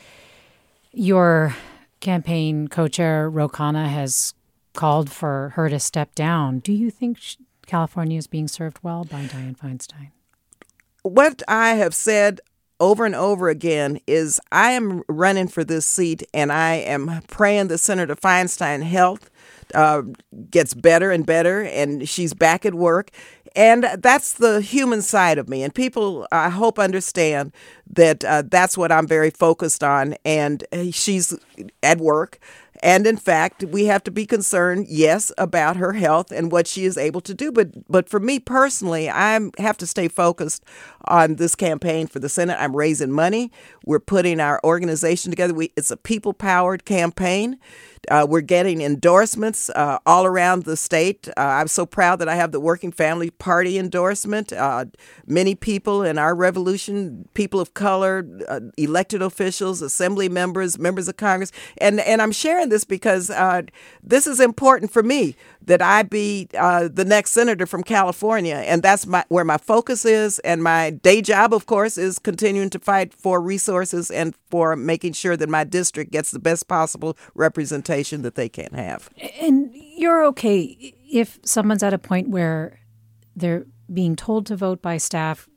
Your 0.93 1.55
campaign 1.99 2.67
co 2.67 2.87
chair, 2.87 3.29
Ro 3.29 3.49
Khanna, 3.49 3.87
has 3.87 4.33
called 4.73 5.09
for 5.09 5.53
her 5.55 5.69
to 5.69 5.79
step 5.79 6.13
down. 6.15 6.59
Do 6.59 6.71
you 6.73 6.89
think 6.89 7.19
California 7.65 8.17
is 8.17 8.27
being 8.27 8.47
served 8.47 8.79
well 8.83 9.03
by 9.03 9.25
Dianne 9.25 9.57
Feinstein? 9.57 10.11
What 11.03 11.41
I 11.47 11.75
have 11.75 11.95
said 11.95 12.41
over 12.79 13.05
and 13.05 13.15
over 13.15 13.49
again 13.49 13.99
is 14.07 14.39
I 14.51 14.71
am 14.71 15.03
running 15.07 15.47
for 15.47 15.63
this 15.63 15.85
seat 15.85 16.23
and 16.33 16.51
I 16.51 16.75
am 16.75 17.21
praying 17.27 17.69
that 17.69 17.79
Senator 17.79 18.15
Feinstein 18.15 18.83
health 18.83 19.29
uh, 19.73 20.03
gets 20.49 20.73
better 20.73 21.11
and 21.11 21.25
better 21.25 21.63
and 21.63 22.07
she's 22.07 22.33
back 22.33 22.65
at 22.65 22.73
work 22.73 23.09
and 23.57 23.89
that's 23.99 24.33
the 24.33 24.61
human 24.61 25.01
side 25.01 25.39
of 25.39 25.49
me. 25.49 25.63
And 25.63 25.73
people, 25.73 26.27
I 26.31 26.49
hope, 26.49 26.77
understand 26.77 27.51
that 27.91 28.23
uh, 28.23 28.43
that's 28.45 28.77
what 28.77 28.91
I'm 28.91 29.07
very 29.07 29.31
focused 29.31 29.83
on. 29.83 30.15
And 30.23 30.63
uh, 30.71 30.91
she's 30.91 31.35
at 31.81 31.97
work. 31.97 32.39
And 32.83 33.07
in 33.07 33.17
fact, 33.17 33.63
we 33.63 33.85
have 33.85 34.03
to 34.03 34.11
be 34.11 34.27
concerned, 34.27 34.85
yes, 34.87 35.31
about 35.39 35.77
her 35.77 35.93
health 35.93 36.31
and 36.31 36.51
what 36.51 36.67
she 36.67 36.85
is 36.85 36.95
able 36.95 37.21
to 37.21 37.33
do. 37.33 37.51
But 37.51 37.89
but 37.89 38.07
for 38.07 38.19
me 38.19 38.39
personally, 38.39 39.09
I 39.09 39.39
have 39.57 39.77
to 39.77 39.87
stay 39.87 40.07
focused 40.07 40.63
on 41.05 41.37
this 41.37 41.55
campaign 41.55 42.05
for 42.05 42.19
the 42.19 42.29
Senate. 42.29 42.57
I'm 42.59 42.75
raising 42.75 43.11
money. 43.11 43.51
We're 43.83 43.99
putting 43.99 44.39
our 44.39 44.61
organization 44.63 45.31
together. 45.31 45.55
We, 45.55 45.71
it's 45.75 45.89
a 45.89 45.97
people 45.97 46.33
powered 46.33 46.85
campaign. 46.85 47.57
Uh, 48.09 48.25
we're 48.29 48.41
getting 48.41 48.81
endorsements 48.81 49.69
uh, 49.71 49.99
all 50.05 50.25
around 50.25 50.63
the 50.63 50.77
state. 50.77 51.27
Uh, 51.29 51.41
I'm 51.41 51.67
so 51.67 51.85
proud 51.85 52.19
that 52.19 52.29
I 52.29 52.35
have 52.35 52.51
the 52.51 52.59
Working 52.59 52.91
Family 52.91 53.29
Party 53.29 53.77
endorsement. 53.77 54.53
Uh, 54.53 54.85
many 55.25 55.55
people 55.55 56.03
in 56.03 56.17
our 56.17 56.33
revolution, 56.33 57.27
people 57.33 57.59
of 57.59 57.73
color, 57.73 58.25
uh, 58.47 58.61
elected 58.77 59.21
officials, 59.21 59.81
assembly 59.81 60.29
members, 60.29 60.79
members 60.79 61.07
of 61.07 61.17
Congress, 61.17 61.51
and 61.79 61.99
and 61.99 62.21
I'm 62.21 62.31
sharing 62.31 62.69
this 62.69 62.85
because 62.85 63.29
uh, 63.29 63.63
this 64.01 64.25
is 64.25 64.39
important 64.39 64.91
for 64.91 65.03
me 65.03 65.35
that 65.61 65.81
I 65.81 66.03
be 66.03 66.45
the 66.45 67.05
next 67.05 67.31
senator 67.31 67.65
from 67.65 67.83
California, 67.83 68.55
and 68.55 68.81
that's 68.81 69.05
my 69.05 69.25
where 69.27 69.43
my 69.43 69.57
focus 69.57 70.05
is. 70.05 70.39
And 70.39 70.63
my 70.63 70.91
day 70.91 71.21
job, 71.21 71.53
of 71.53 71.65
course, 71.65 71.97
is 71.97 72.19
continuing 72.19 72.69
to 72.69 72.79
fight 72.79 73.13
for 73.13 73.41
resources 73.41 74.09
and 74.09 74.33
for 74.49 74.77
making 74.77 75.13
sure 75.13 75.35
that 75.35 75.49
my 75.49 75.65
district 75.65 76.11
gets 76.11 76.31
the 76.31 76.39
best 76.39 76.69
possible 76.69 77.17
representation 77.35 77.96
that 78.03 78.35
they 78.35 78.49
can't 78.49 78.75
have. 78.75 79.09
And 79.41 79.71
you're 79.73 80.25
okay 80.27 80.93
if 81.11 81.39
someone's 81.43 81.83
at 81.83 81.93
a 81.93 81.97
point 81.97 82.29
where 82.29 82.79
they're 83.35 83.65
being 83.91 84.15
told 84.15 84.45
to 84.47 84.55
vote 84.55 84.81
by 84.81 84.97
staff, 84.97 85.47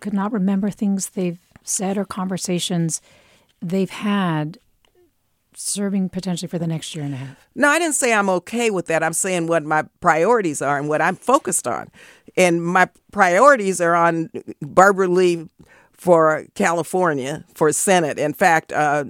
could 0.00 0.12
not 0.12 0.32
remember 0.32 0.70
things 0.70 1.10
they've 1.10 1.38
said 1.62 1.98
or 1.98 2.04
conversations 2.04 3.00
they've 3.60 3.90
had 3.90 4.58
serving 5.54 6.08
potentially 6.10 6.48
for 6.48 6.58
the 6.58 6.66
next 6.66 6.94
year 6.94 7.04
and 7.04 7.14
a 7.14 7.16
half. 7.16 7.48
No, 7.54 7.68
I 7.68 7.78
didn't 7.78 7.94
say 7.94 8.12
I'm 8.12 8.28
okay 8.28 8.70
with 8.70 8.86
that. 8.86 9.02
I'm 9.02 9.14
saying 9.14 9.46
what 9.46 9.64
my 9.64 9.84
priorities 10.00 10.60
are 10.60 10.78
and 10.78 10.88
what 10.88 11.00
I'm 11.00 11.16
focused 11.16 11.66
on. 11.66 11.90
And 12.36 12.64
my 12.64 12.88
priorities 13.10 13.80
are 13.80 13.94
on 13.94 14.30
Barbara 14.60 15.08
Lee 15.08 15.48
for 15.92 16.44
California 16.54 17.44
for 17.54 17.72
Senate. 17.72 18.18
In 18.18 18.34
fact, 18.34 18.72
uh, 18.72 19.04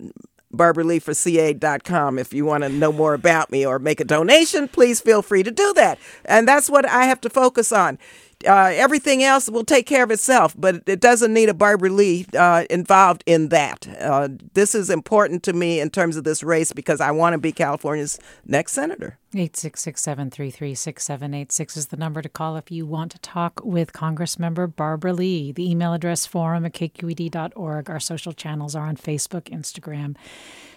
BarbaraLeeForCA.com. 0.57 2.19
If 2.19 2.33
you 2.33 2.45
want 2.45 2.65
to 2.65 2.69
know 2.69 2.93
more 2.93 3.15
about 3.15 3.51
me 3.51 3.67
or 3.67 3.79
make 3.79 4.01
a 4.01 4.05
donation, 4.05 4.69
please 4.69 5.01
feel 5.01 5.23
free 5.23 5.43
to 5.43 5.51
do 5.51 5.73
that. 5.75 5.99
And 6.25 6.47
that's 6.49 6.71
what 6.71 6.87
I 6.87 7.05
have 7.05 7.21
to 7.23 7.31
focus 7.31 7.73
on. 7.73 7.99
Uh, 8.47 8.71
everything 8.75 9.23
else 9.23 9.49
will 9.49 9.65
take 9.65 9.87
care 9.87 10.05
of 10.05 10.11
itself, 10.11 10.55
but 10.59 10.83
it 10.87 11.01
doesn't 11.01 11.33
need 11.33 11.49
a 11.49 11.55
Barbara 11.55 11.89
Lee 11.91 12.27
uh, 12.37 12.65
involved 12.69 13.25
in 13.25 13.49
that. 13.49 13.89
Uh, 14.01 14.29
this 14.55 14.75
is 14.75 14.91
important 14.91 15.43
to 15.45 15.53
me 15.53 15.81
in 15.81 15.91
terms 15.91 16.17
of 16.17 16.25
this 16.25 16.43
race 16.43 16.73
because 16.73 17.01
I 17.01 17.11
want 17.13 17.33
to 17.33 17.39
be 17.39 17.51
California's 17.53 18.19
next 18.45 18.73
senator. 18.73 19.19
866 19.33 20.01
733 20.01 20.75
6786 20.75 21.77
is 21.77 21.87
the 21.87 21.97
number 21.97 22.23
to 22.23 22.29
call 22.29 22.57
if 22.57 22.71
you 22.71 22.87
want 22.87 23.13
to 23.13 23.19
talk 23.19 23.61
with 23.65 23.93
Congressmember 23.93 24.75
Barbara 24.75 25.13
Lee. 25.13 25.53
The 25.53 25.71
email 25.71 25.93
address 25.93 26.27
forum 26.27 26.65
at 26.65 26.73
kqed.org. 26.73 27.91
Our 27.91 28.01
social 28.01 28.33
channels 28.33 28.75
are 28.75 28.87
on 28.87 28.97
Facebook, 28.97 29.45
Instagram, 29.51 30.17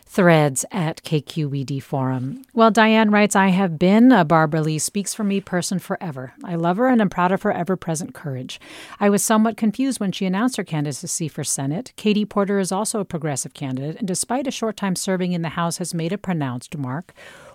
threads 0.10 0.66
at 0.72 1.04
KQED 1.04 1.84
Forum. 1.84 2.44
Well, 2.52 2.72
Diane 2.72 3.12
writes, 3.12 3.36
I 3.36 3.50
have 3.50 3.78
been 3.78 4.12
a 4.12 4.26
Barbara 4.26 4.62
Lee 4.62 4.80
Speaks 4.80 5.14
for 5.14 5.24
Me 5.24 5.40
person 5.40 5.78
forever. 5.78 6.34
I 6.44 6.56
love 6.56 6.78
her 6.78 6.88
and 6.88 7.00
am 7.00 7.10
proud 7.10 7.32
of 7.32 7.44
her 7.44 7.52
ever 7.52 7.76
present 7.76 8.16
courage. 8.16 8.60
I 9.00 9.12
was 9.12 9.24
somewhat 9.24 9.56
confused 9.56 10.00
when 10.00 10.12
she 10.12 10.26
announced 10.26 10.58
her 10.58 10.64
candidacy 10.64 11.28
for 11.28 11.44
Senate. 11.44 11.94
Katie 11.96 12.26
Porter 12.26 12.58
is 12.58 12.72
also 12.72 13.00
a 13.00 13.06
progressive 13.06 13.54
candidate, 13.54 13.98
and 13.98 14.08
despite 14.08 14.48
a 14.48 14.52
short 14.52 14.76
time 14.76 14.96
serving 14.96 15.34
in 15.34 15.44
the 15.44 15.50
House, 15.50 15.78
has 15.78 15.94
made 15.94 16.12
a 16.12 16.18
pronounced 16.18 16.76
mark. 16.76 17.14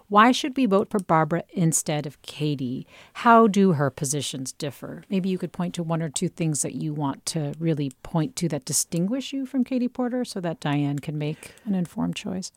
Why 0.09 0.33
should 0.33 0.57
we 0.57 0.67
vote 0.67 0.91
for 0.91 0.99
Barbara 1.01 1.45
instead 1.55 2.07
of 2.07 2.21
Katie? 2.23 2.87
How 3.15 3.47
do 3.47 3.73
her 3.73 3.91
positions 3.91 4.53
differ? 4.53 5.03
Maybe 5.09 5.29
you 5.29 5.39
could 5.39 5.53
point 5.53 5.75
to 5.75 5.83
one 5.83 6.03
or 6.03 6.11
two 6.11 6.29
things 6.29 6.63
that 6.63 6.75
you 6.75 6.93
want 6.93 7.25
to 7.27 7.55
really 7.59 7.91
point 8.03 8.37
to 8.37 8.49
that 8.51 8.67
distinguish 8.67 9.33
you 9.33 9.47
from 9.47 9.65
Katie 9.65 9.89
Porter 9.89 10.25
so 10.25 10.41
that 10.41 10.61
Diane 10.61 10.99
can 10.99 11.17
make 11.17 11.55
an 11.65 11.75
informed 11.75 12.17
choice. 12.17 12.53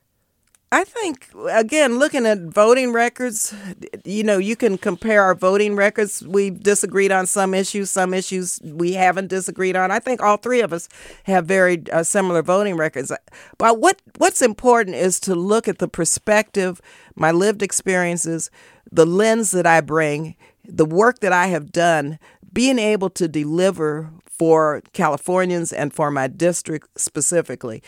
I 0.70 0.84
think 0.84 1.30
again, 1.50 1.98
looking 1.98 2.26
at 2.26 2.40
voting 2.42 2.92
records, 2.92 3.56
you 4.04 4.22
know, 4.24 4.38
you 4.38 4.58
can 4.58 4.78
compare 4.78 5.24
our 5.24 5.34
voting 5.34 5.78
records. 5.78 6.22
We've 6.28 6.62
disagreed 6.62 7.10
on 7.10 7.26
some 7.26 7.54
issues, 7.54 7.90
some 7.90 8.14
issues 8.14 8.60
we 8.62 8.92
haven't 8.92 9.28
disagreed 9.28 9.78
on. 9.78 9.92
I 9.92 10.00
think 10.00 10.22
all 10.22 10.36
three 10.36 10.60
of 10.60 10.74
us 10.74 10.90
have 11.24 11.46
very 11.46 11.84
uh, 11.90 12.04
similar 12.04 12.42
voting 12.42 12.76
records. 12.76 13.14
But 13.58 13.80
what 13.80 14.02
what's 14.18 14.42
important 14.42 14.98
is 14.98 15.22
to 15.22 15.36
look 15.36 15.70
at 15.70 15.78
the 15.78 15.88
perspective, 15.88 16.82
my 17.16 17.32
lived 17.32 17.64
experiences, 17.64 18.52
the 18.92 19.06
lens 19.06 19.52
that 19.52 19.66
I 19.66 19.80
bring, 19.80 20.36
the 20.66 20.86
work 20.86 21.20
that 21.20 21.32
I 21.32 21.48
have 21.48 21.72
done, 21.72 22.20
being 22.52 22.78
able 22.78 23.10
to 23.12 23.30
deliver 23.30 24.12
for 24.38 24.82
Californians 24.94 25.74
and 25.74 25.94
for 25.94 26.12
my 26.12 26.28
district 26.28 26.88
specifically. 27.00 27.82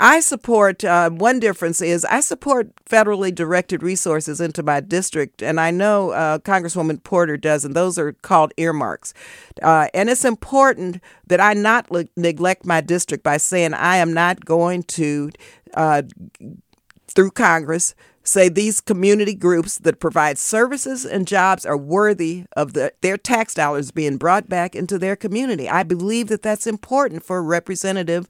I 0.00 0.20
support, 0.20 0.82
uh, 0.82 1.10
one 1.10 1.38
difference 1.38 1.80
is 1.80 2.04
I 2.04 2.20
support 2.20 2.74
federally 2.84 3.32
directed 3.32 3.82
resources 3.82 4.40
into 4.40 4.62
my 4.62 4.80
district, 4.80 5.40
and 5.40 5.60
I 5.60 5.70
know 5.70 6.10
uh, 6.10 6.38
Congresswoman 6.38 7.02
Porter 7.02 7.36
does, 7.36 7.64
and 7.64 7.74
those 7.74 7.96
are 7.96 8.12
called 8.12 8.52
earmarks. 8.56 9.14
Uh, 9.62 9.86
and 9.94 10.10
it's 10.10 10.24
important 10.24 11.00
that 11.28 11.40
I 11.40 11.54
not 11.54 11.90
le- 11.92 12.06
neglect 12.16 12.66
my 12.66 12.80
district 12.80 13.22
by 13.22 13.36
saying 13.36 13.72
I 13.72 13.96
am 13.96 14.12
not 14.12 14.44
going 14.44 14.82
to, 14.82 15.30
uh, 15.74 16.02
through 17.06 17.30
Congress, 17.30 17.94
say 18.24 18.48
these 18.48 18.80
community 18.80 19.34
groups 19.34 19.78
that 19.78 20.00
provide 20.00 20.38
services 20.38 21.04
and 21.04 21.26
jobs 21.26 21.66
are 21.66 21.76
worthy 21.76 22.44
of 22.56 22.72
the, 22.72 22.92
their 23.02 23.18
tax 23.18 23.54
dollars 23.54 23.90
being 23.90 24.16
brought 24.16 24.48
back 24.48 24.74
into 24.74 24.98
their 24.98 25.14
community. 25.14 25.68
I 25.68 25.82
believe 25.82 26.28
that 26.28 26.42
that's 26.42 26.66
important 26.66 27.22
for 27.22 27.38
a 27.38 27.42
representative 27.42 28.26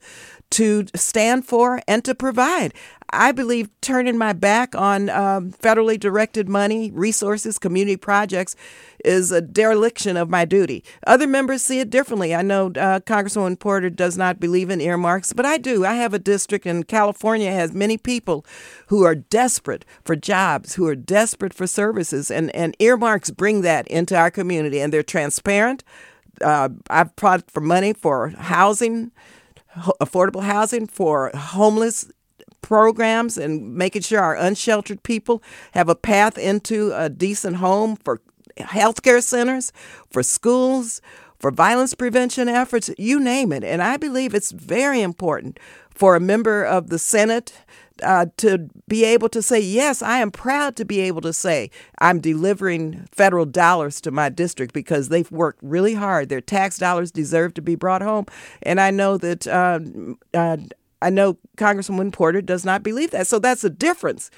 to 0.50 0.86
stand 0.94 1.46
for 1.46 1.80
and 1.88 2.04
to 2.04 2.14
provide. 2.14 2.74
I 3.14 3.32
believe 3.32 3.68
turning 3.80 4.18
my 4.18 4.32
back 4.32 4.74
on 4.74 5.08
um, 5.10 5.52
federally 5.52 5.98
directed 5.98 6.48
money, 6.48 6.90
resources, 6.90 7.58
community 7.58 7.96
projects 7.96 8.56
is 9.04 9.30
a 9.30 9.40
dereliction 9.40 10.16
of 10.16 10.28
my 10.28 10.44
duty. 10.44 10.84
Other 11.06 11.26
members 11.26 11.62
see 11.62 11.80
it 11.80 11.90
differently. 11.90 12.34
I 12.34 12.42
know 12.42 12.66
uh, 12.66 13.00
Congresswoman 13.00 13.58
Porter 13.58 13.90
does 13.90 14.16
not 14.16 14.40
believe 14.40 14.70
in 14.70 14.80
earmarks, 14.80 15.32
but 15.32 15.46
I 15.46 15.58
do. 15.58 15.84
I 15.84 15.94
have 15.94 16.14
a 16.14 16.18
district, 16.18 16.66
and 16.66 16.86
California 16.86 17.50
has 17.50 17.72
many 17.72 17.96
people 17.96 18.44
who 18.88 19.04
are 19.04 19.14
desperate 19.14 19.84
for 20.04 20.16
jobs, 20.16 20.74
who 20.74 20.86
are 20.86 20.96
desperate 20.96 21.54
for 21.54 21.66
services, 21.66 22.30
and, 22.30 22.54
and 22.54 22.76
earmarks 22.78 23.30
bring 23.30 23.60
that 23.62 23.86
into 23.88 24.16
our 24.16 24.30
community, 24.30 24.80
and 24.80 24.92
they're 24.92 25.02
transparent. 25.02 25.84
Uh, 26.40 26.70
I've 26.90 27.08
applied 27.08 27.50
for 27.50 27.60
money 27.60 27.92
for 27.92 28.30
housing 28.30 29.12
affordable 30.00 30.42
housing 30.42 30.86
for 30.86 31.30
homeless 31.34 32.10
programs 32.64 33.36
and 33.36 33.74
making 33.74 34.00
sure 34.00 34.20
our 34.20 34.34
unsheltered 34.34 35.02
people 35.02 35.42
have 35.72 35.90
a 35.90 35.94
path 35.94 36.38
into 36.38 36.92
a 36.94 37.10
decent 37.10 37.56
home 37.56 37.94
for 37.94 38.22
healthcare 38.58 39.22
centers, 39.22 39.70
for 40.10 40.22
schools, 40.22 41.02
for 41.38 41.50
violence 41.50 41.92
prevention 41.92 42.48
efforts, 42.48 42.88
you 42.96 43.20
name 43.20 43.52
it. 43.52 43.62
And 43.64 43.82
I 43.82 43.98
believe 43.98 44.34
it's 44.34 44.50
very 44.50 45.02
important 45.02 45.60
for 45.90 46.16
a 46.16 46.20
member 46.20 46.64
of 46.64 46.88
the 46.88 46.98
Senate 46.98 47.52
uh, 48.02 48.26
to 48.38 48.70
be 48.88 49.04
able 49.04 49.28
to 49.28 49.42
say, 49.42 49.60
yes, 49.60 50.00
I 50.00 50.20
am 50.20 50.30
proud 50.30 50.74
to 50.76 50.86
be 50.86 51.00
able 51.00 51.20
to 51.20 51.34
say 51.34 51.70
I'm 51.98 52.18
delivering 52.18 53.06
federal 53.12 53.44
dollars 53.44 54.00
to 54.00 54.10
my 54.10 54.30
district 54.30 54.72
because 54.72 55.10
they've 55.10 55.30
worked 55.30 55.60
really 55.62 55.94
hard. 55.94 56.30
Their 56.30 56.40
tax 56.40 56.78
dollars 56.78 57.10
deserve 57.10 57.52
to 57.54 57.62
be 57.62 57.74
brought 57.74 58.00
home. 58.00 58.24
And 58.62 58.80
I 58.80 58.90
know 58.90 59.18
that. 59.18 59.46
Uh, 59.46 59.80
uh, 60.32 60.56
I 61.04 61.10
know 61.10 61.36
Congresswoman 61.58 62.12
Porter 62.12 62.40
does 62.40 62.64
not 62.64 62.82
believe 62.82 63.10
that. 63.10 63.26
So 63.26 63.38
that's 63.38 63.62
a 63.62 63.70
difference. 63.70 64.30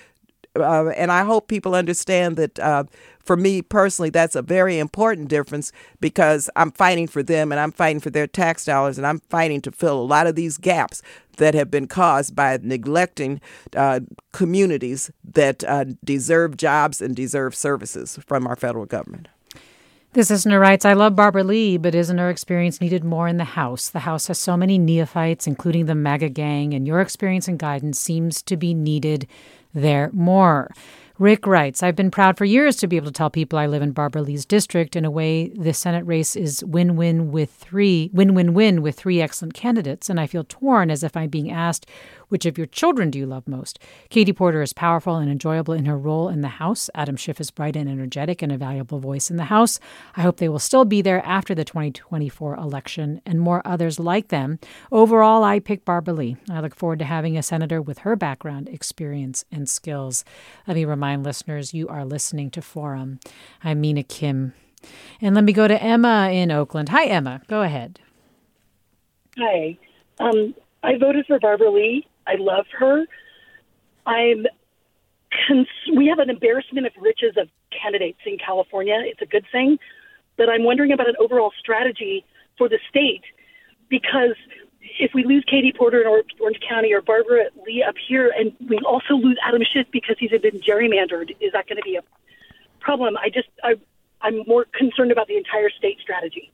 Uh, 0.56 0.88
and 0.88 1.12
I 1.12 1.22
hope 1.22 1.46
people 1.46 1.74
understand 1.74 2.36
that 2.36 2.58
uh, 2.58 2.84
for 3.20 3.36
me 3.36 3.62
personally, 3.62 4.10
that's 4.10 4.34
a 4.34 4.42
very 4.42 4.78
important 4.78 5.28
difference 5.28 5.70
because 6.00 6.50
I'm 6.56 6.72
fighting 6.72 7.06
for 7.06 7.22
them 7.22 7.52
and 7.52 7.60
I'm 7.60 7.72
fighting 7.72 8.00
for 8.00 8.10
their 8.10 8.26
tax 8.26 8.64
dollars 8.64 8.98
and 8.98 9.06
I'm 9.06 9.20
fighting 9.28 9.60
to 9.62 9.70
fill 9.70 10.00
a 10.00 10.02
lot 10.02 10.26
of 10.26 10.34
these 10.34 10.58
gaps 10.58 11.02
that 11.36 11.54
have 11.54 11.70
been 11.70 11.86
caused 11.86 12.34
by 12.34 12.58
neglecting 12.62 13.40
uh, 13.76 14.00
communities 14.32 15.10
that 15.22 15.62
uh, 15.64 15.84
deserve 16.02 16.56
jobs 16.56 17.00
and 17.00 17.14
deserve 17.14 17.54
services 17.54 18.18
from 18.26 18.46
our 18.46 18.56
federal 18.56 18.86
government. 18.86 19.28
This 20.16 20.30
listener 20.30 20.58
writes, 20.58 20.86
I 20.86 20.94
love 20.94 21.14
Barbara 21.14 21.44
Lee, 21.44 21.76
but 21.76 21.94
isn't 21.94 22.16
her 22.16 22.30
experience 22.30 22.80
needed 22.80 23.04
more 23.04 23.28
in 23.28 23.36
the 23.36 23.44
House? 23.44 23.90
The 23.90 23.98
House 23.98 24.28
has 24.28 24.38
so 24.38 24.56
many 24.56 24.78
neophytes, 24.78 25.46
including 25.46 25.84
the 25.84 25.94
MAGA 25.94 26.30
gang, 26.30 26.72
and 26.72 26.86
your 26.86 27.02
experience 27.02 27.48
and 27.48 27.58
guidance 27.58 28.00
seems 28.00 28.40
to 28.44 28.56
be 28.56 28.72
needed 28.72 29.26
there 29.74 30.08
more. 30.14 30.70
Rick 31.18 31.46
writes, 31.46 31.82
I've 31.82 31.96
been 31.96 32.10
proud 32.10 32.36
for 32.36 32.44
years 32.44 32.76
to 32.76 32.86
be 32.86 32.96
able 32.96 33.06
to 33.06 33.12
tell 33.12 33.30
people 33.30 33.58
I 33.58 33.64
live 33.64 33.80
in 33.80 33.92
Barbara 33.92 34.20
Lee's 34.20 34.44
district. 34.44 34.96
In 34.96 35.06
a 35.06 35.10
way, 35.10 35.48
the 35.48 35.72
Senate 35.72 36.04
race 36.04 36.36
is 36.36 36.62
win 36.62 36.94
win 36.94 37.32
with 37.32 37.50
three 37.50 38.10
win 38.12 38.34
win 38.34 38.52
win 38.52 38.82
with 38.82 38.96
three 38.96 39.22
excellent 39.22 39.54
candidates, 39.54 40.10
and 40.10 40.20
I 40.20 40.26
feel 40.26 40.44
torn 40.44 40.90
as 40.90 41.02
if 41.02 41.16
I'm 41.16 41.30
being 41.30 41.50
asked 41.50 41.86
which 42.28 42.44
of 42.44 42.58
your 42.58 42.66
children 42.66 43.10
do 43.10 43.18
you 43.18 43.26
love 43.26 43.46
most? 43.46 43.78
Katie 44.10 44.32
Porter 44.32 44.60
is 44.60 44.72
powerful 44.72 45.16
and 45.16 45.30
enjoyable 45.30 45.72
in 45.72 45.84
her 45.84 45.96
role 45.96 46.28
in 46.28 46.40
the 46.40 46.48
House. 46.48 46.90
Adam 46.94 47.16
Schiff 47.16 47.40
is 47.40 47.52
bright 47.52 47.76
and 47.76 47.88
energetic 47.88 48.42
and 48.42 48.50
a 48.50 48.58
valuable 48.58 48.98
voice 48.98 49.30
in 49.30 49.36
the 49.36 49.44
House. 49.44 49.78
I 50.16 50.22
hope 50.22 50.38
they 50.38 50.48
will 50.48 50.58
still 50.58 50.84
be 50.84 51.02
there 51.02 51.24
after 51.24 51.54
the 51.54 51.64
2024 51.64 52.56
election 52.56 53.20
and 53.24 53.40
more 53.40 53.62
others 53.64 54.00
like 54.00 54.28
them. 54.28 54.58
Overall, 54.90 55.44
I 55.44 55.60
pick 55.60 55.84
Barbara 55.84 56.14
Lee. 56.14 56.36
I 56.50 56.60
look 56.60 56.74
forward 56.74 56.98
to 56.98 57.04
having 57.04 57.38
a 57.38 57.42
senator 57.42 57.80
with 57.80 57.98
her 57.98 58.16
background, 58.16 58.68
experience, 58.68 59.44
and 59.52 59.68
skills. 59.68 60.24
Let 60.66 60.74
me 60.74 60.84
remind 60.84 61.05
listeners 61.14 61.72
you 61.72 61.86
are 61.88 62.04
listening 62.04 62.50
to 62.50 62.62
Forum. 62.62 63.20
I'm 63.62 63.80
Mina 63.80 64.02
Kim. 64.02 64.54
And 65.20 65.34
let 65.34 65.44
me 65.44 65.52
go 65.52 65.68
to 65.68 65.80
Emma 65.82 66.30
in 66.32 66.50
Oakland. 66.50 66.88
Hi, 66.88 67.06
Emma. 67.06 67.42
Go 67.48 67.62
ahead. 67.62 68.00
Hi. 69.38 69.78
Um, 70.18 70.54
I 70.82 70.96
voted 70.98 71.26
for 71.26 71.38
Barbara 71.38 71.70
Lee. 71.70 72.06
I 72.26 72.34
love 72.38 72.66
her. 72.78 73.06
I'm. 74.06 74.46
Cons- 75.46 75.68
we 75.94 76.06
have 76.06 76.18
an 76.18 76.30
embarrassment 76.30 76.86
of 76.86 76.92
riches 77.00 77.36
of 77.36 77.48
candidates 77.70 78.20
in 78.24 78.38
California. 78.38 78.96
It's 79.04 79.20
a 79.20 79.26
good 79.26 79.44
thing, 79.52 79.78
but 80.36 80.48
I'm 80.48 80.64
wondering 80.64 80.92
about 80.92 81.08
an 81.08 81.16
overall 81.18 81.52
strategy 81.58 82.24
for 82.56 82.68
the 82.68 82.78
state 82.88 83.24
because 83.88 84.36
if 84.98 85.12
we 85.14 85.24
lose 85.24 85.44
Katie 85.48 85.72
Porter 85.72 86.00
in 86.00 86.06
Orange 86.06 86.60
County 86.68 86.92
or 86.92 87.00
Barbara 87.00 87.46
Lee 87.66 87.84
up 87.86 87.94
here, 88.08 88.32
and 88.36 88.52
we 88.68 88.78
also 88.78 89.14
lose 89.14 89.38
Adam 89.42 89.62
Schiff 89.72 89.86
because 89.92 90.16
he's 90.18 90.30
been 90.30 90.60
gerrymandered, 90.60 91.34
is 91.40 91.52
that 91.52 91.66
going 91.66 91.76
to 91.76 91.82
be 91.82 91.96
a 91.96 92.02
problem? 92.80 93.16
I 93.16 93.30
just 93.30 93.48
I, 93.62 93.74
I'm 94.22 94.42
more 94.46 94.66
concerned 94.72 95.12
about 95.12 95.28
the 95.28 95.36
entire 95.36 95.70
state 95.70 95.98
strategy. 96.00 96.52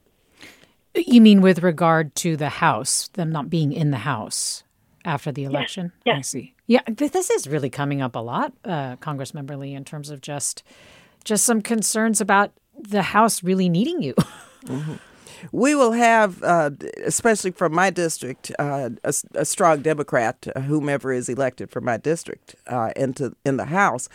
You 0.94 1.20
mean 1.20 1.40
with 1.40 1.62
regard 1.62 2.14
to 2.16 2.36
the 2.36 2.50
House, 2.50 3.08
them 3.14 3.32
not 3.32 3.48
being 3.48 3.72
in 3.72 3.90
the 3.90 3.98
House? 3.98 4.64
after 5.04 5.32
the 5.32 5.44
election. 5.44 5.92
Yes. 6.04 6.16
I 6.18 6.20
see. 6.22 6.54
Yeah, 6.66 6.80
this 6.86 7.30
is 7.30 7.48
really 7.48 7.70
coming 7.70 8.00
up 8.00 8.14
a 8.14 8.20
lot, 8.20 8.52
uh, 8.64 8.96
Congressmember 8.96 9.58
Lee, 9.58 9.74
in 9.74 9.84
terms 9.84 10.10
of 10.10 10.20
just 10.20 10.62
just 11.24 11.44
some 11.44 11.60
concerns 11.60 12.20
about 12.20 12.52
the 12.76 13.02
House 13.02 13.42
really 13.42 13.68
needing 13.68 14.02
you. 14.02 14.14
mm-hmm. 14.64 14.94
We 15.50 15.74
will 15.74 15.92
have, 15.92 16.42
uh, 16.42 16.70
especially 17.04 17.50
from 17.50 17.74
my 17.74 17.90
district, 17.90 18.52
uh, 18.58 18.90
a, 19.02 19.14
a, 19.34 19.44
strong 19.44 19.82
Democrat, 19.82 20.46
uh, 20.54 20.60
whomever 20.60 21.12
is 21.12 21.28
elected 21.28 21.70
from 21.70 21.84
my 21.84 21.96
district, 21.96 22.54
uh, 22.66 22.90
into 22.94 23.34
in 23.44 23.56
the 23.56 23.66
House. 23.66 24.08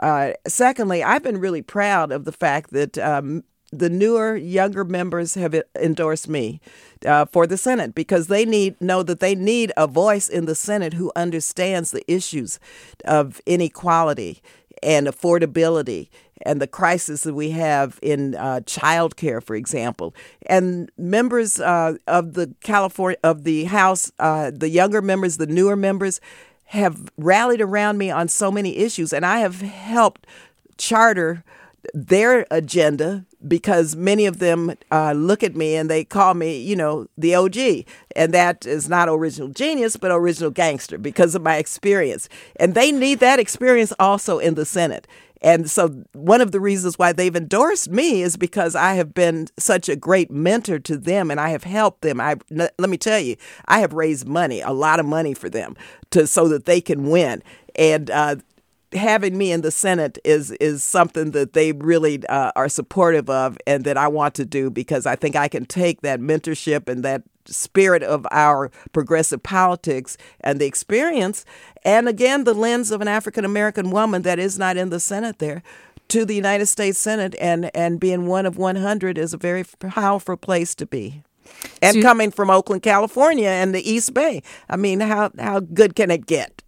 Uh, 0.00 0.32
secondly, 0.46 1.02
I've 1.02 1.22
been 1.22 1.38
really 1.38 1.62
proud 1.62 2.10
of 2.10 2.24
the 2.24 2.32
fact 2.32 2.72
that 2.72 2.98
um, 2.98 3.44
the 3.72 3.88
newer, 3.88 4.36
younger 4.36 4.84
members 4.84 5.34
have 5.34 5.60
endorsed 5.80 6.28
me 6.28 6.60
uh, 7.06 7.24
for 7.24 7.46
the 7.46 7.56
Senate 7.56 7.94
because 7.94 8.26
they 8.26 8.44
need 8.44 8.78
know 8.80 9.02
that 9.02 9.20
they 9.20 9.34
need 9.34 9.72
a 9.76 9.86
voice 9.86 10.28
in 10.28 10.44
the 10.44 10.54
Senate 10.54 10.92
who 10.92 11.10
understands 11.16 11.90
the 11.90 12.04
issues 12.10 12.60
of 13.06 13.40
inequality 13.46 14.42
and 14.82 15.06
affordability 15.06 16.08
and 16.44 16.60
the 16.60 16.66
crisis 16.66 17.22
that 17.22 17.34
we 17.34 17.50
have 17.50 17.98
in 18.02 18.34
uh, 18.34 18.60
child 18.62 19.16
care, 19.16 19.40
for 19.40 19.54
example. 19.54 20.14
And 20.46 20.90
members 20.98 21.60
uh, 21.60 21.96
of 22.06 22.34
the 22.34 22.54
California 22.62 23.18
of 23.22 23.44
the 23.44 23.64
House, 23.64 24.10
uh, 24.18 24.50
the 24.52 24.68
younger 24.68 25.00
members, 25.00 25.36
the 25.36 25.46
newer 25.46 25.76
members, 25.76 26.20
have 26.66 27.10
rallied 27.16 27.60
around 27.60 27.98
me 27.98 28.10
on 28.10 28.28
so 28.28 28.50
many 28.50 28.78
issues, 28.78 29.12
and 29.12 29.26
I 29.26 29.38
have 29.38 29.60
helped 29.60 30.26
charter 30.78 31.44
their 31.92 32.46
agenda 32.50 33.26
because 33.46 33.96
many 33.96 34.26
of 34.26 34.38
them 34.38 34.74
uh, 34.90 35.12
look 35.12 35.42
at 35.42 35.56
me 35.56 35.76
and 35.76 35.90
they 35.90 36.04
call 36.04 36.34
me, 36.34 36.60
you 36.60 36.76
know, 36.76 37.06
the 37.16 37.34
OG. 37.34 37.86
And 38.16 38.32
that 38.34 38.66
is 38.66 38.88
not 38.88 39.08
original 39.08 39.48
genius, 39.48 39.96
but 39.96 40.10
original 40.10 40.50
gangster 40.50 40.98
because 40.98 41.34
of 41.34 41.42
my 41.42 41.56
experience. 41.56 42.28
And 42.56 42.74
they 42.74 42.92
need 42.92 43.20
that 43.20 43.38
experience 43.38 43.92
also 43.98 44.38
in 44.38 44.54
the 44.54 44.64
Senate. 44.64 45.06
And 45.42 45.68
so, 45.68 45.88
one 46.12 46.40
of 46.40 46.52
the 46.52 46.60
reasons 46.60 46.98
why 46.98 47.12
they've 47.12 47.34
endorsed 47.34 47.90
me 47.90 48.22
is 48.22 48.36
because 48.36 48.76
I 48.76 48.94
have 48.94 49.12
been 49.12 49.48
such 49.58 49.88
a 49.88 49.96
great 49.96 50.30
mentor 50.30 50.78
to 50.78 50.96
them 50.96 51.32
and 51.32 51.40
I 51.40 51.48
have 51.50 51.64
helped 51.64 52.02
them. 52.02 52.20
I 52.20 52.36
let 52.50 52.88
me 52.88 52.96
tell 52.96 53.18
you, 53.18 53.36
I 53.66 53.80
have 53.80 53.92
raised 53.92 54.26
money, 54.26 54.60
a 54.60 54.70
lot 54.70 55.00
of 55.00 55.06
money 55.06 55.34
for 55.34 55.50
them, 55.50 55.74
to 56.10 56.28
so 56.28 56.46
that 56.48 56.64
they 56.64 56.80
can 56.80 57.10
win. 57.10 57.42
And 57.74 58.08
uh, 58.08 58.36
having 58.92 59.36
me 59.36 59.52
in 59.52 59.62
the 59.62 59.70
Senate 59.70 60.18
is 60.24 60.50
is 60.52 60.82
something 60.82 61.32
that 61.32 61.52
they 61.52 61.72
really 61.72 62.26
uh, 62.26 62.52
are 62.56 62.68
supportive 62.68 63.28
of, 63.30 63.58
and 63.66 63.84
that 63.84 63.96
I 63.96 64.08
want 64.08 64.34
to 64.34 64.44
do 64.44 64.70
because 64.70 65.06
I 65.06 65.16
think 65.16 65.36
I 65.36 65.48
can 65.48 65.64
take 65.64 66.02
that 66.02 66.20
mentorship 66.20 66.88
and 66.88 67.04
that 67.04 67.22
spirit 67.46 68.02
of 68.02 68.26
our 68.30 68.70
progressive 68.92 69.42
politics 69.42 70.16
and 70.40 70.60
the 70.60 70.66
experience, 70.66 71.44
and 71.84 72.08
again 72.08 72.44
the 72.44 72.54
lens 72.54 72.90
of 72.90 73.00
an 73.00 73.08
African 73.08 73.44
American 73.44 73.90
woman 73.90 74.22
that 74.22 74.38
is 74.38 74.58
not 74.58 74.76
in 74.76 74.90
the 74.90 75.00
Senate 75.00 75.38
there. 75.38 75.62
To 76.08 76.26
the 76.26 76.34
United 76.34 76.66
States 76.66 76.98
Senate 76.98 77.34
and, 77.40 77.74
and 77.74 77.98
being 77.98 78.26
one 78.26 78.44
of 78.44 78.58
100 78.58 79.16
is 79.16 79.32
a 79.32 79.38
very 79.38 79.64
powerful 79.64 80.36
place 80.36 80.74
to 80.74 80.84
be. 80.84 81.22
And 81.80 81.96
so, 81.96 82.02
coming 82.02 82.30
from 82.30 82.50
Oakland, 82.50 82.82
California, 82.82 83.48
and 83.48 83.74
the 83.74 83.88
East 83.88 84.14
Bay, 84.14 84.42
I 84.68 84.76
mean, 84.76 85.00
how 85.00 85.30
how 85.38 85.60
good 85.60 85.94
can 85.94 86.10
it 86.10 86.26
get? 86.26 86.62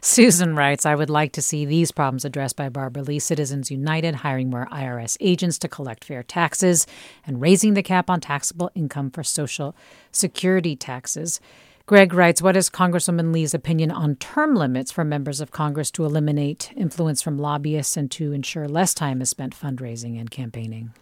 Susan 0.00 0.56
writes, 0.56 0.86
I 0.86 0.94
would 0.94 1.10
like 1.10 1.32
to 1.32 1.42
see 1.42 1.64
these 1.64 1.92
problems 1.92 2.24
addressed 2.24 2.56
by 2.56 2.68
Barbara 2.68 3.02
Lee. 3.02 3.18
Citizens 3.18 3.70
United 3.70 4.16
hiring 4.16 4.50
more 4.50 4.66
IRS 4.72 5.16
agents 5.20 5.58
to 5.58 5.68
collect 5.68 6.04
fair 6.04 6.22
taxes 6.22 6.86
and 7.26 7.40
raising 7.40 7.74
the 7.74 7.82
cap 7.82 8.08
on 8.08 8.20
taxable 8.20 8.70
income 8.74 9.10
for 9.10 9.22
Social 9.22 9.76
Security 10.10 10.74
taxes. 10.74 11.40
Greg 11.86 12.14
writes, 12.14 12.40
What 12.40 12.56
is 12.56 12.70
Congresswoman 12.70 13.34
Lee's 13.34 13.54
opinion 13.54 13.90
on 13.90 14.16
term 14.16 14.54
limits 14.54 14.92
for 14.92 15.04
members 15.04 15.40
of 15.40 15.50
Congress 15.50 15.90
to 15.92 16.04
eliminate 16.04 16.72
influence 16.76 17.20
from 17.20 17.38
lobbyists 17.38 17.96
and 17.96 18.10
to 18.12 18.32
ensure 18.32 18.68
less 18.68 18.94
time 18.94 19.20
is 19.20 19.30
spent 19.30 19.54
fundraising 19.58 20.18
and 20.18 20.30
campaigning? 20.30 20.92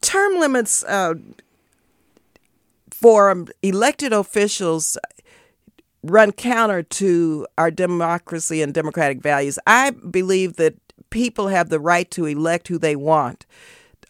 Term 0.00 0.38
limits 0.38 0.82
uh, 0.84 1.14
for 3.00 3.44
elected 3.62 4.12
officials 4.12 4.98
run 6.02 6.32
counter 6.32 6.82
to 6.82 7.46
our 7.56 7.70
democracy 7.70 8.62
and 8.62 8.74
democratic 8.74 9.22
values. 9.22 9.58
I 9.66 9.90
believe 9.90 10.56
that 10.56 10.74
people 11.10 11.48
have 11.48 11.68
the 11.68 11.80
right 11.80 12.10
to 12.12 12.26
elect 12.26 12.68
who 12.68 12.78
they 12.78 12.96
want. 12.96 13.46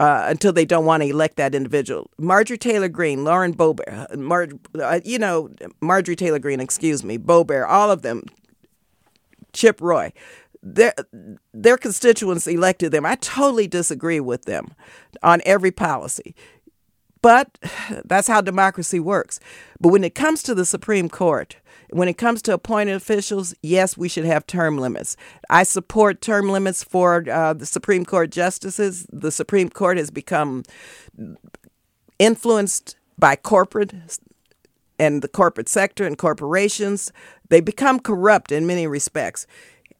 Uh, 0.01 0.27
until 0.29 0.53
they 0.53 0.65
don't 0.65 0.85
want 0.85 1.03
to 1.03 1.09
elect 1.09 1.35
that 1.35 1.57
individual. 1.57 2.09
Marjorie 2.19 2.57
Taylor 2.57 2.89
Greene, 2.89 3.25
Lauren 3.25 3.53
Boebert, 3.53 4.17
Mar- 4.17 4.47
uh, 4.81 5.01
you 5.05 5.19
know, 5.19 5.51
Marjorie 5.81 6.15
Taylor 6.15 6.39
Greene, 6.39 6.61
excuse 6.61 7.03
me, 7.03 7.19
Boebert, 7.19 7.69
all 7.69 7.91
of 7.91 8.03
them, 8.03 8.23
Chip 9.53 9.81
Roy, 9.81 10.13
their 10.63 10.95
their 11.53 11.77
constituents 11.77 12.47
elected 12.47 12.93
them. 12.93 13.05
I 13.05 13.17
totally 13.17 13.67
disagree 13.67 14.21
with 14.21 14.45
them 14.45 14.69
on 15.25 15.41
every 15.45 15.73
policy. 15.73 16.37
But 17.23 17.59
that's 18.05 18.29
how 18.29 18.41
democracy 18.41 19.01
works. 19.01 19.41
But 19.81 19.91
when 19.91 20.05
it 20.05 20.15
comes 20.15 20.43
to 20.45 20.55
the 20.55 20.65
Supreme 20.65 21.09
Court, 21.09 21.57
when 21.91 22.09
it 22.09 22.19
comes 22.19 22.43
to 22.43 22.53
appointed 22.53 22.95
officials, 22.95 23.55
yes, 23.63 23.97
we 23.97 24.09
should 24.09 24.27
have 24.27 24.47
term 24.47 24.77
limits. 24.77 25.17
I 25.49 25.63
support 25.63 26.21
term 26.21 26.49
limits 26.51 26.85
for 26.85 27.25
uh, 27.31 27.55
the 27.55 27.67
Supreme 27.67 28.05
Court 28.05 28.31
justices. 28.31 29.07
The 29.11 29.33
Supreme 29.33 29.71
Court 29.71 29.97
has 29.97 30.11
become 30.11 30.65
influenced 32.19 32.97
by 33.19 33.37
corporate 33.37 33.95
and 34.99 35.23
the 35.23 35.29
corporate 35.29 35.69
sector 35.69 36.05
and 36.05 36.19
corporations. 36.19 37.13
They 37.49 37.61
become 37.61 38.01
corrupt 38.01 38.53
in 38.53 38.67
many 38.67 38.87
respects. 38.87 39.47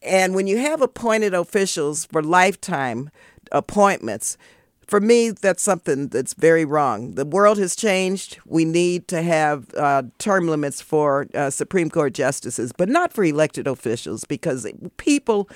And 0.03 0.35
when 0.35 0.47
you 0.47 0.59
have 0.59 0.83
appointed 0.83 1.35
officials 1.35 2.05
for 2.05 2.23
lifetime 2.23 3.11
appointments, 3.51 4.37
for 4.89 5.01
me, 5.01 5.31
that's 5.31 5.63
something 5.63 6.09
that's 6.09 6.33
very 6.33 6.65
wrong. 6.65 7.15
The 7.15 7.27
world 7.27 7.59
has 7.59 7.77
changed. 7.77 8.39
We 8.47 8.65
need 8.65 9.07
to 9.09 9.21
have 9.21 9.67
uh, 9.75 10.05
term 10.19 10.49
limits 10.49 10.81
for 10.81 11.27
uh, 11.35 11.51
Supreme 11.51 11.91
Court 11.91 12.15
justices, 12.15 12.73
but 12.73 12.89
not 12.89 13.13
for 13.13 13.23
elected 13.23 13.67
officials, 13.67 14.25
because 14.25 14.67
people, 14.97 15.49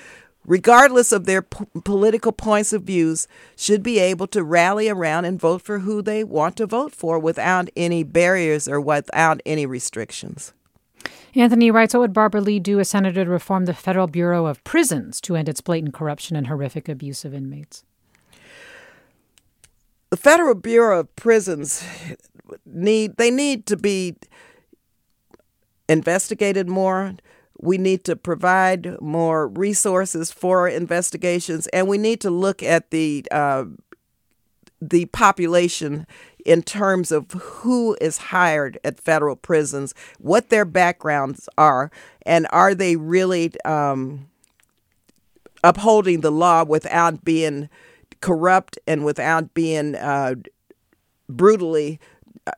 regardless 0.45 1.13
of 1.13 1.25
their 1.25 1.41
p- 1.41 1.65
political 1.83 2.31
points 2.31 2.75
of 2.75 2.83
views, 2.83 3.27
should 3.57 3.83
be 3.83 3.99
able 3.99 4.27
to 4.27 4.45
rally 4.45 4.91
around 4.91 5.25
and 5.25 5.41
vote 5.41 5.63
for 5.63 5.79
who 5.79 6.03
they 6.03 6.23
want 6.23 6.57
to 6.59 6.67
vote 6.67 6.95
for 6.95 7.19
without 7.19 7.71
any 7.75 8.03
barriers 8.03 8.69
or 8.69 8.83
without 8.83 9.41
any 9.47 9.65
restrictions. 9.65 10.53
Anthony 11.35 11.71
writes, 11.71 11.95
What 11.95 12.01
would 12.01 12.13
Barbara 12.13 12.43
Lee 12.43 12.61
do 12.61 12.79
as 12.81 12.91
senator 12.91 13.25
to 13.25 13.31
reform 13.31 13.65
the 13.65 13.73
Federal 13.73 14.09
Bureau 14.09 14.45
of 14.45 14.63
Prisons 14.63 15.23
to 15.23 15.37
end 15.37 15.49
its 15.49 15.63
blatant 15.63 15.95
corruption 15.95 16.37
and 16.37 16.49
horrific 16.49 16.87
abuse 16.87 17.25
of 17.25 17.33
inmates? 17.33 17.83
The 20.13 20.17
Federal 20.19 20.55
Bureau 20.55 21.01
of 21.01 21.17
Prisons 21.17 21.83
need 22.67 23.17
they 23.17 23.31
need 23.31 23.65
to 23.65 23.79
be 23.79 24.15
investigated 25.89 26.69
more. 26.69 27.15
We 27.59 27.79
need 27.79 28.05
to 28.05 28.15
provide 28.15 29.01
more 29.01 29.49
resources 29.49 30.31
for 30.31 30.69
investigations, 30.69 31.67
and 31.69 31.89
we 31.89 31.97
need 31.97 32.21
to 32.21 32.31
look 32.31 32.63
at 32.63 32.91
the 32.91 33.25
uh, 33.31 33.65
the 34.83 35.07
population 35.07 36.07
in 36.45 36.63
terms 36.63 37.11
of 37.11 37.31
who 37.33 37.97
is 37.99 38.19
hired 38.19 38.79
at 38.85 39.01
federal 39.01 39.37
prisons, 39.37 39.95
what 40.19 40.51
their 40.51 40.67
backgrounds 40.67 41.49
are, 41.57 41.91
and 42.27 42.47
are 42.51 42.75
they 42.75 42.97
really 42.97 43.51
um, 43.65 44.29
upholding 45.65 46.21
the 46.21 46.33
law 46.33 46.65
without 46.65 47.25
being 47.25 47.71
corrupt 48.23 48.79
and 48.87 49.05
without 49.05 49.53
being 49.53 49.95
uh, 49.97 50.37
brutally 51.29 52.01
uh, 52.47 52.53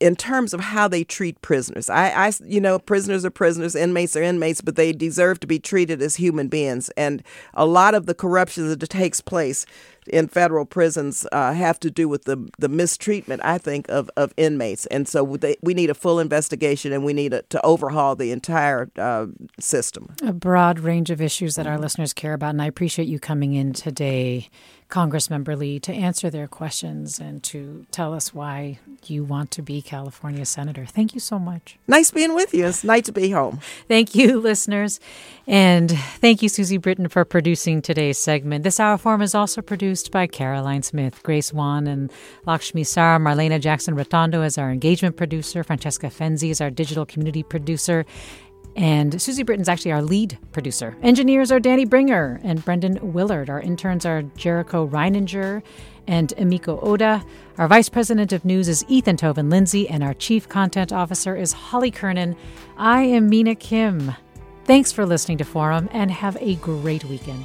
in 0.00 0.16
terms 0.16 0.54
of 0.54 0.60
how 0.60 0.88
they 0.88 1.04
treat 1.04 1.40
prisoners. 1.42 1.90
I, 1.90 2.28
I, 2.28 2.32
you 2.44 2.60
know, 2.60 2.78
prisoners 2.78 3.24
are 3.24 3.30
prisoners, 3.30 3.74
inmates 3.74 4.16
are 4.16 4.22
inmates, 4.22 4.62
but 4.62 4.76
they 4.76 4.92
deserve 4.92 5.40
to 5.40 5.46
be 5.46 5.58
treated 5.58 6.00
as 6.00 6.16
human 6.16 6.48
beings. 6.48 6.88
And 6.96 7.22
a 7.52 7.66
lot 7.66 7.94
of 7.94 8.06
the 8.06 8.14
corruption 8.14 8.68
that 8.68 8.80
takes 8.88 9.20
place 9.20 9.66
in 10.08 10.28
federal 10.28 10.64
prisons 10.64 11.26
uh, 11.32 11.52
have 11.52 11.78
to 11.80 11.90
do 11.90 12.08
with 12.08 12.24
the 12.24 12.48
the 12.58 12.68
mistreatment, 12.68 13.42
I 13.44 13.58
think, 13.58 13.88
of, 13.88 14.10
of 14.16 14.32
inmates. 14.36 14.86
And 14.86 15.08
so 15.08 15.36
they, 15.36 15.56
we 15.62 15.74
need 15.74 15.90
a 15.90 15.94
full 15.94 16.20
investigation, 16.20 16.92
and 16.92 17.04
we 17.04 17.12
need 17.12 17.32
a, 17.32 17.42
to 17.42 17.64
overhaul 17.64 18.16
the 18.16 18.30
entire 18.30 18.90
uh, 18.96 19.26
system. 19.58 20.14
A 20.22 20.32
broad 20.32 20.78
range 20.78 21.10
of 21.10 21.20
issues 21.20 21.56
that 21.56 21.66
our 21.66 21.78
listeners 21.78 22.12
care 22.12 22.34
about, 22.34 22.50
and 22.50 22.62
I 22.62 22.66
appreciate 22.66 23.08
you 23.08 23.18
coming 23.18 23.54
in 23.54 23.72
today 23.72 24.48
Congressmember 24.94 25.58
Lee 25.58 25.80
to 25.80 25.92
answer 25.92 26.30
their 26.30 26.46
questions 26.46 27.18
and 27.18 27.42
to 27.42 27.84
tell 27.90 28.14
us 28.14 28.32
why 28.32 28.78
you 29.06 29.24
want 29.24 29.50
to 29.50 29.60
be 29.60 29.82
California 29.82 30.46
Senator. 30.46 30.86
Thank 30.86 31.14
you 31.14 31.20
so 31.20 31.36
much. 31.36 31.76
Nice 31.88 32.12
being 32.12 32.32
with 32.32 32.54
you. 32.54 32.66
It's 32.66 32.84
nice 32.84 33.02
to 33.06 33.12
be 33.12 33.30
home. 33.30 33.58
Thank 33.88 34.14
you, 34.14 34.38
listeners. 34.38 35.00
And 35.48 35.90
thank 36.20 36.42
you, 36.42 36.48
Susie 36.48 36.76
Britton, 36.78 37.08
for 37.08 37.24
producing 37.24 37.82
today's 37.82 38.18
segment. 38.18 38.62
This 38.62 38.78
hour 38.78 38.96
Forum 38.96 39.20
is 39.20 39.34
also 39.34 39.60
produced 39.62 40.12
by 40.12 40.28
Caroline 40.28 40.84
Smith, 40.84 41.24
Grace 41.24 41.52
Wan, 41.52 41.88
and 41.88 42.12
Lakshmi 42.46 42.84
Sar. 42.84 43.18
Marlena 43.18 43.60
Jackson 43.60 43.96
Retondo 43.96 44.46
is 44.46 44.56
our 44.58 44.70
engagement 44.70 45.16
producer. 45.16 45.64
Francesca 45.64 46.06
Fenzi 46.06 46.50
is 46.50 46.60
our 46.60 46.70
digital 46.70 47.04
community 47.04 47.42
producer. 47.42 48.06
And 48.76 49.20
Susie 49.22 49.44
Britton's 49.44 49.68
actually 49.68 49.92
our 49.92 50.02
lead 50.02 50.38
producer. 50.52 50.96
Engineers 51.02 51.52
are 51.52 51.60
Danny 51.60 51.84
Bringer 51.84 52.40
and 52.42 52.64
Brendan 52.64 53.12
Willard. 53.12 53.48
Our 53.48 53.60
interns 53.60 54.04
are 54.04 54.22
Jericho 54.22 54.86
Reininger 54.86 55.62
and 56.06 56.30
Emiko 56.36 56.78
Oda. 56.82 57.24
Our 57.56 57.68
vice 57.68 57.88
president 57.88 58.32
of 58.32 58.44
news 58.44 58.68
is 58.68 58.84
Ethan 58.88 59.16
Toven 59.16 59.48
Lindsey, 59.48 59.88
and 59.88 60.02
our 60.02 60.14
chief 60.14 60.48
content 60.48 60.92
officer 60.92 61.36
is 61.36 61.52
Holly 61.52 61.90
Kernan. 61.90 62.36
I 62.76 63.02
am 63.02 63.28
Mina 63.28 63.54
Kim. 63.54 64.14
Thanks 64.64 64.90
for 64.92 65.06
listening 65.06 65.38
to 65.38 65.44
Forum 65.44 65.88
and 65.92 66.10
have 66.10 66.36
a 66.40 66.56
great 66.56 67.04
weekend. 67.04 67.44